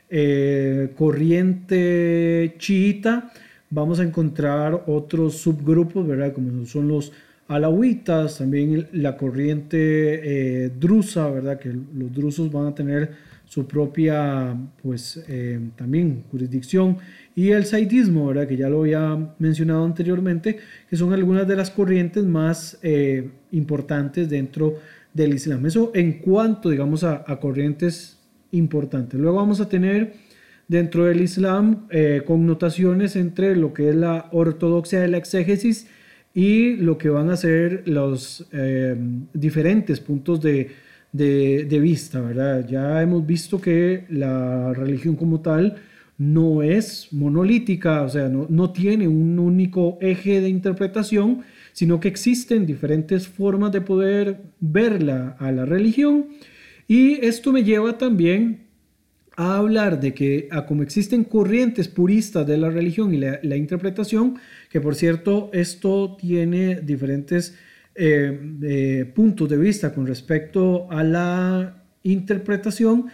eh, 0.10 0.90
corriente 0.98 2.56
chiita, 2.58 3.32
vamos 3.70 4.00
a 4.00 4.04
encontrar 4.04 4.86
otros 4.88 5.38
subgrupos, 5.38 6.08
¿verdad? 6.08 6.34
Como 6.34 6.66
son 6.66 6.88
los 6.88 7.12
alawitas, 7.48 8.40
también 8.40 8.88
la 8.94 9.16
corriente 9.16 10.64
eh, 10.64 10.72
drusa, 10.76 11.30
¿verdad? 11.30 11.60
Que 11.60 11.70
los 11.70 12.12
drusos 12.12 12.52
van 12.52 12.66
a 12.66 12.74
tener 12.74 13.12
su 13.46 13.68
propia, 13.68 14.58
pues, 14.82 15.24
también 15.76 16.24
jurisdicción. 16.32 16.98
Y 17.36 17.52
el 17.52 17.66
saidismo, 17.66 18.28
¿verdad? 18.28 18.48
Que 18.48 18.58
ya 18.58 18.70
lo 18.70 18.82
había 18.82 19.36
mencionado 19.40 19.86
anteriormente, 19.86 20.58
que 20.90 20.98
son 20.98 21.14
algunas 21.14 21.48
de 21.48 21.56
las 21.56 21.72
corrientes 21.72 22.26
más 22.26 22.78
eh, 22.82 23.30
importantes 23.52 24.30
dentro 24.30 24.76
del 25.14 25.34
Islam. 25.34 25.66
Eso 25.66 25.92
en 25.94 26.20
cuanto, 26.20 26.70
digamos, 26.70 27.04
a, 27.04 27.24
corrientes 27.40 28.18
importantes. 28.52 29.20
Luego 29.20 29.38
vamos 29.38 29.62
a 29.62 29.70
tener 29.70 30.14
dentro 30.68 31.06
del 31.06 31.22
Islam 31.22 31.88
eh, 31.90 32.24
connotaciones 32.26 33.16
entre 33.16 33.56
lo 33.56 33.74
que 33.74 33.90
es 33.90 33.96
la 33.96 34.28
ortodoxia 34.32 35.00
de 35.00 35.08
la 35.08 35.18
exégesis 35.18 35.88
y 36.34 36.76
lo 36.76 36.98
que 36.98 37.10
van 37.10 37.30
a 37.30 37.38
ser 37.38 37.84
los 37.88 38.48
eh, 38.54 38.96
diferentes 39.34 40.00
puntos 40.00 40.42
de, 40.42 40.70
de, 41.12 41.80
vista, 41.80 42.22
¿verdad? 42.22 42.66
Ya 42.68 43.02
hemos 43.02 43.26
visto 43.26 43.60
que 43.60 44.06
la 44.10 44.74
religión 44.74 45.16
como 45.16 45.42
tal 45.42 45.76
no 46.22 46.62
es 46.62 47.08
monolítica, 47.12 48.04
o 48.04 48.10
sea, 48.10 48.30
no, 48.30 48.46
no 48.48 48.72
tiene 48.72 49.08
un 49.08 49.40
único 49.40 49.98
eje 50.02 50.40
de 50.40 50.50
interpretación, 50.50 51.42
sino 51.74 52.00
que 52.00 52.10
existen 52.10 52.68
diferentes 52.68 53.28
formas 53.28 53.72
de 53.72 53.82
poder 53.82 54.40
verla 54.60 55.36
a 55.40 55.52
la 55.52 55.66
religión. 55.66 56.28
Y 56.88 57.14
esto 57.26 57.52
me 57.52 57.64
lleva 57.64 57.98
también 57.98 58.68
a 59.36 59.58
hablar 59.58 60.00
de 60.00 60.14
que, 60.14 60.48
a 60.52 60.68
como 60.68 60.84
existen 60.84 61.24
corrientes 61.24 61.88
puristas 61.88 62.46
de 62.46 62.60
la 62.60 62.70
religión 62.70 63.16
y 63.16 63.18
la, 63.18 63.56
interpretación, 63.56 64.36
que 64.70 64.80
por 64.80 64.94
cierto, 64.94 65.50
esto 65.54 66.18
tiene 66.20 66.82
diferentes 66.82 67.58
eh, 67.96 68.40
eh, 68.62 69.12
puntos 69.16 69.50
de 69.50 69.58
vista 69.58 69.92
con 69.92 70.06
respecto 70.06 70.86
a 70.92 71.04
la 71.04 71.84
interpretación. 72.04 73.08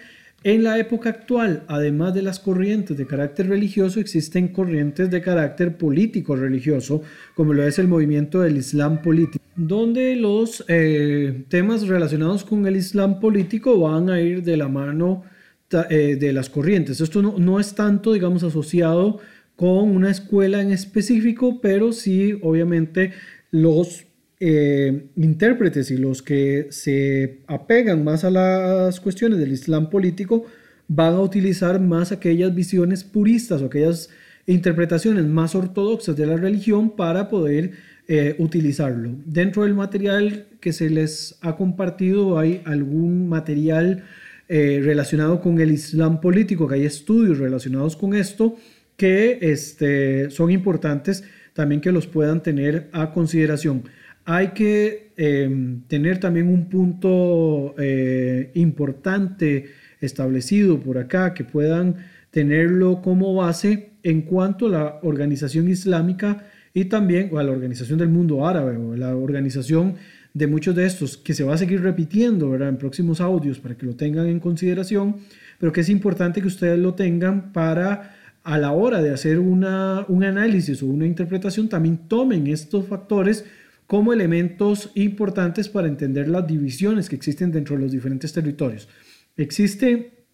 En 0.47 0.63
la 0.63 0.79
época 0.79 1.09
actual, 1.09 1.63
además 1.67 2.13
de 2.13 2.21
las 2.21 2.39
corrientes 2.39 2.95
de 2.95 3.05
carácter 3.05 3.49
religioso, 3.49 3.99
existen 3.99 4.47
corrientes 4.47 5.11
de 5.11 5.19
carácter 5.19 5.75
político 5.75 6.37
religioso, 6.37 7.01
como 7.35 7.51
lo 7.51 7.67
es 7.67 7.79
el 7.79 7.89
movimiento 7.89 8.39
del 8.39 8.55
Islam 8.55 9.01
político, 9.01 9.43
donde 9.57 10.15
los 10.15 10.63
eh, 10.69 11.43
temas 11.49 11.85
relacionados 11.85 12.45
con 12.45 12.65
el 12.65 12.77
Islam 12.77 13.19
político 13.19 13.77
van 13.77 14.09
a 14.09 14.21
ir 14.21 14.41
de 14.41 14.55
la 14.55 14.69
mano 14.69 15.23
eh, 15.89 16.15
de 16.17 16.31
las 16.31 16.49
corrientes. 16.49 17.01
Esto 17.01 17.21
no, 17.21 17.59
es 17.59 17.75
tanto, 17.75 18.13
digamos, 18.13 18.41
asociado 18.43 19.19
con 19.57 19.89
una 19.89 20.09
escuela 20.09 20.61
en 20.61 20.71
específico, 20.71 21.59
pero 21.59 21.91
sí, 21.91 22.39
obviamente, 22.41 23.11
los 23.51 24.06
eh, 24.39 25.07
intérpretes 25.15 25.89
y 25.91 25.97
los 25.97 26.21
que 26.21 26.67
se 26.69 27.39
apegan 27.47 28.03
más 28.03 28.23
a 28.23 28.29
las 28.29 28.99
cuestiones 28.99 29.39
del 29.39 29.51
Islam 29.51 29.89
político 29.89 30.45
van 30.87 31.13
a 31.13 31.21
utilizar 31.21 31.79
más 31.79 32.11
aquellas 32.11 32.53
visiones 32.53 33.03
puristas 33.03 33.61
o 33.61 33.65
aquellas 33.65 34.09
interpretaciones 34.45 35.25
más 35.25 35.55
ortodoxas 35.55 36.15
de 36.15 36.25
la 36.25 36.37
religión 36.37 36.95
para 36.95 37.27
poder 37.29 37.71
eh, 38.07 38.35
utilizarlo. 38.37 39.11
Dentro 39.25 39.63
del 39.63 39.73
material 39.73 40.45
que 40.61 40.71
se 40.71 40.89
les 40.89 41.37
ha 41.41 41.57
compartido 41.57 42.39
hay 42.39 42.61
algún 42.65 43.27
material 43.27 44.03
eh, 44.47 44.79
relacionado 44.81 45.41
con 45.41 45.59
el 45.59 45.71
Islam 45.71 46.21
político, 46.21 46.69
hay 46.71 46.85
estudios 46.85 47.37
relacionados 47.37 47.97
con 47.97 48.13
esto 48.13 48.55
que 48.95 49.39
este, 49.41 50.29
son 50.29 50.51
importantes 50.51 51.23
también 51.53 51.81
que 51.81 51.91
los 51.91 52.07
puedan 52.07 52.41
tener 52.41 52.87
a 52.93 53.11
consideración. 53.11 53.83
Hay 54.29 54.49
que 54.49 55.13
em, 55.15 55.83
tener 55.87 56.19
también 56.19 56.49
un 56.49 56.67
punto 56.67 57.73
eh, 57.77 58.51
importante 58.55 59.67
establecido 60.01 60.81
por 60.81 60.97
acá, 60.97 61.33
que 61.33 61.45
puedan 61.45 61.95
tenerlo 62.29 63.01
como 63.01 63.33
base 63.35 63.91
en 64.03 64.23
cuanto 64.23 64.67
a 64.67 64.69
la 64.69 64.99
organización 65.01 65.69
islámica 65.69 66.43
y 66.73 66.85
también 66.85 67.31
a 67.37 67.41
la 67.41 67.53
organización 67.53 67.99
del 67.99 68.09
mundo 68.09 68.45
árabe 68.45 68.75
o 68.75 68.97
la 68.97 69.15
organización 69.15 69.95
de 70.33 70.47
muchos 70.47 70.75
de 70.75 70.85
estos 70.85 71.15
que 71.15 71.33
se 71.33 71.45
va 71.45 71.53
a 71.53 71.57
seguir 71.57 71.81
repitiendo 71.81 72.49
¿verdad? 72.49 72.67
en 72.67 72.77
próximos 72.77 73.21
audios 73.21 73.59
para 73.59 73.77
que 73.77 73.85
lo 73.85 73.95
tengan 73.95 74.27
en 74.27 74.41
consideración, 74.41 75.15
pero 75.57 75.71
que 75.71 75.79
es 75.79 75.87
importante 75.87 76.41
que 76.41 76.47
ustedes 76.47 76.77
lo 76.77 76.95
tengan 76.95 77.53
para 77.53 78.13
a 78.43 78.57
la 78.57 78.73
hora 78.73 79.01
de 79.01 79.13
hacer 79.13 79.39
una, 79.39 80.03
un 80.09 80.25
análisis 80.25 80.83
o 80.83 80.87
una 80.87 81.05
interpretación 81.05 81.69
también 81.69 82.09
tomen 82.09 82.47
estos 82.47 82.87
factores 82.87 83.45
como 83.87 84.13
elementos 84.13 84.91
importantes 84.95 85.69
para 85.69 85.87
entender 85.87 86.27
las 86.27 86.45
divisiones 86.45 87.09
que 87.09 87.15
existen 87.15 87.51
dentro 87.51 87.75
de 87.75 87.83
los 87.83 87.91
diferentes 87.91 88.33
territorios. 88.33 88.87
Existe 89.37 90.25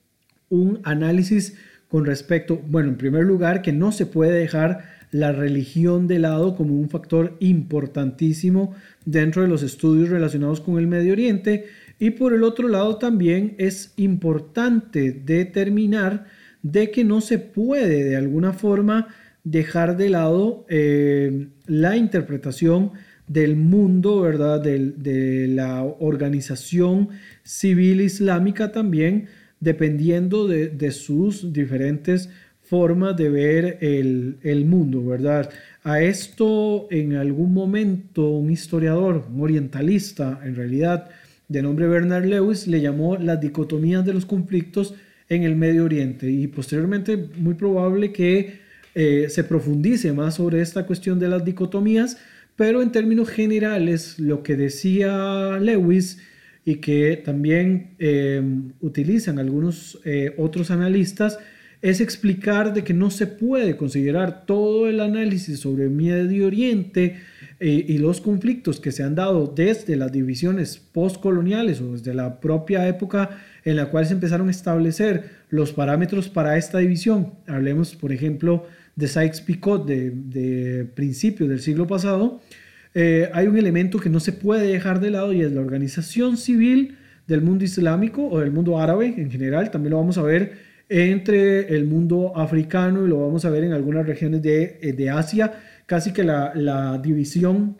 un 0.50 0.80
análisis 0.84 1.56
con 1.88 2.06
respecto, 2.06 2.60
bueno, 2.68 2.90
en 2.90 2.98
primer 2.98 3.24
lugar, 3.24 3.62
que 3.62 3.72
no 3.72 3.92
se 3.92 4.08
puede 4.08 4.40
dejar 4.40 4.86
la 5.12 5.32
religión 5.32 6.08
de 6.08 6.18
lado 6.18 6.56
como 6.56 6.74
un 6.74 6.90
factor 6.90 7.38
importantísimo 7.40 8.74
dentro 9.06 9.44
de 9.44 9.48
los 9.48 9.62
estudios 9.62 10.10
relacionados 10.10 10.60
con 10.60 10.80
el 10.80 10.88
Medio 10.88 11.14
Oriente 11.14 11.66
y 12.00 12.10
por 12.10 12.34
el 12.34 12.44
otro 12.44 12.68
lado 12.68 12.98
también 12.98 13.54
es 13.60 13.94
importante 13.96 15.12
determinar 15.12 16.26
de 16.64 16.90
que 16.90 17.04
no 17.04 17.22
se 17.22 17.38
puede 17.38 18.04
de 18.04 18.16
alguna 18.16 18.54
forma 18.54 19.10
dejar 19.44 19.98
de 19.98 20.10
lado 20.10 20.66
eh, 20.70 21.50
la 21.68 21.96
interpretación 21.96 22.94
del 23.28 23.56
mundo, 23.56 24.22
¿verdad? 24.22 24.62
de 24.62 25.48
la 25.50 25.84
organización 25.84 27.10
civil 27.44 28.02
islámica 28.02 28.72
también, 28.72 29.28
dependiendo 29.60 30.48
de, 30.48 30.68
de 30.70 30.92
sus 30.92 31.54
diferentes 31.54 32.30
forma 32.74 33.14
de 33.14 33.30
ver 33.30 33.78
el, 33.82 34.66
mundo, 34.66 35.06
¿verdad? 35.06 35.50
A 35.84 36.02
esto 36.02 36.88
en 36.90 37.14
algún 37.16 37.54
momento 37.54 38.30
un 38.30 38.50
historiador, 38.50 39.28
un 39.32 39.42
orientalista 39.42 40.40
en 40.44 40.56
realidad, 40.56 41.10
de 41.48 41.62
nombre 41.62 41.88
Bernard 41.88 42.26
Lewis, 42.26 42.68
le 42.68 42.82
llamó 42.82 43.16
las 43.18 43.40
dicotomías 43.40 44.04
de 44.06 44.14
los 44.14 44.26
conflictos 44.26 44.96
en 45.30 45.44
el 45.44 45.56
Medio 45.56 45.86
Oriente 45.86 46.32
y 46.32 46.48
posteriormente 46.48 47.30
muy 47.38 47.54
probable 47.54 48.12
que 48.12 48.60
eh, 48.96 49.28
se 49.30 49.44
profundice 49.44 50.14
más 50.14 50.36
sobre 50.36 50.62
esta 50.62 50.88
cuestión 50.88 51.20
de 51.20 51.28
las 51.28 51.44
dicotomías, 51.46 52.18
pero 52.56 52.82
en 52.82 52.92
términos 52.92 53.30
generales 53.30 54.20
lo 54.20 54.44
que 54.44 54.56
decía 54.56 55.58
Lewis 55.60 56.20
y 56.66 56.76
que 56.76 57.22
también 57.24 57.96
eh, 58.00 58.42
utilizan 58.80 59.40
algunos 59.40 60.00
eh, 60.06 60.34
otros 60.38 60.72
analistas 60.72 61.40
es 61.84 62.00
explicar 62.00 62.74
de 62.74 62.86
que 62.86 62.94
no 62.94 63.12
se 63.12 63.28
puede 63.28 63.76
considerar 63.76 64.46
todo 64.46 64.88
el 64.88 65.02
análisis 65.02 65.60
sobre 65.60 65.90
Medio 65.90 66.48
Oriente 66.48 67.18
eh, 67.60 67.86
y 67.90 67.98
los 67.98 68.22
conflictos 68.22 68.80
que 68.80 68.94
se 68.94 69.04
han 69.04 69.16
dado 69.16 69.54
desde 69.54 69.98
las 69.98 70.10
divisiones 70.10 70.78
postcoloniales 70.78 71.82
o 71.82 71.92
desde 71.92 72.14
la 72.14 72.40
propia 72.40 72.88
época 72.88 73.42
en 73.66 73.76
la 73.76 73.88
cual 73.88 74.06
se 74.06 74.14
empezaron 74.14 74.48
a 74.48 74.52
establecer 74.52 75.30
los 75.50 75.74
parámetros 75.74 76.30
para 76.30 76.58
esta 76.58 76.78
división. 76.78 77.34
Hablemos, 77.48 77.98
por 77.98 78.14
ejemplo, 78.14 78.66
de 78.96 79.08
Sykes-Picot 79.08 79.86
de, 79.86 80.12
de 80.12 80.86
principios 80.86 81.50
del 81.50 81.60
siglo 81.60 81.88
pasado. 81.88 82.42
Eh, 82.96 83.30
hay 83.34 83.48
un 83.48 83.58
elemento 83.58 84.00
que 84.00 84.10
no 84.10 84.20
se 84.20 84.34
puede 84.34 84.68
dejar 84.68 85.00
de 85.00 85.10
lado 85.10 85.34
y 85.34 85.42
es 85.42 85.52
la 85.52 85.62
organización 85.62 86.38
civil 86.38 86.98
del 87.28 87.42
mundo 87.42 87.64
islámico 87.64 88.28
o 88.28 88.40
del 88.40 88.52
mundo 88.52 88.80
árabe 88.80 89.14
en 89.18 89.32
general. 89.32 89.72
También 89.72 89.92
lo 89.92 89.98
vamos 89.98 90.18
a 90.18 90.24
ver 90.24 90.74
entre 90.90 91.76
el 91.76 91.86
mundo 91.86 92.34
africano 92.36 93.06
y 93.06 93.10
lo 93.10 93.22
vamos 93.22 93.46
a 93.46 93.50
ver 93.50 93.64
en 93.64 93.74
algunas 93.74 94.06
regiones 94.06 94.42
de, 94.42 94.78
eh, 94.82 94.94
de 94.94 95.10
Asia, 95.10 95.54
casi 95.86 96.14
que 96.14 96.24
la, 96.24 96.54
la, 96.54 96.98
división 97.00 97.78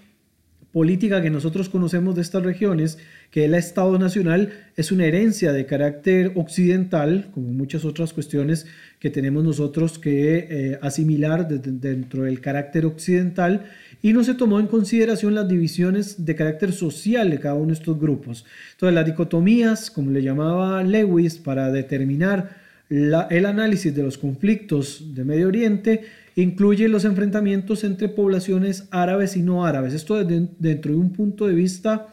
política 0.72 1.22
que 1.22 1.30
nosotros 1.30 1.70
conocemos 1.70 2.16
de 2.16 2.22
estas 2.22 2.42
regiones, 2.42 2.98
que 3.34 3.46
el 3.46 3.56
Estado 3.56 3.98
Nacional, 3.98 4.54
es 4.76 4.92
una 4.92 5.06
herencia 5.06 5.54
de 5.54 5.66
carácter 5.66 6.34
occidental, 6.36 7.32
como 7.34 7.48
muchas 7.48 7.84
otras 7.84 8.14
cuestiones 8.14 8.68
que 9.00 9.10
tenemos 9.10 9.44
nosotros 9.44 9.98
que 9.98 10.38
eh, 10.38 10.80
asimilar 10.84 11.48
dentro 11.48 12.26
del 12.26 12.42
carácter 12.42 12.86
occidental, 12.86 13.66
y 14.04 14.14
no 14.14 14.24
se 14.24 14.36
tomó 14.36 14.60
en 14.60 14.68
consideración 14.68 15.34
las 15.34 15.50
divisiones 15.50 16.24
de 16.28 16.36
carácter 16.36 16.74
social 16.74 17.32
de 17.32 17.40
cada 17.40 17.56
uno 17.56 17.70
de 17.70 17.74
estos 17.74 18.00
grupos. 18.00 18.46
Entonces, 18.74 18.94
las 18.94 19.06
dicotomías, 19.08 19.90
como 19.90 20.12
le 20.12 20.22
llamaba 20.22 20.84
Lewis, 20.84 21.40
para 21.40 21.72
determinar 21.72 22.62
el 22.90 23.46
análisis 23.48 23.96
de 23.96 24.04
los 24.04 24.20
conflictos 24.20 25.16
de 25.16 25.24
Medio 25.24 25.48
Oriente 25.48 26.02
incluye 26.36 26.88
los 26.88 27.04
enfrentamientos 27.04 27.84
entre 27.84 28.10
poblaciones 28.10 28.88
árabes 28.92 29.36
y 29.38 29.42
no 29.42 29.66
árabes. 29.66 29.96
Esto 29.96 30.24
desde, 30.24 30.50
dentro 30.60 30.92
de 30.92 31.00
un 31.00 31.12
punto 31.12 31.48
de 31.48 31.56
vista 31.56 32.10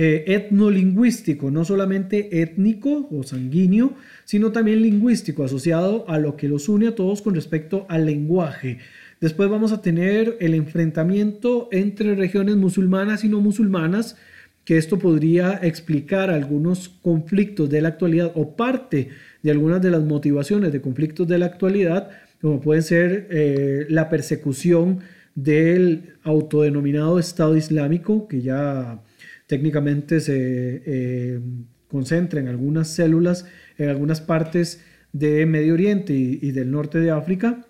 eh, 0.00 0.22
etnolingüístico, 0.28 1.50
no 1.50 1.64
solamente 1.64 2.40
étnico 2.40 3.08
o 3.10 3.24
sanguíneo, 3.24 3.94
sino 4.24 4.52
también 4.52 4.80
lingüístico, 4.80 5.42
asociado 5.42 6.08
a 6.08 6.20
lo 6.20 6.36
que 6.36 6.46
los 6.46 6.68
une 6.68 6.86
a 6.86 6.94
todos 6.94 7.20
con 7.20 7.34
respecto 7.34 7.84
al 7.88 8.06
lenguaje. 8.06 8.78
Después 9.20 9.50
vamos 9.50 9.72
a 9.72 9.82
tener 9.82 10.36
el 10.38 10.54
enfrentamiento 10.54 11.68
entre 11.72 12.14
regiones 12.14 12.54
musulmanas 12.54 13.24
y 13.24 13.28
no 13.28 13.40
musulmanas, 13.40 14.16
que 14.64 14.76
esto 14.76 15.00
podría 15.00 15.58
explicar 15.60 16.30
algunos 16.30 16.88
conflictos 16.88 17.68
de 17.68 17.82
la 17.82 17.88
actualidad 17.88 18.30
o 18.36 18.54
parte 18.54 19.08
de 19.42 19.50
algunas 19.50 19.82
de 19.82 19.90
las 19.90 20.04
motivaciones 20.04 20.72
de 20.72 20.80
conflictos 20.80 21.26
de 21.26 21.38
la 21.38 21.46
actualidad, 21.46 22.10
como 22.40 22.60
pueden 22.60 22.84
ser 22.84 23.26
eh, 23.32 23.86
la 23.88 24.08
persecución 24.08 25.00
del 25.34 26.14
autodenominado 26.22 27.18
Estado 27.18 27.56
Islámico, 27.56 28.28
que 28.28 28.42
ya 28.42 29.00
técnicamente 29.48 30.20
se 30.20 30.82
eh, 30.86 31.40
concentra 31.88 32.38
en 32.38 32.46
algunas 32.46 32.88
células, 32.88 33.46
en 33.78 33.88
algunas 33.88 34.20
partes 34.20 34.84
de 35.12 35.46
Medio 35.46 35.74
Oriente 35.74 36.12
y, 36.12 36.52
del 36.52 36.70
norte 36.70 37.00
de 37.00 37.10
África, 37.10 37.64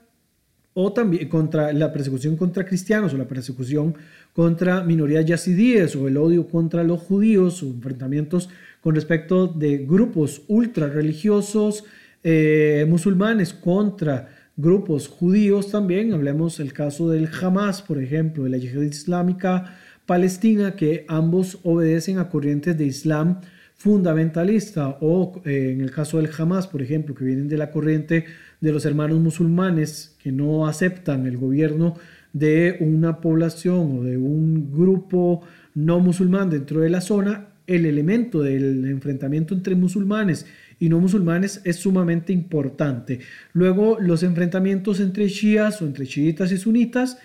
o 0.75 0.93
también 0.93 1.29
contra 1.29 1.73
la 1.73 1.93
persecución 1.93 2.37
contra 2.37 2.67
cristianos 2.67 3.15
o 3.15 3.17
la 3.17 3.27
persecución 3.27 3.95
contra 4.33 4.83
minorías 4.83 5.25
yazidíes 5.25 5.97
o 5.97 6.07
el 6.07 6.17
odio 6.17 6.47
contra 6.49 6.85
los 6.85 7.01
judíos 7.01 7.63
o 7.63 7.67
enfrentamientos 7.67 8.49
con 8.81 8.95
respecto 8.95 9.47
de 9.47 9.79
grupos 9.79 10.43
ultra 10.47 10.89
religiosos 10.89 11.85
eh, 12.23 12.87
musulmanes 12.89 13.55
contra 13.55 14.29
grupos 14.57 15.09
judíos 15.09 15.71
también. 15.71 16.13
Hablemos 16.13 16.61
el 16.61 16.73
caso 16.73 17.09
del 17.09 17.29
Hamas, 17.41 17.83
por 17.83 18.03
ejemplo, 18.03 18.45
de 18.45 18.51
la 18.51 18.59
yihad 18.59 18.83
islámica 18.83 19.77
palestina, 20.09 20.75
que 20.75 21.05
ambos 21.07 21.59
obedecen 21.65 22.19
a 22.19 22.31
corrientes 22.31 22.79
de 22.79 22.87
Islam 22.87 23.41
fundamentalista 23.77 24.97
o 25.03 25.43
eh, 25.45 25.73
en 25.75 25.83
el 25.83 25.91
caso 25.91 26.17
del 26.17 26.31
Hamas, 26.37 26.67
por 26.67 26.81
ejemplo, 26.81 27.15
que 27.15 27.27
vienen 27.27 27.47
de 27.47 27.59
la 27.59 27.71
corriente 27.71 28.25
de 28.59 28.73
los 28.73 28.87
hermanos 28.87 29.21
musulmanes 29.21 30.17
que 30.23 30.33
no 30.33 30.67
aceptan 30.67 31.27
el 31.27 31.37
gobierno 31.37 31.95
de 32.33 32.79
una 32.81 33.21
población 33.21 33.99
o 33.99 34.03
de 34.03 34.17
un 34.17 34.73
grupo 34.73 35.43
no 35.75 36.01
musulmán 36.01 36.49
dentro 36.49 36.81
de 36.81 36.89
la 36.89 37.03
zona, 37.03 37.49
el 37.67 37.85
elemento 37.85 38.43
del 38.43 38.87
enfrentamiento 38.87 39.53
entre 39.53 39.75
musulmanes 39.75 40.47
y 40.81 40.89
no 40.89 41.01
musulmanes 41.01 41.61
es 41.65 41.77
sumamente 41.77 42.33
importante. 42.33 43.21
Luego 43.53 43.99
los 44.01 44.23
enfrentamientos 44.23 45.01
entre 45.01 45.29
chiías 45.29 45.83
o 45.83 45.87
entre 45.87 46.07
chiitas 46.07 46.51
y 46.51 46.57
sunitas 46.57 47.19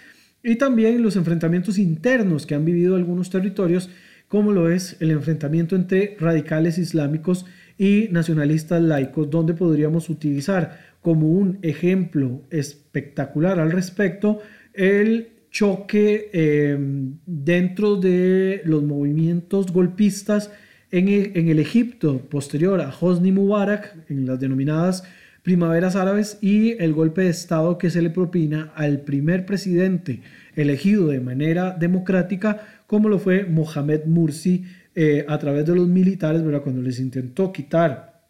y 0.43 0.57
también 0.57 1.01
los 1.01 1.15
enfrentamientos 1.15 1.77
internos 1.77 2.45
que 2.45 2.53
han 2.53 2.65
vivido 2.65 2.95
algunos 2.95 3.29
territorios, 3.29 3.89
como 4.27 4.51
lo 4.51 4.69
es 4.69 4.97
el 4.99 5.11
enfrentamiento 5.11 5.75
entre 5.75 6.17
radicales 6.19 6.77
islámicos 6.77 7.45
y 7.77 8.09
nacionalistas 8.11 8.81
laicos, 8.81 9.29
donde 9.29 9.53
podríamos 9.53 10.09
utilizar 10.09 10.93
como 11.01 11.29
un 11.29 11.59
ejemplo 11.61 12.41
espectacular 12.49 13.59
al 13.59 13.71
respecto 13.71 14.39
el 14.73 15.29
choque 15.49 16.29
eh, 16.33 16.77
dentro 17.25 17.95
de 17.95 18.61
los 18.65 18.83
movimientos 18.83 19.71
golpistas 19.71 20.51
en 20.91 21.07
el, 21.09 21.59
Egipto 21.59 22.19
posterior 22.29 22.79
a 22.79 22.93
Hosni 22.99 23.31
Mubarak, 23.31 23.95
en 24.09 24.27
las 24.27 24.39
denominadas 24.39 25.03
primaveras 25.43 25.95
árabes, 25.95 26.37
y 26.41 26.81
el 26.81 26.93
golpe 26.93 27.21
de 27.21 27.29
Estado 27.29 27.77
que 27.77 27.89
se 27.89 28.01
le 28.01 28.09
propina 28.09 28.71
al 28.75 29.01
primer 29.01 29.45
presidente 29.45 30.21
elegido 30.55 31.07
de 31.07 31.19
manera 31.19 31.71
democrática, 31.71 32.61
como 32.87 33.09
lo 33.09 33.19
fue 33.19 33.45
Mohamed 33.45 34.05
Mursi, 34.05 34.65
eh, 34.95 35.25
a 35.27 35.37
través 35.39 35.65
de 35.65 35.75
los 35.75 35.87
militares, 35.87 36.43
¿verdad? 36.43 36.61
cuando 36.61 36.81
les 36.81 36.99
intentó 36.99 37.51
quitar 37.51 38.21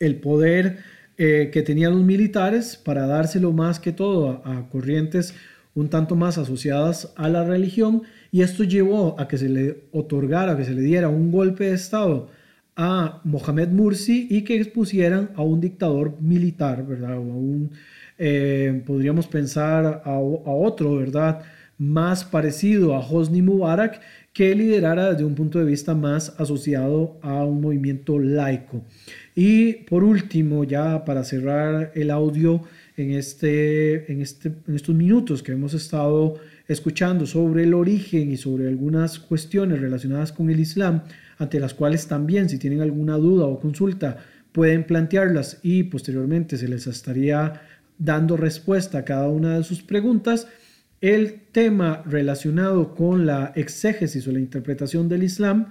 el 0.00 0.16
poder 0.16 0.78
eh, 1.16 1.50
que 1.52 1.62
tenían 1.62 1.92
los 1.92 2.02
militares 2.02 2.76
para 2.76 3.06
dárselo 3.06 3.52
más 3.52 3.78
que 3.78 3.92
todo 3.92 4.42
a 4.44 4.68
corrientes 4.68 5.34
un 5.74 5.88
tanto 5.88 6.16
más 6.16 6.38
asociadas 6.38 7.12
a 7.16 7.28
la 7.28 7.44
religión 7.44 8.02
y 8.30 8.42
esto 8.42 8.64
llevó 8.64 9.18
a 9.18 9.28
que 9.28 9.38
se 9.38 9.48
le 9.48 9.84
otorgara, 9.92 10.56
que 10.56 10.64
se 10.64 10.74
le 10.74 10.82
diera 10.82 11.08
un 11.08 11.30
golpe 11.30 11.64
de 11.64 11.74
Estado 11.74 12.28
a 12.76 13.20
Mohamed 13.24 13.68
Mursi 13.68 14.26
y 14.30 14.42
que 14.42 14.56
expusieran 14.56 15.30
a 15.36 15.42
un 15.42 15.60
dictador 15.60 16.20
militar, 16.20 16.86
¿verdad? 16.86 17.18
O 17.18 17.68
eh, 18.18 18.82
podríamos 18.86 19.26
pensar 19.26 20.02
a, 20.04 20.10
a, 20.10 20.18
otro, 20.18 20.96
¿verdad? 20.96 21.42
Más 21.78 22.24
parecido 22.24 22.94
a 22.94 23.00
Hosni 23.00 23.42
Mubarak, 23.42 24.00
que 24.32 24.54
liderara 24.54 25.12
desde 25.12 25.24
un 25.24 25.34
punto 25.34 25.58
de 25.58 25.64
vista 25.64 25.94
más 25.94 26.34
asociado 26.38 27.18
a 27.22 27.44
un 27.44 27.60
movimiento 27.60 28.18
laico. 28.18 28.82
Y 29.34 29.72
por 29.84 30.04
último, 30.04 30.64
ya 30.64 31.04
para 31.04 31.24
cerrar 31.24 31.92
el 31.94 32.10
audio, 32.10 32.62
en, 32.96 33.12
este, 33.12 34.10
en, 34.12 34.20
este, 34.20 34.52
en 34.66 34.74
estos 34.74 34.94
minutos 34.94 35.42
que 35.42 35.52
hemos 35.52 35.74
estado 35.74 36.36
escuchando 36.68 37.26
sobre 37.26 37.64
el 37.64 37.74
origen 37.74 38.30
y 38.30 38.36
sobre 38.36 38.68
algunas 38.68 39.18
cuestiones 39.18 39.80
relacionadas 39.80 40.32
con 40.32 40.50
el 40.50 40.60
Islam, 40.60 41.02
ante 41.42 41.60
las 41.60 41.74
cuales 41.74 42.06
también 42.06 42.48
si 42.48 42.58
tienen 42.58 42.80
alguna 42.80 43.16
duda 43.16 43.46
o 43.46 43.60
consulta 43.60 44.18
pueden 44.52 44.84
plantearlas 44.84 45.58
y 45.62 45.84
posteriormente 45.84 46.56
se 46.56 46.68
les 46.68 46.86
estaría 46.86 47.62
dando 47.98 48.36
respuesta 48.36 48.98
a 48.98 49.04
cada 49.04 49.28
una 49.28 49.58
de 49.58 49.64
sus 49.64 49.82
preguntas. 49.82 50.48
El 51.00 51.40
tema 51.52 52.02
relacionado 52.06 52.94
con 52.94 53.26
la 53.26 53.52
exégesis 53.56 54.26
o 54.28 54.32
la 54.32 54.40
interpretación 54.40 55.08
del 55.08 55.22
Islam 55.22 55.68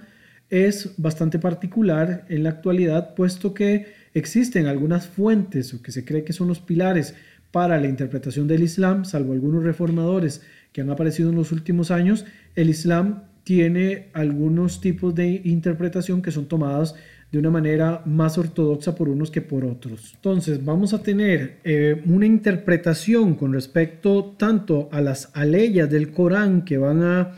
es 0.50 0.94
bastante 0.98 1.38
particular 1.38 2.26
en 2.28 2.42
la 2.42 2.50
actualidad, 2.50 3.14
puesto 3.14 3.54
que 3.54 4.02
Existen 4.14 4.66
algunas 4.66 5.06
fuentes 5.06 5.72
o 5.72 5.82
que 5.82 5.92
se 5.92 6.04
cree 6.04 6.24
que 6.24 6.34
son 6.34 6.48
los 6.48 6.60
pilares 6.60 7.14
para 7.50 7.80
la 7.80 7.86
interpretación 7.86 8.46
del 8.46 8.62
Islam, 8.62 9.04
salvo 9.04 9.32
algunos 9.32 9.62
reformadores 9.62 10.42
que 10.72 10.82
han 10.82 10.90
aparecido 10.90 11.30
en 11.30 11.36
los 11.36 11.52
últimos 11.52 11.90
años, 11.90 12.24
el 12.54 12.70
Islam 12.70 13.24
tiene 13.44 14.08
algunos 14.12 14.80
tipos 14.80 15.14
de 15.14 15.40
interpretación 15.44 16.22
que 16.22 16.30
son 16.30 16.46
tomadas 16.46 16.94
de 17.32 17.38
una 17.38 17.50
manera 17.50 18.02
más 18.04 18.36
ortodoxa 18.36 18.94
por 18.94 19.08
unos 19.08 19.30
que 19.30 19.40
por 19.40 19.64
otros. 19.64 20.12
Entonces 20.14 20.62
vamos 20.62 20.92
a 20.92 21.02
tener 21.02 21.56
eh, 21.64 22.02
una 22.04 22.26
interpretación 22.26 23.34
con 23.34 23.54
respecto 23.54 24.34
tanto 24.36 24.90
a 24.92 25.00
las 25.00 25.30
aleyas 25.32 25.90
del 25.90 26.12
Corán 26.12 26.62
que 26.62 26.76
van 26.76 27.02
a 27.02 27.32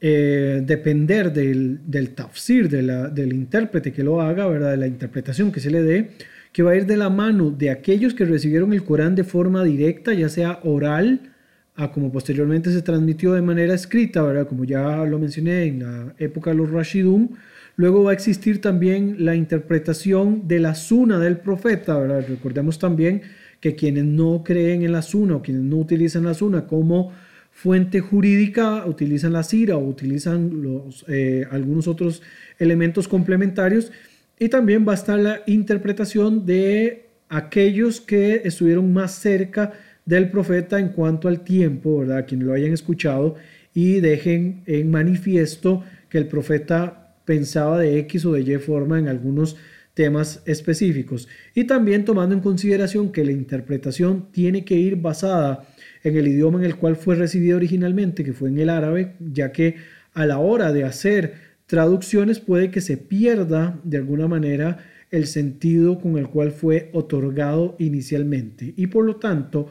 eh, 0.00 0.62
depender 0.64 1.32
del, 1.32 1.80
del 1.86 2.14
tafsir, 2.14 2.70
de 2.70 2.82
del 3.10 3.32
intérprete 3.34 3.92
que 3.92 4.02
lo 4.02 4.22
haga, 4.22 4.46
¿verdad? 4.46 4.70
de 4.70 4.78
la 4.78 4.86
interpretación 4.86 5.52
que 5.52 5.60
se 5.60 5.70
le 5.70 5.82
dé, 5.82 6.10
que 6.52 6.62
va 6.62 6.70
a 6.70 6.76
ir 6.76 6.86
de 6.86 6.96
la 6.96 7.10
mano 7.10 7.50
de 7.50 7.68
aquellos 7.68 8.14
que 8.14 8.24
recibieron 8.24 8.72
el 8.72 8.84
Corán 8.84 9.14
de 9.14 9.24
forma 9.24 9.64
directa, 9.64 10.14
ya 10.14 10.30
sea 10.30 10.60
oral, 10.64 11.34
a 11.76 11.92
como 11.92 12.10
posteriormente 12.10 12.72
se 12.72 12.82
transmitió 12.82 13.32
de 13.34 13.42
manera 13.42 13.74
escrita, 13.74 14.22
¿verdad? 14.22 14.48
como 14.48 14.64
ya 14.64 15.04
lo 15.04 15.18
mencioné 15.18 15.64
en 15.64 15.80
la 15.80 16.14
época 16.18 16.50
de 16.50 16.56
los 16.56 16.70
Rashidun. 16.70 17.36
Luego 17.76 18.04
va 18.04 18.12
a 18.12 18.14
existir 18.14 18.60
también 18.60 19.16
la 19.18 19.34
interpretación 19.34 20.48
de 20.48 20.60
la 20.60 20.74
suna 20.74 21.18
del 21.18 21.36
profeta. 21.36 21.98
¿verdad? 21.98 22.24
Recordemos 22.26 22.78
también 22.78 23.22
que 23.60 23.74
quienes 23.74 24.04
no 24.04 24.42
creen 24.44 24.82
en 24.82 24.92
la 24.92 25.02
suna 25.02 25.36
o 25.36 25.42
quienes 25.42 25.62
no 25.62 25.76
utilizan 25.76 26.24
la 26.24 26.34
suna 26.34 26.66
como 26.66 27.12
fuente 27.50 28.00
jurídica, 28.00 28.84
utilizan 28.86 29.32
la 29.32 29.42
CIRA 29.42 29.76
o 29.76 29.86
utilizan 29.86 30.62
eh, 31.08 31.46
algunos 31.50 31.88
otros 31.88 32.22
elementos 32.58 33.08
complementarios 33.08 33.92
y 34.38 34.48
también 34.48 34.86
va 34.86 34.92
a 34.92 34.96
estar 34.96 35.18
la 35.18 35.40
interpretación 35.46 36.44
de 36.44 37.06
aquellos 37.28 38.00
que 38.00 38.42
estuvieron 38.44 38.92
más 38.92 39.12
cerca 39.12 39.72
del 40.06 40.30
profeta 40.30 40.78
en 40.78 40.88
cuanto 40.88 41.28
al 41.28 41.44
tiempo, 41.44 41.98
¿verdad? 41.98 42.26
Quienes 42.26 42.46
lo 42.46 42.54
hayan 42.54 42.72
escuchado 42.72 43.34
y 43.74 44.00
dejen 44.00 44.62
en 44.66 44.90
manifiesto 44.90 45.84
que 46.08 46.18
el 46.18 46.26
profeta 46.26 47.14
pensaba 47.26 47.78
de 47.78 47.98
X 47.98 48.24
o 48.24 48.32
de 48.32 48.40
Y 48.40 48.56
forma 48.56 48.98
en 48.98 49.08
algunos 49.08 49.56
temas 49.92 50.42
específicos. 50.46 51.28
Y 51.54 51.64
también 51.64 52.04
tomando 52.04 52.34
en 52.34 52.40
consideración 52.40 53.12
que 53.12 53.24
la 53.24 53.32
interpretación 53.32 54.30
tiene 54.30 54.64
que 54.64 54.74
ir 54.74 54.96
basada 54.96 55.66
en 56.04 56.16
el 56.16 56.28
idioma 56.28 56.58
en 56.58 56.66
el 56.66 56.76
cual 56.76 56.96
fue 56.96 57.16
recibido 57.16 57.56
originalmente, 57.56 58.22
que 58.22 58.32
fue 58.32 58.48
en 58.48 58.58
el 58.58 58.70
árabe, 58.70 59.14
ya 59.18 59.52
que 59.52 59.76
a 60.14 60.24
la 60.24 60.38
hora 60.38 60.72
de 60.72 60.84
hacer 60.84 61.34
traducciones 61.66 62.38
puede 62.38 62.70
que 62.70 62.80
se 62.80 62.96
pierda 62.96 63.80
de 63.82 63.96
alguna 63.96 64.28
manera 64.28 64.78
el 65.10 65.26
sentido 65.26 65.98
con 65.98 66.18
el 66.18 66.28
cual 66.28 66.52
fue 66.52 66.90
otorgado 66.92 67.74
inicialmente. 67.78 68.74
Y 68.76 68.88
por 68.88 69.04
lo 69.04 69.16
tanto, 69.16 69.68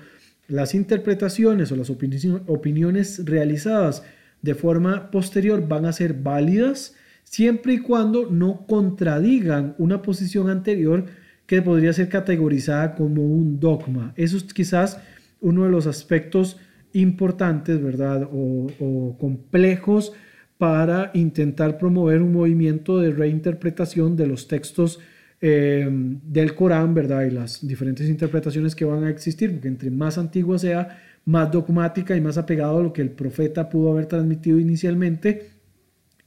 las 0.47 0.75
interpretaciones 0.75 1.71
o 1.71 1.75
las 1.75 1.89
opiniones 1.89 3.25
realizadas 3.25 4.03
de 4.41 4.55
forma 4.55 5.09
posterior 5.11 5.67
van 5.67 5.85
a 5.85 5.93
ser 5.93 6.13
válidas 6.13 6.95
siempre 7.23 7.73
y 7.73 7.79
cuando 7.79 8.29
no 8.29 8.65
contradigan 8.67 9.75
una 9.77 10.01
posición 10.01 10.49
anterior 10.49 11.05
que 11.47 11.61
podría 11.61 11.93
ser 11.93 12.09
categorizada 12.09 12.95
como 12.95 13.23
un 13.23 13.59
dogma. 13.59 14.13
Eso 14.15 14.37
es 14.37 14.43
quizás 14.45 14.99
uno 15.41 15.63
de 15.63 15.69
los 15.69 15.87
aspectos 15.87 16.57
importantes, 16.93 17.81
¿verdad? 17.81 18.27
O, 18.31 19.15
complejos 19.19 20.13
para 20.57 21.11
intentar 21.13 21.77
promover 21.77 22.21
un 22.21 22.31
movimiento 22.31 22.99
de 22.99 23.11
reinterpretación 23.11 24.15
de 24.15 24.27
los 24.27 24.47
textos 24.47 24.99
eh, 25.41 25.87
del 25.89 26.55
Corán, 26.55 26.93
¿verdad? 26.93 27.25
Y 27.25 27.31
las 27.31 27.65
diferentes 27.65 28.07
interpretaciones 28.09 28.75
que 28.75 28.85
van 28.85 29.03
a 29.03 29.09
existir, 29.09 29.51
porque 29.51 29.67
entre 29.67 29.91
más 29.91 30.17
antigua 30.17 30.57
sea, 30.57 30.99
más 31.25 31.51
dogmática 31.51 32.15
y 32.15 32.21
más 32.21 32.37
apegado 32.37 32.79
a 32.79 32.83
lo 32.83 32.93
que 32.93 33.01
el 33.01 33.11
profeta 33.11 33.69
pudo 33.69 33.91
haber 33.91 34.05
transmitido 34.05 34.59
inicialmente. 34.59 35.49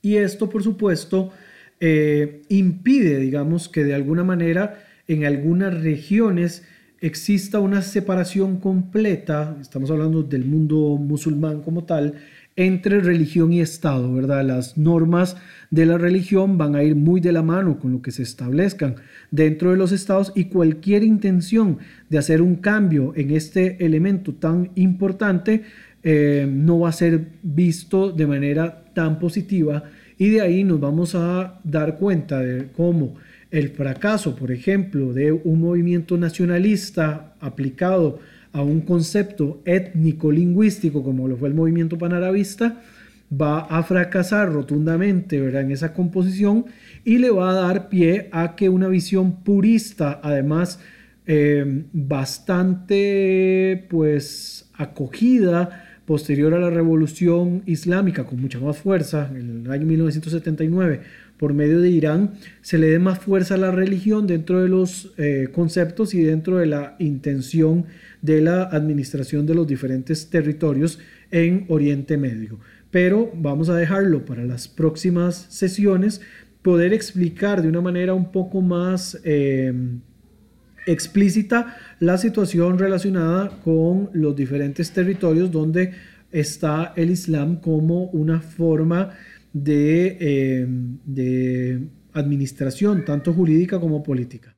Y 0.03 0.17
esto, 0.17 0.49
por 0.51 0.63
supuesto, 0.63 1.33
eh, 1.81 2.43
impide, 2.49 3.19
digamos, 3.19 3.69
que 3.69 3.85
de 3.85 3.95
alguna 3.95 4.25
manera 4.25 4.85
en 5.07 5.25
algunas 5.25 5.81
regiones 5.83 6.65
exista 7.01 7.61
una 7.61 7.83
separación 7.83 8.59
completa, 8.59 9.57
estamos 9.61 9.91
hablando 9.91 10.23
del 10.23 10.45
mundo 10.45 10.97
musulmán 10.97 11.63
como 11.63 11.85
tal, 11.85 12.15
entre 12.59 12.99
religión 12.99 13.53
y 13.53 13.61
Estado, 13.61 14.13
¿verdad? 14.13 14.45
Las 14.45 14.77
normas 14.77 15.37
de 15.71 15.87
la 15.87 15.97
religión 15.97 16.59
van 16.59 16.75
a 16.75 16.83
ir 16.83 16.97
muy 16.97 17.21
de 17.21 17.31
la 17.31 17.43
mano 17.43 17.79
con 17.79 17.93
lo 17.93 18.03
que 18.03 18.11
se 18.11 18.25
establezcan 18.25 18.97
dentro 19.31 19.71
de 19.71 19.77
los 19.77 19.93
estados 19.93 20.33
y 20.35 20.47
cualquier 20.47 21.05
intención 21.05 21.79
de 22.09 22.19
hacer 22.19 22.43
un 22.43 22.57
cambio 22.57 23.13
en 23.15 23.31
este 23.31 23.85
elemento 23.85 24.35
tan 24.35 24.73
importante 24.75 25.63
eh, 26.03 26.49
no 26.51 26.81
va 26.81 26.89
a 26.89 26.93
ser 26.93 27.29
visto 27.45 28.11
de 28.11 28.27
manera 28.27 28.87
tan 28.93 29.21
positiva 29.21 29.85
y 30.19 30.31
de 30.31 30.41
ahí 30.41 30.65
nos 30.65 30.81
vamos 30.81 31.15
a 31.15 31.61
dar 31.63 31.97
cuenta 31.97 32.41
de 32.41 32.73
cómo 32.77 33.15
el 33.53 33.69
fracaso, 33.69 34.35
por 34.35 34.51
ejemplo, 34.51 35.13
de 35.13 35.31
un 35.31 35.61
movimiento 35.61 36.19
nacionalista 36.19 37.35
aplicado 37.41 38.19
a 38.53 38.63
un 38.63 38.81
concepto 38.81 39.63
étnico-lingüístico 39.65 41.03
como 41.03 41.29
lo 41.29 41.37
fue 41.37 41.49
el 41.49 41.55
movimiento 41.55 41.99
panarabista, 41.99 42.81
va 43.31 43.61
a 43.61 43.83
fracasar 43.83 44.53
rotundamente 44.53 45.41
¿verdad? 45.41 45.63
en 45.63 45.73
esa 45.73 45.93
composición 45.93 46.67
y 47.05 47.19
le 47.19 47.31
va 47.31 47.51
a 47.51 47.55
dar 47.55 47.89
pie 47.89 48.29
a 48.33 48.57
que 48.57 48.69
una 48.69 48.89
visión 48.89 49.43
purista, 49.43 50.21
además 50.23 50.81
eh, 51.27 51.85
bastante 51.93 53.87
pues 53.91 54.71
acogida 54.75 55.85
posterior 56.07 56.55
a 56.55 56.59
la 56.59 56.71
revolución 56.71 57.63
islámica 57.67 58.25
con 58.25 58.41
mucha 58.41 58.59
más 58.59 58.79
fuerza, 58.79 59.31
en 59.31 59.67
el 59.67 59.71
año 59.71 59.85
1979, 59.85 61.03
por 61.37 61.53
medio 61.53 61.81
de 61.81 61.91
Irán, 61.91 62.33
se 62.63 62.79
le 62.79 62.89
dé 62.89 62.99
más 62.99 63.19
fuerza 63.19 63.57
a 63.57 63.59
la 63.59 63.71
religión 63.71 64.27
dentro 64.27 64.63
de 64.63 64.71
los 64.71 65.13
eh, 65.19 65.49
conceptos 65.53 66.15
y 66.15 66.23
dentro 66.23 66.57
de 66.57 66.65
la 66.65 66.97
intención 66.99 67.85
de 68.23 68.41
la 68.41 68.65
administración 68.65 69.47
de 69.47 69.55
los 69.55 69.67
diferentes 69.67 70.31
territorios 70.31 70.99
en 71.31 71.67
Oriente 71.69 72.17
Medio. 72.17 72.59
Pero 72.91 73.31
vamos 73.35 73.69
a 73.69 73.77
dejarlo 73.77 74.25
para 74.25 74.45
las 74.45 74.69
próximas 74.69 75.47
sesiones, 75.51 76.21
poder 76.63 76.93
explicar 76.93 77.63
de 77.63 77.69
una 77.69 77.81
manera 77.81 78.15
un 78.15 78.33
poco 78.33 78.61
más 78.61 79.21
eh, 79.25 79.73
explícita 80.87 81.77
la 82.01 82.17
situación 82.19 82.79
relacionada 82.79 83.61
con 83.63 84.11
los 84.13 84.35
diferentes 84.35 84.91
territorios 84.91 85.51
donde 85.51 85.93
está 86.33 86.93
el 86.97 87.11
Islam 87.11 87.61
como 87.61 88.05
una 88.05 88.41
forma 88.41 89.11
de, 89.53 90.17
eh, 90.21 90.67
de 91.05 91.81
administración, 92.13 93.05
tanto 93.05 93.33
jurídica 93.33 93.79
como 93.79 94.03
política. 94.03 94.58